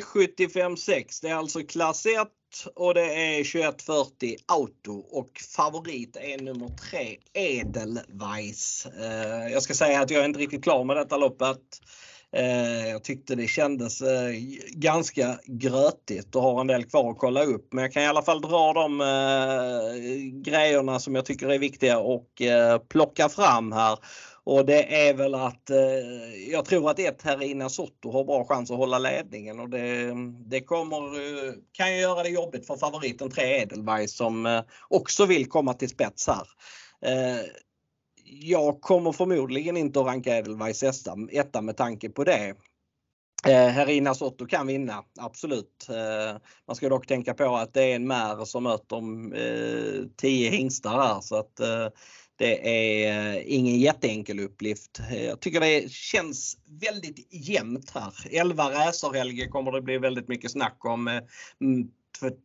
V75 0.00 0.76
6. 0.76 1.20
Det 1.20 1.28
är 1.28 1.34
alltså 1.34 1.62
klass 1.62 2.06
1 2.06 2.28
och 2.74 2.94
det 2.94 3.14
är 3.14 3.44
2140 3.44 4.36
Auto 4.46 4.92
och 4.92 5.30
favorit 5.56 6.16
är 6.16 6.38
nummer 6.38 6.68
3 6.68 7.16
Edelweiss. 7.32 8.86
Eh, 8.86 9.52
jag 9.52 9.62
ska 9.62 9.74
säga 9.74 10.00
att 10.00 10.10
jag 10.10 10.20
är 10.20 10.24
inte 10.24 10.40
riktigt 10.40 10.64
klar 10.64 10.84
med 10.84 10.96
detta 10.96 11.16
loppet. 11.16 11.58
Eh, 12.32 12.88
jag 12.88 13.04
tyckte 13.04 13.34
det 13.34 13.46
kändes 13.46 14.02
eh, 14.02 14.30
ganska 14.68 15.38
grötigt 15.44 16.36
och 16.36 16.42
har 16.42 16.60
en 16.60 16.66
del 16.66 16.84
kvar 16.84 17.10
att 17.10 17.18
kolla 17.18 17.44
upp. 17.44 17.72
Men 17.72 17.82
jag 17.82 17.92
kan 17.92 18.02
i 18.02 18.06
alla 18.06 18.22
fall 18.22 18.40
dra 18.40 18.72
de 18.72 18.98
grejerna 20.42 20.98
som 20.98 21.14
jag 21.14 21.24
tycker 21.24 21.48
är 21.48 21.58
viktiga 21.58 21.98
och 21.98 22.42
plocka 22.88 23.28
fram 23.28 23.72
här. 23.72 23.98
Och 24.50 24.66
det 24.66 25.08
är 25.08 25.14
väl 25.14 25.34
att 25.34 25.70
eh, 25.70 26.50
jag 26.50 26.64
tror 26.64 26.90
att 26.90 26.98
ett 26.98 27.22
Herina 27.22 27.68
Sotto 27.68 28.10
har 28.12 28.24
bra 28.24 28.44
chans 28.44 28.70
att 28.70 28.76
hålla 28.76 28.98
ledningen 28.98 29.60
och 29.60 29.70
det, 29.70 30.14
det 30.46 30.60
kommer, 30.60 30.96
eh, 30.96 31.52
kan 31.72 31.94
ju 31.94 32.00
göra 32.00 32.22
det 32.22 32.28
jobbigt 32.28 32.66
för 32.66 32.76
favoriten 32.76 33.30
3 33.30 33.62
Edelweiss 33.62 34.16
som 34.16 34.46
eh, 34.46 34.62
också 34.88 35.26
vill 35.26 35.48
komma 35.48 35.74
till 35.74 35.88
spets 35.88 36.26
här 36.26 36.46
jag 38.24 38.80
kommer 38.80 39.12
förmodligen 39.12 39.76
inte 39.76 40.00
att 40.00 40.06
ranka 40.06 40.38
Edelweiss 40.38 40.84
etta 41.30 41.60
med 41.60 41.76
tanke 41.76 42.10
på 42.10 42.24
det. 42.24 42.54
Herina 43.44 44.14
Sotto 44.14 44.46
kan 44.46 44.66
vinna, 44.66 45.04
absolut. 45.18 45.86
Man 46.66 46.76
ska 46.76 46.88
dock 46.88 47.06
tänka 47.06 47.34
på 47.34 47.56
att 47.56 47.74
det 47.74 47.82
är 47.82 47.96
en 47.96 48.06
mär 48.06 48.44
som 48.44 48.62
möter 48.62 50.16
10 50.16 50.50
hingstar 50.50 50.90
här 50.90 51.20
så 51.20 51.36
att 51.36 51.60
det 52.40 52.68
är 52.68 53.36
eh, 53.36 53.42
ingen 53.46 53.78
jätteenkel 53.78 54.40
uppgift. 54.40 55.00
Eh, 55.10 55.24
jag 55.24 55.40
tycker 55.40 55.60
det 55.60 55.92
känns 55.92 56.56
väldigt 56.80 57.28
jämnt 57.48 57.90
här. 57.90 58.14
11 58.30 58.70
racerhelger 58.70 59.48
kommer 59.48 59.72
det 59.72 59.82
bli 59.82 59.98
väldigt 59.98 60.28
mycket 60.28 60.50
snack 60.50 60.84
om. 60.84 61.08
Eh, 61.08 61.20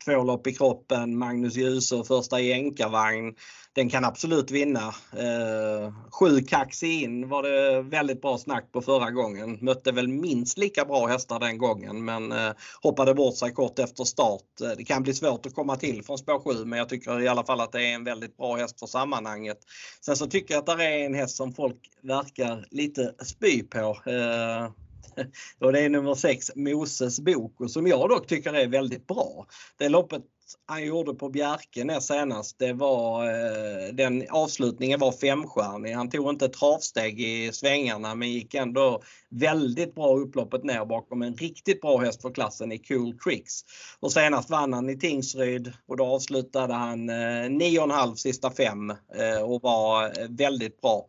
Två 0.06 0.24
lopp 0.24 0.48
i 0.48 0.54
kroppen, 0.54 1.18
Magnus 1.18 1.56
Djuse 1.56 1.96
och 1.96 2.08
första 2.08 2.40
jänkarvagn 2.40 3.36
den 3.76 3.90
kan 3.90 4.06
absolut 4.06 4.52
vinna. 4.52 4.88
Eh, 5.12 5.94
sju 6.12 6.42
kaxi 6.42 7.04
in 7.04 7.30
var 7.30 7.44
det 7.44 7.82
väldigt 7.82 8.22
bra 8.22 8.38
snack 8.38 8.72
på 8.72 8.82
förra 8.82 9.12
gången. 9.12 9.58
Mötte 9.62 9.92
väl 9.92 10.08
minst 10.08 10.58
lika 10.58 10.86
bra 10.86 11.08
hästar 11.08 11.40
den 11.40 11.58
gången 11.58 12.06
men 12.06 12.32
eh, 12.32 12.52
hoppade 12.82 13.14
bort 13.14 13.38
sig 13.38 13.54
kort 13.54 13.80
efter 13.80 14.04
start. 14.04 14.62
Eh, 14.62 14.70
det 14.78 14.84
kan 14.84 15.04
bli 15.04 15.14
svårt 15.14 15.46
att 15.46 15.56
komma 15.56 15.76
till 15.76 16.04
från 16.04 16.18
spår 16.18 16.54
7 16.54 16.66
men 16.66 16.80
jag 16.80 16.90
tycker 16.90 17.22
i 17.22 17.28
alla 17.28 17.44
fall 17.44 17.62
att 17.62 17.72
det 17.72 17.92
är 17.92 17.96
en 17.96 18.04
väldigt 18.04 18.38
bra 18.38 18.56
häst 18.56 18.80
för 18.80 18.88
sammanhanget. 18.88 19.58
Sen 20.02 20.16
så 20.16 20.28
tycker 20.28 20.54
jag 20.54 20.60
att 20.70 20.78
det 20.78 20.86
är 20.86 21.06
en 21.06 21.16
häst 21.16 21.36
som 21.36 21.54
folk 21.54 21.90
verkar 22.02 22.66
lite 22.72 23.14
spy 23.24 23.64
på. 23.64 23.98
Eh, 24.06 24.72
och 25.60 25.74
det 25.74 25.80
är 25.80 25.90
nummer 25.90 26.16
6 26.16 26.52
Moses 26.56 27.20
Boko 27.20 27.68
som 27.68 27.88
jag 27.88 28.10
dock 28.10 28.28
tycker 28.28 28.54
är 28.54 28.68
väldigt 28.68 29.08
bra. 29.08 29.46
Det 29.78 29.90
loppet 29.90 30.24
han 30.66 30.86
gjorde 30.86 31.14
på 31.14 31.30
Bjerke 31.30 31.84
näst 31.84 32.08
senast, 32.08 32.60
det 32.60 32.74
var, 32.74 33.26
eh, 33.26 33.94
den 33.94 34.26
avslutningen 34.30 35.00
var 35.00 35.12
femstjärnig. 35.12 35.94
Han 35.94 36.10
tog 36.10 36.30
inte 36.30 36.50
travsteg 36.50 37.22
i 37.22 37.52
svängarna 37.52 38.16
men 38.16 38.32
gick 38.32 38.54
ändå 38.54 39.02
väldigt 39.30 39.96
bra 39.96 40.18
upploppet 40.18 40.64
ner 40.64 40.86
bakom 40.86 41.22
en 41.22 41.36
riktigt 41.36 41.82
bra 41.82 41.98
häst 41.98 42.22
för 42.22 42.34
klassen 42.34 42.72
i 42.72 42.78
Cool 42.78 43.18
Tricks. 43.18 43.62
Och 44.00 44.12
senast 44.12 44.50
vann 44.50 44.74
han 44.74 44.90
i 44.90 44.98
Tingsryd 45.00 45.74
och 45.88 45.98
då 45.98 46.06
avslutade 46.06 46.74
han 46.74 47.10
eh, 47.10 47.14
9,5 47.14 48.16
sista 48.16 48.52
fem 48.52 48.90
eh, 48.90 49.42
och 49.44 49.62
var 49.62 50.14
väldigt 50.38 50.82
bra. 50.82 51.08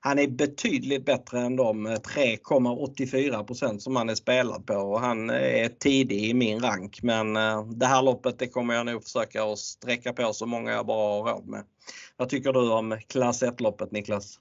Han 0.00 0.18
är 0.18 0.28
betydligt 0.28 1.04
bättre 1.04 1.40
än 1.40 1.56
de 1.56 1.86
eh, 1.86 1.92
3,84% 1.92 3.78
som 3.78 3.96
han 3.96 4.08
är 4.08 4.14
spelad 4.14 4.66
på 4.66 4.74
och 4.74 5.00
han 5.00 5.30
eh, 5.30 5.64
är 5.64 5.68
tidig 5.68 6.24
i 6.24 6.34
min 6.34 6.60
rank. 6.60 7.02
Men 7.02 7.36
eh, 7.36 7.66
det 7.66 7.86
här 7.86 8.02
loppet 8.02 8.38
det 8.38 8.48
kommer 8.48 8.74
jag 8.74 8.86
nog 8.86 9.04
försöka 9.04 9.44
att 9.44 9.58
sträcka 9.58 10.12
på 10.12 10.32
så 10.32 10.46
många 10.46 10.72
jag 10.72 10.86
bara 10.86 11.22
har 11.22 11.32
råd 11.32 11.46
med. 11.46 11.64
Vad 12.16 12.28
tycker 12.28 12.52
du 12.52 12.72
om 12.72 12.98
klass 13.08 13.42
1-loppet 13.42 13.92
Niklas? 13.92 14.38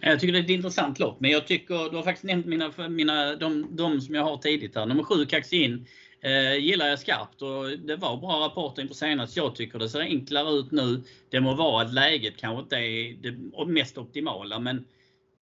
Jag 0.00 0.20
tycker 0.20 0.32
det 0.32 0.38
är 0.38 0.44
ett 0.44 0.50
intressant 0.50 0.98
lopp, 0.98 1.20
men 1.20 1.30
jag 1.30 1.46
tycker, 1.46 1.90
du 1.90 1.96
har 1.96 2.02
faktiskt 2.02 2.24
nämnt 2.24 2.46
mina, 2.46 2.88
mina, 2.88 3.36
de, 3.36 3.76
de 3.76 4.00
som 4.00 4.14
jag 4.14 4.24
har 4.24 4.36
tidigt 4.36 4.74
här. 4.74 4.86
Nummer 4.86 5.02
7 5.02 5.26
Kaxin 5.26 5.86
eh, 6.20 6.54
gillar 6.54 6.86
jag 6.86 6.98
skarpt 6.98 7.42
och 7.42 7.78
det 7.78 7.96
var 7.96 8.16
bra 8.16 8.46
rapporter 8.46 8.82
inför 8.82 8.94
senast. 8.94 9.36
Jag 9.36 9.54
tycker 9.54 9.78
det 9.78 9.88
ser 9.88 10.00
enklare 10.00 10.50
ut 10.50 10.70
nu. 10.70 11.02
Det 11.30 11.40
må 11.40 11.54
vara 11.54 11.82
att 11.82 11.94
läget 11.94 12.36
kanske 12.36 12.62
inte 12.62 12.76
är 12.76 13.14
det 13.14 13.66
mest 13.66 13.98
optimala 13.98 14.58
men 14.58 14.84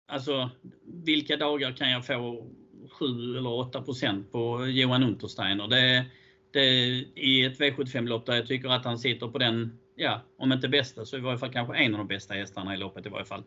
alltså 0.08 0.50
vilka 0.84 1.38
dagar 1.38 1.72
kan 1.72 1.92
jag 1.92 2.06
få 2.06 2.48
7 2.90 3.38
eller 3.38 3.50
8 3.50 3.82
procent 3.82 4.32
på 4.32 4.68
Johan 4.68 5.04
Untersteiner? 5.04 5.68
Det, 5.68 6.06
det, 6.52 6.70
I 7.16 7.46
ett 7.46 7.60
V75-lopp 7.60 8.26
där 8.26 8.36
jag 8.36 8.48
tycker 8.48 8.70
att 8.70 8.86
han 8.86 9.00
sitter 9.00 9.28
på 9.28 9.38
den, 9.38 9.80
ja 9.96 10.22
om 10.38 10.52
inte 10.52 10.68
bästa 10.68 11.06
så 11.06 11.18
i 11.18 11.20
varje 11.20 11.38
fall 11.38 11.54
kanske 11.54 11.76
en 11.78 11.94
av 11.94 11.98
de 11.98 12.08
bästa 12.08 12.34
hästarna 12.34 12.74
i 12.74 12.78
loppet 12.78 13.06
i 13.06 13.10
varje 13.10 13.26
fall. 13.26 13.44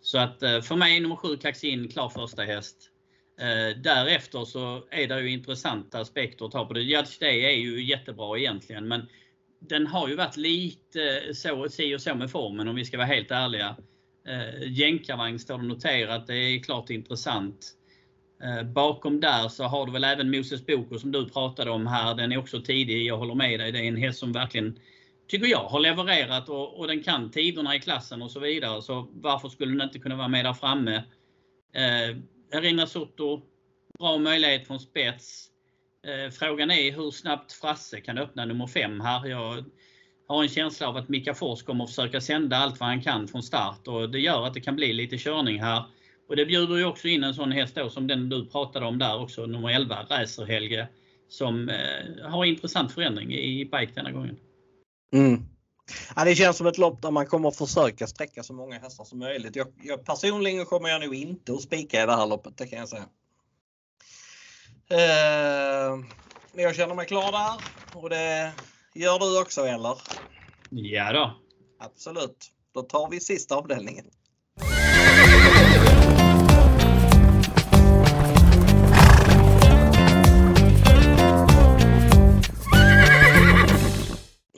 Så 0.00 0.18
att 0.18 0.42
eh, 0.42 0.60
för 0.60 0.76
mig 0.76 1.00
nummer 1.00 1.16
7 1.16 1.36
Kaxin, 1.36 1.88
klar 1.88 2.08
första 2.08 2.42
häst. 2.42 2.90
Eh, 3.38 3.76
därefter 3.76 4.44
så 4.44 4.84
är 4.90 5.08
det 5.08 5.20
ju 5.20 5.30
intressanta 5.30 6.00
aspekter 6.00 6.44
att 6.46 6.52
ta 6.52 6.66
på 6.66 6.74
det. 6.74 6.82
Judge 6.82 7.20
Day 7.20 7.44
är 7.44 7.56
ju 7.56 7.84
jättebra 7.84 8.38
egentligen 8.38 8.88
men 8.88 9.06
den 9.60 9.86
har 9.86 10.08
ju 10.08 10.16
varit 10.16 10.36
lite 10.36 11.34
så, 11.34 11.68
si 11.68 11.96
och 11.96 12.00
så 12.00 12.14
med 12.14 12.30
formen 12.30 12.68
om 12.68 12.76
vi 12.76 12.84
ska 12.84 12.96
vara 12.96 13.06
helt 13.06 13.30
ärliga. 13.30 13.76
Eh, 14.28 14.72
jänkarvagn 14.72 15.38
står 15.38 15.58
det 15.58 15.64
noterat, 15.64 16.26
det 16.26 16.34
är 16.36 16.62
klart 16.62 16.90
intressant. 16.90 17.72
Eh, 18.42 18.62
bakom 18.62 19.20
där 19.20 19.48
så 19.48 19.64
har 19.64 19.86
du 19.86 19.92
väl 19.92 20.04
även 20.04 20.30
Moses 20.30 20.66
Boko 20.66 20.98
som 20.98 21.12
du 21.12 21.28
pratade 21.28 21.70
om 21.70 21.86
här. 21.86 22.14
Den 22.14 22.32
är 22.32 22.38
också 22.38 22.62
tidig, 22.62 23.06
jag 23.06 23.18
håller 23.18 23.34
med 23.34 23.60
dig. 23.60 23.72
Det 23.72 23.78
är 23.78 23.84
en 23.84 23.96
häst 23.96 24.18
som 24.18 24.32
verkligen, 24.32 24.78
tycker 25.28 25.46
jag, 25.46 25.64
har 25.64 25.80
levererat 25.80 26.48
och, 26.48 26.78
och 26.78 26.86
den 26.86 27.02
kan 27.02 27.30
tiderna 27.30 27.76
i 27.76 27.80
klassen 27.80 28.22
och 28.22 28.30
så 28.30 28.40
vidare. 28.40 28.82
Så 28.82 29.08
varför 29.12 29.48
skulle 29.48 29.72
den 29.72 29.82
inte 29.82 29.98
kunna 29.98 30.16
vara 30.16 30.28
med 30.28 30.44
där 30.44 30.52
framme? 30.52 30.96
Eh, 31.74 32.16
Erina 32.50 32.86
Soto, 32.86 33.42
bra 33.98 34.18
möjlighet 34.18 34.66
från 34.66 34.80
spets. 34.80 35.48
Eh, 36.06 36.30
frågan 36.30 36.70
är 36.70 36.92
hur 36.92 37.10
snabbt 37.10 37.52
Frasse 37.52 38.00
kan 38.00 38.18
öppna 38.18 38.44
nummer 38.44 38.66
5 38.66 39.00
här. 39.00 39.26
Jag 39.26 39.64
har 40.28 40.42
en 40.42 40.48
känsla 40.48 40.88
av 40.88 40.96
att 40.96 41.08
Mika 41.08 41.34
Fors 41.34 41.62
kommer 41.62 41.84
att 41.84 41.90
försöka 41.90 42.20
sända 42.20 42.56
allt 42.56 42.80
vad 42.80 42.88
han 42.88 43.02
kan 43.02 43.28
från 43.28 43.42
start 43.42 43.88
och 43.88 44.10
det 44.10 44.18
gör 44.18 44.46
att 44.46 44.54
det 44.54 44.60
kan 44.60 44.76
bli 44.76 44.92
lite 44.92 45.18
körning 45.18 45.62
här. 45.62 45.84
Och 46.28 46.36
det 46.36 46.46
bjuder 46.46 46.76
ju 46.76 46.84
också 46.84 47.08
in 47.08 47.24
en 47.24 47.34
sån 47.34 47.52
häst 47.52 47.74
då 47.74 47.90
som 47.90 48.06
den 48.06 48.28
du 48.28 48.46
pratade 48.46 48.86
om 48.86 48.98
där 48.98 49.20
också, 49.20 49.46
nummer 49.46 49.70
11, 49.70 50.02
Räser-Helge, 50.02 50.88
som 51.28 51.68
eh, 51.68 52.28
har 52.28 52.44
intressant 52.44 52.92
förändring 52.92 53.34
i 53.34 53.64
bike 53.64 53.92
denna 53.94 54.12
gången. 54.12 54.36
Mm. 55.12 55.55
Ja, 56.16 56.24
det 56.24 56.34
känns 56.34 56.56
som 56.56 56.66
ett 56.66 56.78
lopp 56.78 57.02
där 57.02 57.10
man 57.10 57.26
kommer 57.26 57.50
försöka 57.50 58.06
sträcka 58.06 58.42
så 58.42 58.52
många 58.52 58.78
hästar 58.78 59.04
som 59.04 59.18
möjligt. 59.18 59.56
Jag, 59.56 59.68
jag, 59.82 60.04
personligen 60.04 60.66
kommer 60.66 60.88
jag 60.88 61.00
nog 61.00 61.14
inte 61.14 61.52
att 61.52 61.62
spika 61.62 62.02
i 62.02 62.06
det 62.06 62.16
här 62.16 62.26
loppet, 62.26 62.56
det 62.56 62.66
kan 62.66 62.78
jag 62.78 62.88
säga. 62.88 63.08
Eh, 64.88 65.98
jag 66.62 66.76
känner 66.76 66.94
mig 66.94 67.06
klar 67.06 67.32
där 67.32 67.64
och 68.00 68.10
det 68.10 68.52
gör 68.94 69.18
du 69.18 69.40
också 69.40 69.66
eller? 69.66 69.98
Ja 70.70 71.12
då. 71.12 71.36
Absolut. 71.78 72.52
Då 72.72 72.82
tar 72.82 73.10
vi 73.10 73.20
sista 73.20 73.54
avdelningen. 73.56 74.10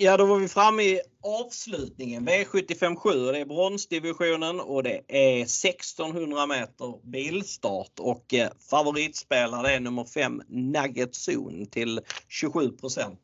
Ja, 0.01 0.17
då 0.17 0.25
var 0.25 0.39
vi 0.39 0.49
framme 0.49 0.83
i 0.83 1.01
avslutningen. 1.23 2.29
V757 2.29 3.27
och 3.27 3.33
det 3.33 3.39
är 3.39 3.45
bronsdivisionen 3.45 4.61
och 4.61 4.83
det 4.83 5.01
är 5.09 5.43
1600 5.43 6.47
meter 6.47 7.11
bilstart 7.11 7.93
och 7.99 8.35
eh, 8.35 8.49
favoritspelare 8.71 9.75
är 9.75 9.81
nummer 9.81 10.05
5 10.05 10.43
Nugget 10.49 11.29
Zone 11.29 11.67
till 11.67 12.01
27% 12.43 13.17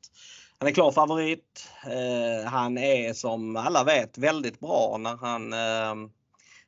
Han 0.59 0.69
är 0.69 0.73
klar 0.73 0.93
favorit. 0.93 1.69
Eh, 1.87 2.51
han 2.51 2.79
är 2.79 3.13
som 3.13 3.57
alla 3.57 3.85
vet 3.85 4.19
väldigt 4.19 4.61
bra 4.61 4.97
när 5.01 5.17
han 5.17 5.53
eh, 5.53 6.11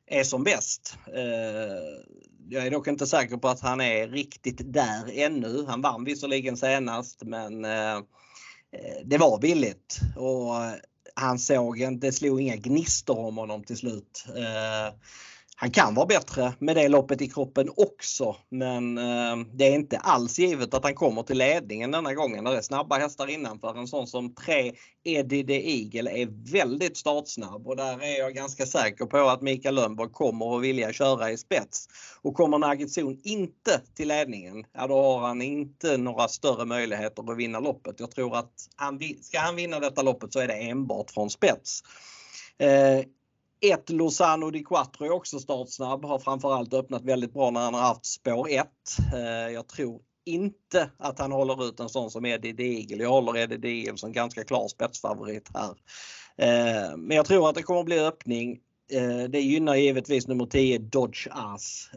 är 0.06 0.24
som 0.24 0.44
bäst. 0.44 0.98
Eh, 1.14 1.22
jag 2.48 2.66
är 2.66 2.70
dock 2.70 2.86
inte 2.86 3.06
säker 3.06 3.36
på 3.36 3.48
att 3.48 3.60
han 3.60 3.80
är 3.80 4.08
riktigt 4.08 4.72
där 4.72 5.18
ännu. 5.18 5.64
Han 5.68 5.82
vann 5.82 6.04
visserligen 6.04 6.56
senast 6.56 7.22
men 7.22 7.64
Eh, 7.64 8.00
Eh, 8.72 9.02
det 9.04 9.18
var 9.18 9.38
billigt 9.38 10.00
och 10.16 10.64
eh, 10.64 10.74
han 11.14 11.38
såg, 11.38 11.80
inte, 11.80 12.06
det 12.06 12.12
slog 12.12 12.40
inga 12.40 12.56
gnistor 12.56 13.18
om 13.18 13.36
honom 13.36 13.64
till 13.64 13.76
slut. 13.76 14.24
Eh, 14.36 14.94
han 15.58 15.70
kan 15.70 15.94
vara 15.94 16.06
bättre 16.06 16.52
med 16.58 16.76
det 16.76 16.88
loppet 16.88 17.22
i 17.22 17.28
kroppen 17.28 17.70
också 17.76 18.36
men 18.48 18.98
eh, 18.98 19.36
det 19.52 19.64
är 19.64 19.74
inte 19.74 19.98
alls 19.98 20.38
givet 20.38 20.74
att 20.74 20.84
han 20.84 20.94
kommer 20.94 21.22
till 21.22 21.38
ledningen 21.38 21.90
denna 21.90 22.14
gången. 22.14 22.44
Det 22.44 22.56
är 22.56 22.60
snabba 22.60 22.98
hästar 22.98 23.26
innanför. 23.30 23.78
En 23.78 23.86
sån 23.86 24.06
som 24.06 24.34
3 24.34 24.72
Eddie 25.04 25.44
the 25.44 25.70
Eagle 25.70 26.10
är 26.10 26.52
väldigt 26.52 26.96
startsnabb 26.96 27.66
och 27.66 27.76
där 27.76 28.02
är 28.02 28.18
jag 28.18 28.34
ganska 28.34 28.66
säker 28.66 29.06
på 29.06 29.18
att 29.18 29.42
Mikael 29.42 29.74
Lönnborg 29.74 30.10
kommer 30.12 30.56
att 30.56 30.62
vilja 30.62 30.92
köra 30.92 31.30
i 31.30 31.36
spets. 31.36 31.88
Och 32.22 32.34
kommer 32.34 32.58
Nugget 32.58 32.90
Zon 32.90 33.20
inte 33.24 33.80
till 33.94 34.08
ledningen, 34.08 34.64
ja 34.72 34.86
då 34.86 35.02
har 35.02 35.18
han 35.18 35.42
inte 35.42 35.96
några 35.96 36.28
större 36.28 36.64
möjligheter 36.64 37.32
att 37.32 37.38
vinna 37.38 37.60
loppet. 37.60 38.00
Jag 38.00 38.10
tror 38.10 38.36
att 38.36 38.52
han, 38.76 39.00
ska 39.20 39.38
han 39.38 39.56
vinna 39.56 39.80
detta 39.80 40.02
loppet 40.02 40.32
så 40.32 40.40
är 40.40 40.46
det 40.48 40.54
enbart 40.54 41.10
från 41.10 41.30
spets. 41.30 41.82
Eh, 42.58 43.04
1, 43.70 43.90
Lozano 43.90 44.50
di 44.50 44.64
Quattro 44.64 45.04
är 45.04 45.10
också 45.10 45.38
startsnabb. 45.38 46.04
Har 46.04 46.18
framförallt 46.18 46.74
öppnat 46.74 47.04
väldigt 47.04 47.32
bra 47.32 47.50
när 47.50 47.60
han 47.60 47.74
har 47.74 47.80
haft 47.80 48.06
spår 48.06 48.48
1. 48.50 48.66
Eh, 49.14 49.52
jag 49.54 49.68
tror 49.68 50.00
inte 50.24 50.90
att 50.98 51.18
han 51.18 51.32
håller 51.32 51.68
ut 51.68 51.80
en 51.80 51.88
sån 51.88 52.10
som 52.10 52.26
Eddie 52.26 52.52
Deagle. 52.52 53.02
Jag 53.02 53.10
håller 53.10 53.36
Eddie 53.36 53.56
Deagle 53.56 53.98
som 53.98 54.12
ganska 54.12 54.44
klar 54.44 54.68
spetsfavorit 54.68 55.50
här. 55.54 55.70
Eh, 56.38 56.96
men 56.96 57.16
jag 57.16 57.26
tror 57.26 57.48
att 57.48 57.54
det 57.54 57.62
kommer 57.62 57.80
att 57.80 57.86
bli 57.86 58.00
öppning. 58.00 58.58
Eh, 58.92 59.24
det 59.28 59.40
gynnar 59.40 59.74
givetvis 59.74 60.26
nummer 60.26 60.46
10 60.46 60.78
Dodge 60.78 61.28
Ass. 61.30 61.90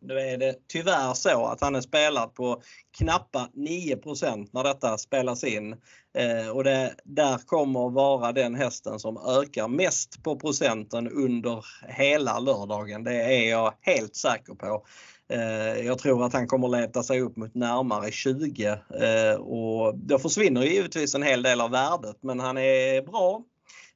Nu 0.00 0.20
är 0.20 0.38
det 0.38 0.54
tyvärr 0.68 1.14
så 1.14 1.46
att 1.46 1.60
han 1.60 1.74
är 1.74 1.80
spelad 1.80 2.34
på 2.34 2.62
knappa 2.98 3.48
9% 3.54 4.48
när 4.52 4.64
detta 4.64 4.98
spelas 4.98 5.44
in. 5.44 5.76
Eh, 6.14 6.48
och 6.48 6.64
det 6.64 6.94
där 7.04 7.38
kommer 7.46 7.90
vara 7.90 8.32
den 8.32 8.54
hästen 8.54 8.98
som 8.98 9.16
ökar 9.16 9.68
mest 9.68 10.22
på 10.22 10.36
procenten 10.36 11.08
under 11.08 11.64
hela 11.88 12.38
lördagen. 12.38 13.04
Det 13.04 13.14
är 13.14 13.50
jag 13.50 13.74
helt 13.80 14.16
säker 14.16 14.54
på. 14.54 14.86
Eh, 15.28 15.86
jag 15.86 15.98
tror 15.98 16.24
att 16.24 16.32
han 16.32 16.46
kommer 16.46 16.68
leta 16.68 17.02
sig 17.02 17.20
upp 17.20 17.36
mot 17.36 17.54
närmare 17.54 18.10
20 18.10 18.66
eh, 18.68 19.34
och 19.40 19.98
då 19.98 20.18
försvinner 20.18 20.62
givetvis 20.62 21.14
en 21.14 21.22
hel 21.22 21.42
del 21.42 21.60
av 21.60 21.70
värdet 21.70 22.16
men 22.20 22.40
han 22.40 22.58
är 22.58 23.02
bra 23.02 23.42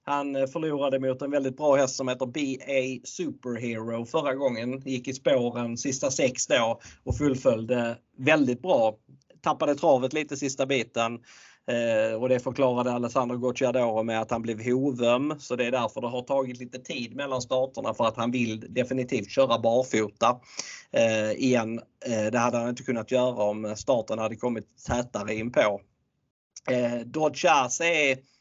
han 0.07 0.49
förlorade 0.49 1.01
mot 1.01 1.23
en 1.23 1.31
väldigt 1.31 1.57
bra 1.57 1.77
häst 1.77 1.97
som 1.97 2.09
heter 2.09 2.27
BA 2.27 3.07
Superhero 3.07 4.05
förra 4.05 4.35
gången. 4.35 4.83
Gick 4.85 5.09
i 5.09 5.15
spåren 5.15 5.77
sista 5.77 6.11
sex 6.11 6.47
då 6.47 6.81
och 7.05 7.17
fullföljde 7.17 7.97
väldigt 8.19 8.63
bra. 8.63 8.97
Tappade 9.41 9.75
travet 9.75 10.13
lite 10.13 10.37
sista 10.37 10.67
biten. 10.67 11.19
Eh, 11.67 12.23
och 12.23 12.29
det 12.29 12.41
förklarade 12.41 12.93
Alessandro 12.93 13.39
Gocciadoro 13.39 14.03
med 14.03 14.21
att 14.21 14.31
han 14.31 14.43
blev 14.43 14.65
hovöm 14.65 15.35
så 15.39 15.57
det 15.57 15.67
är 15.67 15.71
därför 15.71 16.01
det 16.01 16.09
har 16.09 16.23
tagit 16.23 16.59
lite 16.59 16.79
tid 16.79 17.17
mellan 17.17 17.43
starterna 17.43 17.95
för 17.95 18.05
att 18.05 18.17
han 18.17 18.31
vill 18.31 18.75
definitivt 18.75 19.31
köra 19.31 19.59
barfota 19.59 20.41
eh, 20.93 21.31
igen. 21.31 21.81
Eh, 22.07 22.31
det 22.33 22.39
hade 22.39 22.57
han 22.57 22.69
inte 22.69 22.83
kunnat 22.83 23.11
göra 23.11 23.43
om 23.43 23.75
starten 23.77 24.19
hade 24.19 24.37
kommit 24.37 24.85
tätare 24.87 25.35
inpå. 25.35 25.81
Eh, 26.71 27.01
Dodge 27.07 27.45
är 27.45 28.34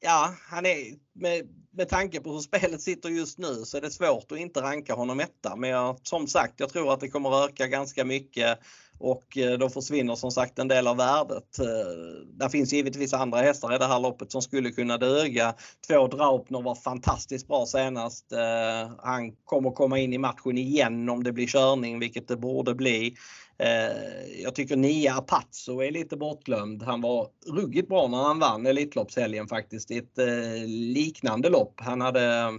ja, 0.00 0.34
han 0.48 0.66
är 0.66 0.76
med, 1.14 1.48
med 1.70 1.88
tanke 1.88 2.20
på 2.20 2.32
hur 2.32 2.40
spelet 2.40 2.80
sitter 2.80 3.08
just 3.08 3.38
nu 3.38 3.54
så 3.54 3.76
är 3.76 3.80
det 3.80 3.90
svårt 3.90 4.32
att 4.32 4.38
inte 4.38 4.60
ranka 4.60 4.94
honom 4.94 5.20
etta. 5.20 5.56
Men 5.56 5.70
jag, 5.70 5.98
som 6.02 6.26
sagt, 6.26 6.60
jag 6.60 6.68
tror 6.68 6.92
att 6.92 7.00
det 7.00 7.08
kommer 7.08 7.44
att 7.44 7.50
öka 7.50 7.66
ganska 7.66 8.04
mycket 8.04 8.58
och 8.98 9.38
eh, 9.38 9.58
då 9.58 9.68
försvinner 9.68 10.14
som 10.14 10.30
sagt 10.30 10.58
en 10.58 10.68
del 10.68 10.86
av 10.86 10.96
värdet. 10.96 11.56
Det 11.56 12.44
där 12.44 12.48
finns 12.48 12.72
givetvis 12.72 13.14
andra 13.14 13.38
hästar 13.38 13.74
i 13.74 13.78
det 13.78 13.86
här 13.86 14.00
loppet 14.00 14.32
som 14.32 14.42
skulle 14.42 14.70
kunna 14.70 14.98
döga. 14.98 15.54
Två 15.88 16.06
Draupner 16.06 16.62
var 16.62 16.74
fantastiskt 16.74 17.48
bra 17.48 17.66
senast. 17.66 18.32
Eh, 18.32 18.90
han 18.98 19.32
kommer 19.44 19.70
komma 19.70 19.98
in 19.98 20.12
i 20.12 20.18
matchen 20.18 20.58
igen 20.58 21.08
om 21.08 21.24
det 21.24 21.32
blir 21.32 21.46
körning, 21.46 21.98
vilket 21.98 22.28
det 22.28 22.36
borde 22.36 22.74
bli. 22.74 23.14
Eh, 23.58 24.42
jag 24.42 24.54
tycker 24.54 24.76
Nia 24.76 25.14
Apazzo 25.14 25.80
är 25.80 25.90
lite 25.90 26.16
bortglömd. 26.16 26.82
Han 26.82 27.00
var 27.00 27.28
ruggigt 27.46 27.88
bra 27.88 28.08
när 28.08 28.18
han 28.18 28.38
vann 28.38 28.66
Elitloppshelgen 28.66 29.48
faktiskt 29.48 29.90
i 29.90 29.98
ett 29.98 30.18
eh, 30.18 30.66
liknande 30.66 31.48
lopp. 31.48 31.74
Han 31.76 32.00
hade 32.00 32.52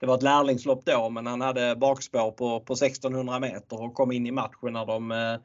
det 0.00 0.06
var 0.06 0.14
ett 0.14 0.22
lärlingslopp 0.22 0.84
då 0.86 1.10
men 1.10 1.26
han 1.26 1.40
hade 1.40 1.76
bakspår 1.76 2.30
på, 2.30 2.60
på 2.60 2.72
1600 2.72 3.40
meter 3.40 3.82
och 3.82 3.94
kom 3.94 4.12
in 4.12 4.26
i 4.26 4.30
matchen 4.30 4.72
när 4.72 4.86
de 4.86 5.12
eh, 5.12 5.36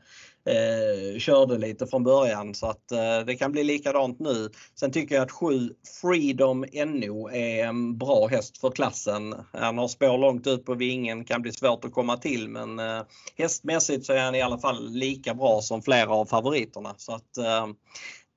eh, 0.49 1.19
körde 1.19 1.57
lite 1.57 1.87
från 1.87 2.03
början 2.03 2.55
så 2.55 2.67
att 2.67 2.91
eh, 2.91 3.19
det 3.25 3.35
kan 3.35 3.51
bli 3.51 3.63
likadant 3.63 4.19
nu. 4.19 4.49
Sen 4.79 4.91
tycker 4.91 5.15
jag 5.15 5.23
att 5.23 5.31
7 5.31 5.69
Freedom 6.01 6.65
NO 6.73 7.29
är 7.29 7.65
en 7.65 7.97
bra 7.97 8.27
häst 8.27 8.57
för 8.57 8.71
klassen. 8.71 9.35
Han 9.53 9.77
har 9.77 9.87
spår 9.87 10.17
långt 10.17 10.47
ut 10.47 10.65
på 10.65 10.73
vingen, 10.73 11.25
kan 11.25 11.41
bli 11.41 11.51
svårt 11.51 11.85
att 11.85 11.93
komma 11.93 12.17
till 12.17 12.49
men 12.49 12.79
eh, 12.79 13.01
hästmässigt 13.37 14.05
så 14.05 14.13
är 14.13 14.19
han 14.19 14.35
i 14.35 14.41
alla 14.41 14.57
fall 14.57 14.89
lika 14.89 15.33
bra 15.33 15.61
som 15.61 15.81
flera 15.81 16.09
av 16.09 16.25
favoriterna. 16.25 16.93
Så 16.97 17.13
att 17.15 17.37
eh, 17.37 17.67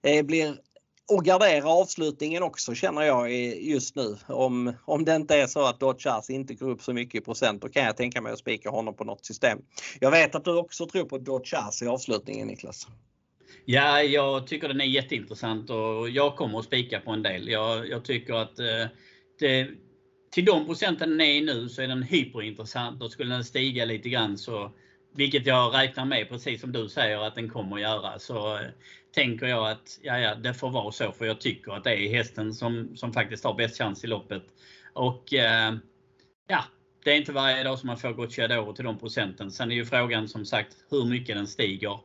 det 0.03 0.23
blir 0.23 0.57
och 1.11 1.25
gardera 1.25 1.69
avslutningen 1.69 2.43
också 2.43 2.75
känner 2.75 3.03
jag 3.03 3.33
just 3.63 3.97
nu. 3.97 4.17
Om, 4.27 4.73
om 4.85 5.05
det 5.05 5.17
inte 5.17 5.37
är 5.37 5.47
så 5.47 5.67
att 5.67 5.81
Dodgers 5.81 6.31
inte 6.31 6.55
går 6.55 6.71
upp 6.71 6.83
så 6.83 6.93
mycket 6.93 7.23
i 7.23 7.25
procent 7.25 7.63
då 7.63 7.69
kan 7.69 7.85
jag 7.85 7.97
tänka 7.97 8.21
mig 8.21 8.33
att 8.33 8.39
spika 8.39 8.71
honom 8.71 8.97
på 8.97 9.05
något 9.05 9.25
system. 9.25 9.59
Jag 10.01 10.11
vet 10.11 10.35
att 10.35 10.45
du 10.45 10.57
också 10.57 10.87
tror 10.87 11.05
på 11.05 11.19
Dodgers 11.19 11.83
i 11.83 11.87
avslutningen 11.87 12.49
Niklas. 12.49 12.87
Ja, 13.65 14.03
jag 14.03 14.47
tycker 14.47 14.69
den 14.69 14.81
är 14.81 14.85
jätteintressant 14.85 15.71
och 15.71 16.11
jag 16.11 16.37
kommer 16.37 16.59
att 16.59 16.65
spika 16.65 17.01
på 17.01 17.11
en 17.11 17.23
del. 17.23 17.49
Jag, 17.49 17.89
jag 17.89 18.05
tycker 18.05 18.35
att 18.35 18.59
eh, 18.59 18.87
det, 19.39 19.69
till 20.31 20.45
de 20.45 20.67
procenten 20.67 21.11
den 21.11 21.21
är 21.21 21.35
i 21.35 21.41
nu 21.41 21.69
så 21.69 21.83
är 21.83 21.89
den 21.89 22.03
hyperintressant 22.03 23.03
och 23.03 23.13
skulle 23.13 23.35
den 23.35 23.45
stiga 23.45 23.85
lite 23.85 24.09
grann 24.09 24.39
så 24.39 24.73
vilket 25.15 25.47
jag 25.47 25.75
räknar 25.75 26.05
med, 26.05 26.29
precis 26.29 26.61
som 26.61 26.73
du 26.73 26.89
säger 26.89 27.27
att 27.27 27.35
den 27.35 27.49
kommer 27.49 27.77
att 27.77 27.83
göra, 27.83 28.19
så 28.19 28.57
eh, 28.57 28.67
tänker 29.15 29.47
jag 29.47 29.71
att 29.71 29.99
ja, 30.03 30.19
ja, 30.19 30.35
det 30.35 30.55
får 30.55 30.71
vara 30.71 30.93
så. 30.93 31.13
För 31.13 31.25
jag 31.25 31.41
tycker 31.41 31.73
att 31.73 31.85
det 31.85 31.95
är 31.95 32.15
hästen 32.17 32.55
som, 32.55 32.97
som 32.97 33.13
faktiskt 33.13 33.45
har 33.45 33.55
bäst 33.55 33.79
chans 33.79 34.05
i 34.05 34.07
loppet. 34.07 34.43
Och 34.93 35.35
eh, 35.35 35.75
ja, 36.49 36.65
det 37.05 37.11
är 37.11 37.17
inte 37.17 37.33
varje 37.33 37.63
dag 37.63 37.79
som 37.79 37.87
man 37.87 37.99
får 37.99 38.13
Gocciadoro 38.13 38.73
till 38.73 38.85
de 38.85 38.99
procenten. 38.99 39.51
Sen 39.51 39.71
är 39.71 39.75
ju 39.75 39.85
frågan 39.85 40.29
som 40.29 40.45
sagt 40.45 40.77
hur 40.91 41.05
mycket 41.05 41.37
den 41.37 41.47
stiger. 41.47 41.99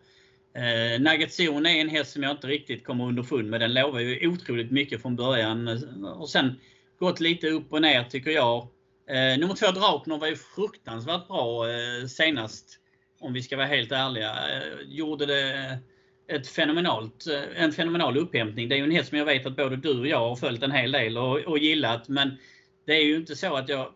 Eh, 0.56 1.02
Nugget 1.02 1.40
Zone 1.40 1.78
är 1.78 1.82
en 1.82 1.90
häst 1.90 2.12
som 2.12 2.24
jag 2.24 2.32
inte 2.32 2.48
riktigt 2.48 2.84
kommer 2.84 3.06
underfund 3.06 3.50
med. 3.50 3.62
Den 3.62 3.74
lovar 3.74 4.00
ju 4.00 4.28
otroligt 4.28 4.72
mycket 4.72 5.02
från 5.02 5.16
början 5.16 5.68
och 6.04 6.30
sen 6.30 6.60
gått 7.00 7.20
lite 7.20 7.50
upp 7.50 7.74
och 7.74 7.82
ner 7.82 8.04
tycker 8.04 8.32
jag. 8.32 8.68
Eh, 9.10 9.40
nummer 9.40 9.56
två 9.56 9.72
Draupner 9.72 10.18
var 10.18 10.28
ju 10.28 10.36
fruktansvärt 10.36 11.28
bra 11.28 11.70
eh, 11.70 12.08
senast. 12.08 12.80
Om 13.20 13.34
vi 13.34 13.42
ska 13.42 13.58
vara 13.58 13.68
helt 13.68 13.92
ärliga. 13.92 14.30
Eh, 14.30 14.80
gjorde 14.86 15.26
det 15.26 15.80
ett 16.28 16.48
fenomenalt, 16.48 17.28
eh, 17.28 17.64
en 17.64 17.72
fenomenal 17.72 18.18
upphämtning. 18.18 18.70
Det 18.70 18.76
är 18.76 18.78
ju 18.78 18.84
en 18.84 18.92
häst 18.92 19.10
som 19.10 19.18
jag 19.18 19.26
vet 19.26 19.46
att 19.46 19.56
både 19.56 19.76
du 19.76 20.00
och 20.00 20.08
jag 20.08 20.30
har 20.30 20.36
följt 20.36 20.64
en 20.64 20.72
hel 20.72 20.92
del 20.92 21.18
och, 21.18 21.40
och 21.40 21.58
gillat. 21.58 22.08
Men 22.10 22.38
det 22.86 22.94
är 22.94 23.04
ju 23.04 23.16
inte 23.16 23.36
så 23.36 23.56
att 23.56 23.70
jag 23.70 23.94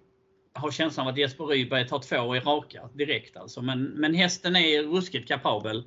har 0.54 0.72
känslan 0.72 1.08
av 1.08 1.14
att 1.14 1.20
Jesper 1.20 1.46
Rydberg 1.46 1.88
tar 1.88 2.00
två 2.00 2.36
i 2.36 2.40
raka 2.40 2.90
direkt. 2.94 3.38
Alltså. 3.38 3.62
Men, 3.62 3.84
men 3.84 4.14
hästen 4.14 4.56
är 4.56 4.84
ruskigt 4.84 5.28
kapabel. 5.28 5.78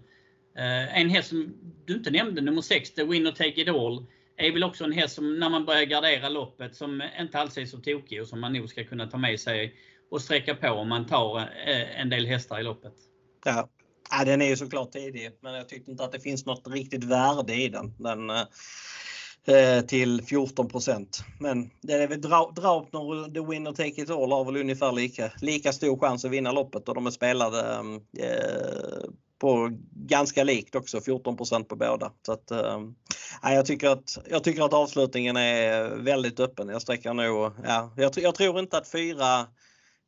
Eh, 0.59 1.01
en 1.01 1.11
häst 1.11 1.29
som 1.29 1.55
du 1.85 1.95
inte 1.95 2.11
nämnde, 2.11 2.41
nummer 2.41 2.63
6, 2.63 2.91
The 2.91 3.05
Winner 3.05 3.31
Take 3.31 3.61
It 3.61 3.69
All, 3.69 4.07
är 4.37 4.53
väl 4.53 4.65
också 4.65 4.85
en 4.85 4.93
häst 4.93 5.15
som 5.15 5.39
när 5.39 5.51
man 5.51 5.65
börjar 5.65 5.85
gardera 5.85 6.29
loppet 6.29 6.77
som 6.77 7.03
inte 7.21 7.39
alls 7.39 7.59
är 7.59 7.67
så 7.67 7.79
tokig 7.79 8.21
och 8.21 8.29
som 8.29 8.41
man 8.41 8.53
nog 8.53 8.69
ska 8.69 8.85
kunna 8.85 9.07
ta 9.07 9.19
med 9.19 9.41
sig 9.41 9.75
och 10.11 10.23
sträcka 10.23 10.55
på 10.55 10.69
om 10.69 10.89
man 10.89 11.07
tar 11.07 11.39
eh, 11.39 12.01
en 12.01 12.11
del 12.11 12.27
hästar 12.27 12.61
i 12.61 12.63
loppet. 12.63 12.95
Ja. 13.45 13.69
ja, 14.11 14.25
den 14.25 14.43
är 14.43 14.47
ju 14.47 14.57
såklart 14.57 14.93
tidig 14.93 15.31
men 15.41 15.55
jag 15.55 15.69
tyckte 15.69 15.91
inte 15.91 16.05
att 16.05 16.13
det 16.13 16.21
finns 16.21 16.47
något 16.47 16.69
riktigt 16.69 17.05
värde 17.05 17.55
i 17.55 17.69
den. 17.69 17.95
den 17.99 18.31
eh, 18.31 18.43
eh 19.47 19.81
till 19.85 20.21
14% 20.21 21.07
Men 21.41 21.71
det 21.83 21.93
är 21.93 22.09
väl 22.09 22.21
Draupner 22.55 23.01
och 23.01 23.35
The 23.35 23.41
Winner 23.41 23.73
Take 23.73 24.03
It 24.03 24.11
All 24.11 24.33
har 24.33 24.45
väl 24.45 24.57
ungefär 24.57 24.93
lika, 24.93 25.33
lika 25.41 25.73
stor 25.73 25.99
chans 25.99 26.25
att 26.25 26.31
vinna 26.31 26.53
loppet 26.53 26.89
och 26.89 26.95
de 26.95 27.07
är 27.07 27.11
spelade 27.11 27.79
eh, 28.19 29.11
på 29.39 29.71
ganska 29.93 30.45
likt 30.45 30.75
också, 30.75 30.99
14% 30.99 31.65
på 31.65 31.77
båda. 31.77 32.13
Så 32.27 32.33
att, 32.33 32.51
äh, 32.51 32.81
jag, 33.43 33.67
tycker 33.67 33.89
att, 33.89 34.19
jag 34.31 34.45
tycker 34.45 34.63
att 34.63 34.73
avslutningen 34.73 35.37
är 35.37 35.89
väldigt 35.89 36.41
öppen. 36.41 36.69
Jag 36.69 36.83
sträcker 36.83 37.15
nog, 37.15 37.53
ja, 37.65 37.93
jag, 37.97 38.13
jag 38.17 38.35
tror 38.35 38.59
inte 38.59 38.79
att 38.79 38.89
4, 38.89 39.47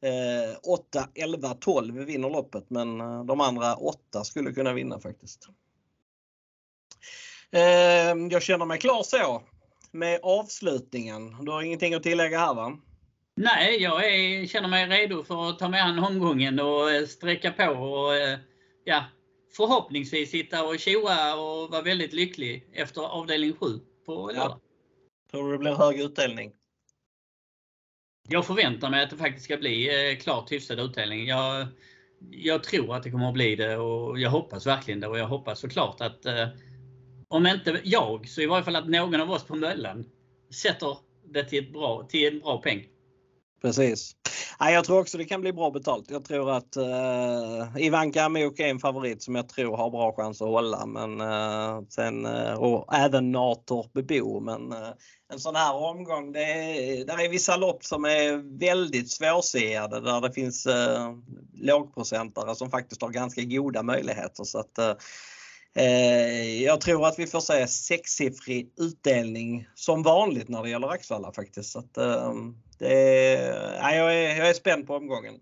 eh, 0.03 0.59
8, 0.63 1.09
11, 1.15 1.55
12 1.55 1.95
vinner 1.95 2.31
loppet 2.31 2.71
men 2.71 3.01
eh, 3.01 3.25
de 3.25 3.41
andra 3.41 3.75
8 3.75 4.25
skulle 4.25 4.53
kunna 4.53 4.73
vinna 4.73 5.01
faktiskt. 5.01 5.49
Eh, 7.51 7.61
jag 8.31 8.43
känner 8.43 8.65
mig 8.65 8.79
klar 8.79 9.03
så 9.03 9.43
med 9.91 10.21
avslutningen. 10.23 11.45
Du 11.45 11.53
har 11.53 11.63
ingenting 11.63 11.95
att 11.95 12.03
tillägga 12.03 12.39
här 12.39 12.55
va? 12.55 12.79
Nej, 13.37 13.83
jag 13.83 14.07
är, 14.07 14.47
känner 14.47 14.69
mig 14.69 14.87
redo 14.87 15.25
för 15.25 15.51
att 15.51 15.59
ta 15.59 15.69
med 15.69 15.85
an 15.85 15.99
omgången 15.99 16.61
och 16.61 16.91
eh, 16.91 17.07
sträcka 17.07 17.53
på 17.53 17.65
och 17.65 18.13
ja, 18.85 19.05
förhoppningsvis 19.57 20.31
sitta 20.31 20.65
och 20.65 20.79
tjoa 20.79 21.35
och 21.35 21.71
vara 21.71 21.83
väldigt 21.83 22.13
lycklig 22.13 22.69
efter 22.73 23.01
avdelning 23.01 23.53
7 23.53 23.67
på 24.07 24.27
lördag. 24.27 24.51
Ja. 24.51 24.61
Tror 25.31 25.47
du 25.47 25.53
det 25.53 25.59
blir 25.59 25.75
hög 25.75 26.01
utdelning? 26.01 26.53
Jag 28.29 28.47
förväntar 28.47 28.91
mig 28.91 29.03
att 29.03 29.11
det 29.11 29.17
faktiskt 29.17 29.45
ska 29.45 29.57
bli 29.57 30.11
eh, 30.11 30.19
klart 30.19 30.53
hyfsad 30.53 30.81
utdelning. 30.81 31.27
Jag, 31.27 31.67
jag 32.31 32.65
tror 32.65 32.97
att 32.97 33.03
det 33.03 33.11
kommer 33.11 33.29
att 33.29 33.35
bli 33.35 33.57
det 33.57 33.77
och 33.77 34.21
jag 34.21 34.31
hoppas 34.31 34.67
verkligen 34.67 35.01
det 35.01 35.07
och 35.07 35.19
jag 35.19 35.27
hoppas 35.27 35.61
såklart 35.61 36.01
att 36.01 36.27
eh, 36.27 36.49
om 37.29 37.47
inte 37.47 37.81
jag 37.85 38.29
så 38.29 38.41
i 38.41 38.47
varje 38.47 38.65
fall 38.65 38.77
att 38.77 38.89
någon 38.89 39.21
av 39.21 39.31
oss 39.31 39.45
på 39.45 39.57
Möllan 39.57 40.05
sätter 40.55 40.99
det 41.25 41.45
till, 41.45 41.65
ett 41.65 41.73
bra, 41.73 42.07
till 42.09 42.35
en 42.35 42.41
bra 42.41 42.63
peng. 42.63 42.89
Precis. 43.63 44.17
Ja, 44.59 44.71
jag 44.71 44.85
tror 44.85 45.01
också 45.01 45.19
det 45.19 45.25
kan 45.25 45.41
bli 45.41 45.53
bra 45.53 45.71
betalt. 45.71 46.11
Jag 46.11 46.25
tror 46.25 46.51
att 46.51 46.77
uh, 46.77 47.83
Ivanka 47.83 48.25
Amok 48.25 48.61
är 48.61 48.67
en 48.67 48.79
favorit 48.79 49.23
som 49.23 49.35
jag 49.35 49.49
tror 49.49 49.77
har 49.77 49.91
bra 49.91 50.13
chans 50.13 50.43
att 50.43 50.49
hålla. 50.49 50.87
Men, 50.87 51.21
uh, 51.21 51.83
sen, 51.89 52.27
uh, 52.27 52.55
och 52.55 52.95
även 52.95 53.33
Natorp 53.33 53.93
Bebo. 53.93 54.41
Men 54.41 54.73
uh, 54.73 54.89
en 55.33 55.39
sån 55.39 55.57
här 55.57 55.75
omgång, 55.75 56.33
det 56.33 56.41
är, 56.41 57.05
där 57.05 57.25
är 57.25 57.29
vissa 57.29 57.57
lopp 57.57 57.85
som 57.85 58.05
är 58.05 58.59
väldigt 58.59 59.11
svårseade 59.11 60.01
där 60.01 60.21
det 60.21 60.33
finns 60.33 60.67
uh, 60.67 61.17
lågprocentare 61.55 62.55
som 62.55 62.71
faktiskt 62.71 63.03
har 63.03 63.11
ganska 63.11 63.43
goda 63.43 63.83
möjligheter. 63.83 64.45
Så 64.45 64.59
att, 64.59 64.99
jag 66.61 66.81
tror 66.81 67.07
att 67.07 67.19
vi 67.19 67.27
får 67.27 67.41
se 67.41 67.67
sexsiffrig 67.67 68.73
utdelning 68.77 69.69
som 69.75 70.03
vanligt 70.03 70.49
när 70.49 70.63
det 70.63 70.71
gäller 70.71 70.89
Axvalla 70.89 71.33
faktiskt. 71.33 71.73
Så 71.73 71.79
att, 71.79 71.99
är, 72.81 73.97
jag, 73.97 74.15
är, 74.15 74.37
jag 74.37 74.49
är 74.49 74.55
spänd 74.55 74.87
på 74.87 74.95
omgången. 74.95 75.35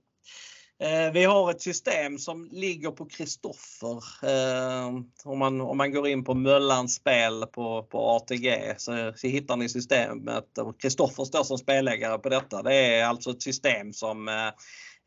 Eh, 0.80 1.12
vi 1.12 1.24
har 1.24 1.50
ett 1.50 1.60
system 1.60 2.18
som 2.18 2.48
ligger 2.52 2.90
på 2.90 3.06
Kristoffer. 3.06 4.02
Eh, 4.22 4.86
om, 5.24 5.38
man, 5.38 5.60
om 5.60 5.76
man 5.76 5.92
går 5.92 6.08
in 6.08 6.24
på 6.24 6.34
Möllans 6.34 6.94
spel 6.94 7.44
på, 7.52 7.82
på 7.82 8.10
ATG 8.10 8.74
så, 8.76 9.12
så 9.16 9.26
hittar 9.26 9.56
ni 9.56 9.68
systemet. 9.68 10.44
Kristoffer 10.78 11.24
står 11.24 11.44
som 11.44 11.58
spelägare 11.58 12.18
på 12.18 12.28
detta. 12.28 12.62
Det 12.62 12.74
är 12.74 13.04
alltså 13.04 13.30
ett 13.30 13.42
system 13.42 13.92
som 13.92 14.28
eh, 14.28 14.48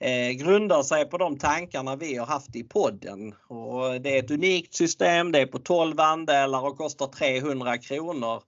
eh, 0.10 0.32
grundar 0.32 0.84
sig 0.84 1.10
på 1.10 1.18
de 1.18 1.38
tankarna 1.38 1.96
vi 1.96 2.16
har 2.16 2.26
haft 2.26 2.56
i 2.56 2.64
podden. 2.64 3.34
Och 3.48 4.02
det 4.02 4.16
är 4.16 4.24
ett 4.24 4.32
unikt 4.32 4.74
system. 4.74 5.32
Det 5.32 5.40
är 5.40 5.48
på 5.48 5.60
12 5.60 6.00
andelar 6.00 6.66
och 6.66 6.78
kostar 6.78 7.08
300 7.08 7.78
kronor. 7.78 8.44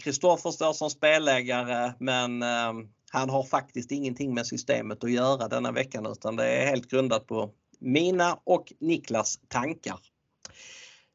Kristoffer 0.00 0.48
eh, 0.48 0.52
står 0.52 0.72
som 0.72 0.90
spelägare 0.90 1.92
men 1.98 2.42
eh, 2.42 2.72
han 3.10 3.30
har 3.30 3.42
faktiskt 3.42 3.90
ingenting 3.90 4.34
med 4.34 4.46
systemet 4.46 5.04
att 5.04 5.12
göra 5.12 5.48
denna 5.48 5.72
veckan 5.72 6.06
utan 6.06 6.36
det 6.36 6.44
är 6.44 6.66
helt 6.66 6.90
grundat 6.90 7.26
på 7.26 7.50
mina 7.78 8.38
och 8.44 8.72
Niklas 8.80 9.40
tankar. 9.48 9.98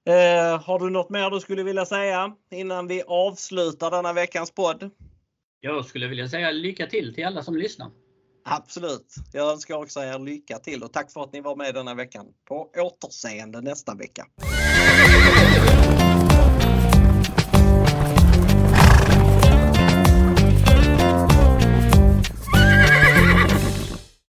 Eh, 0.06 0.64
har 0.64 0.80
du 0.80 0.90
något 0.90 1.10
mer 1.10 1.30
du 1.30 1.40
skulle 1.40 1.64
vilja 1.64 1.86
säga 1.86 2.36
innan 2.52 2.88
vi 2.88 3.04
avslutar 3.08 3.92
denna 3.92 4.14
veckans 4.14 4.52
podd? 4.52 4.90
Jag 5.60 5.86
skulle 5.86 6.08
vilja 6.08 6.30
säga 6.30 6.52
lycka 6.52 6.88
till 6.88 7.16
till 7.16 7.26
alla 7.26 7.44
som 7.44 7.58
lyssnar. 7.58 7.92
Absolut. 8.46 9.16
Jag 9.34 9.52
önskar 9.52 9.76
också 9.76 10.00
er 10.00 10.20
lycka 10.20 10.60
till 10.60 10.84
och 10.84 10.94
tack 10.94 11.12
för 11.12 11.24
att 11.24 11.34
ni 11.34 11.42
var 11.42 11.56
med 11.56 11.74
denna 11.74 11.94
veckan. 11.94 12.26
På 12.48 12.70
återseende 12.78 13.62
nästa 13.62 13.96
vecka. 13.96 14.26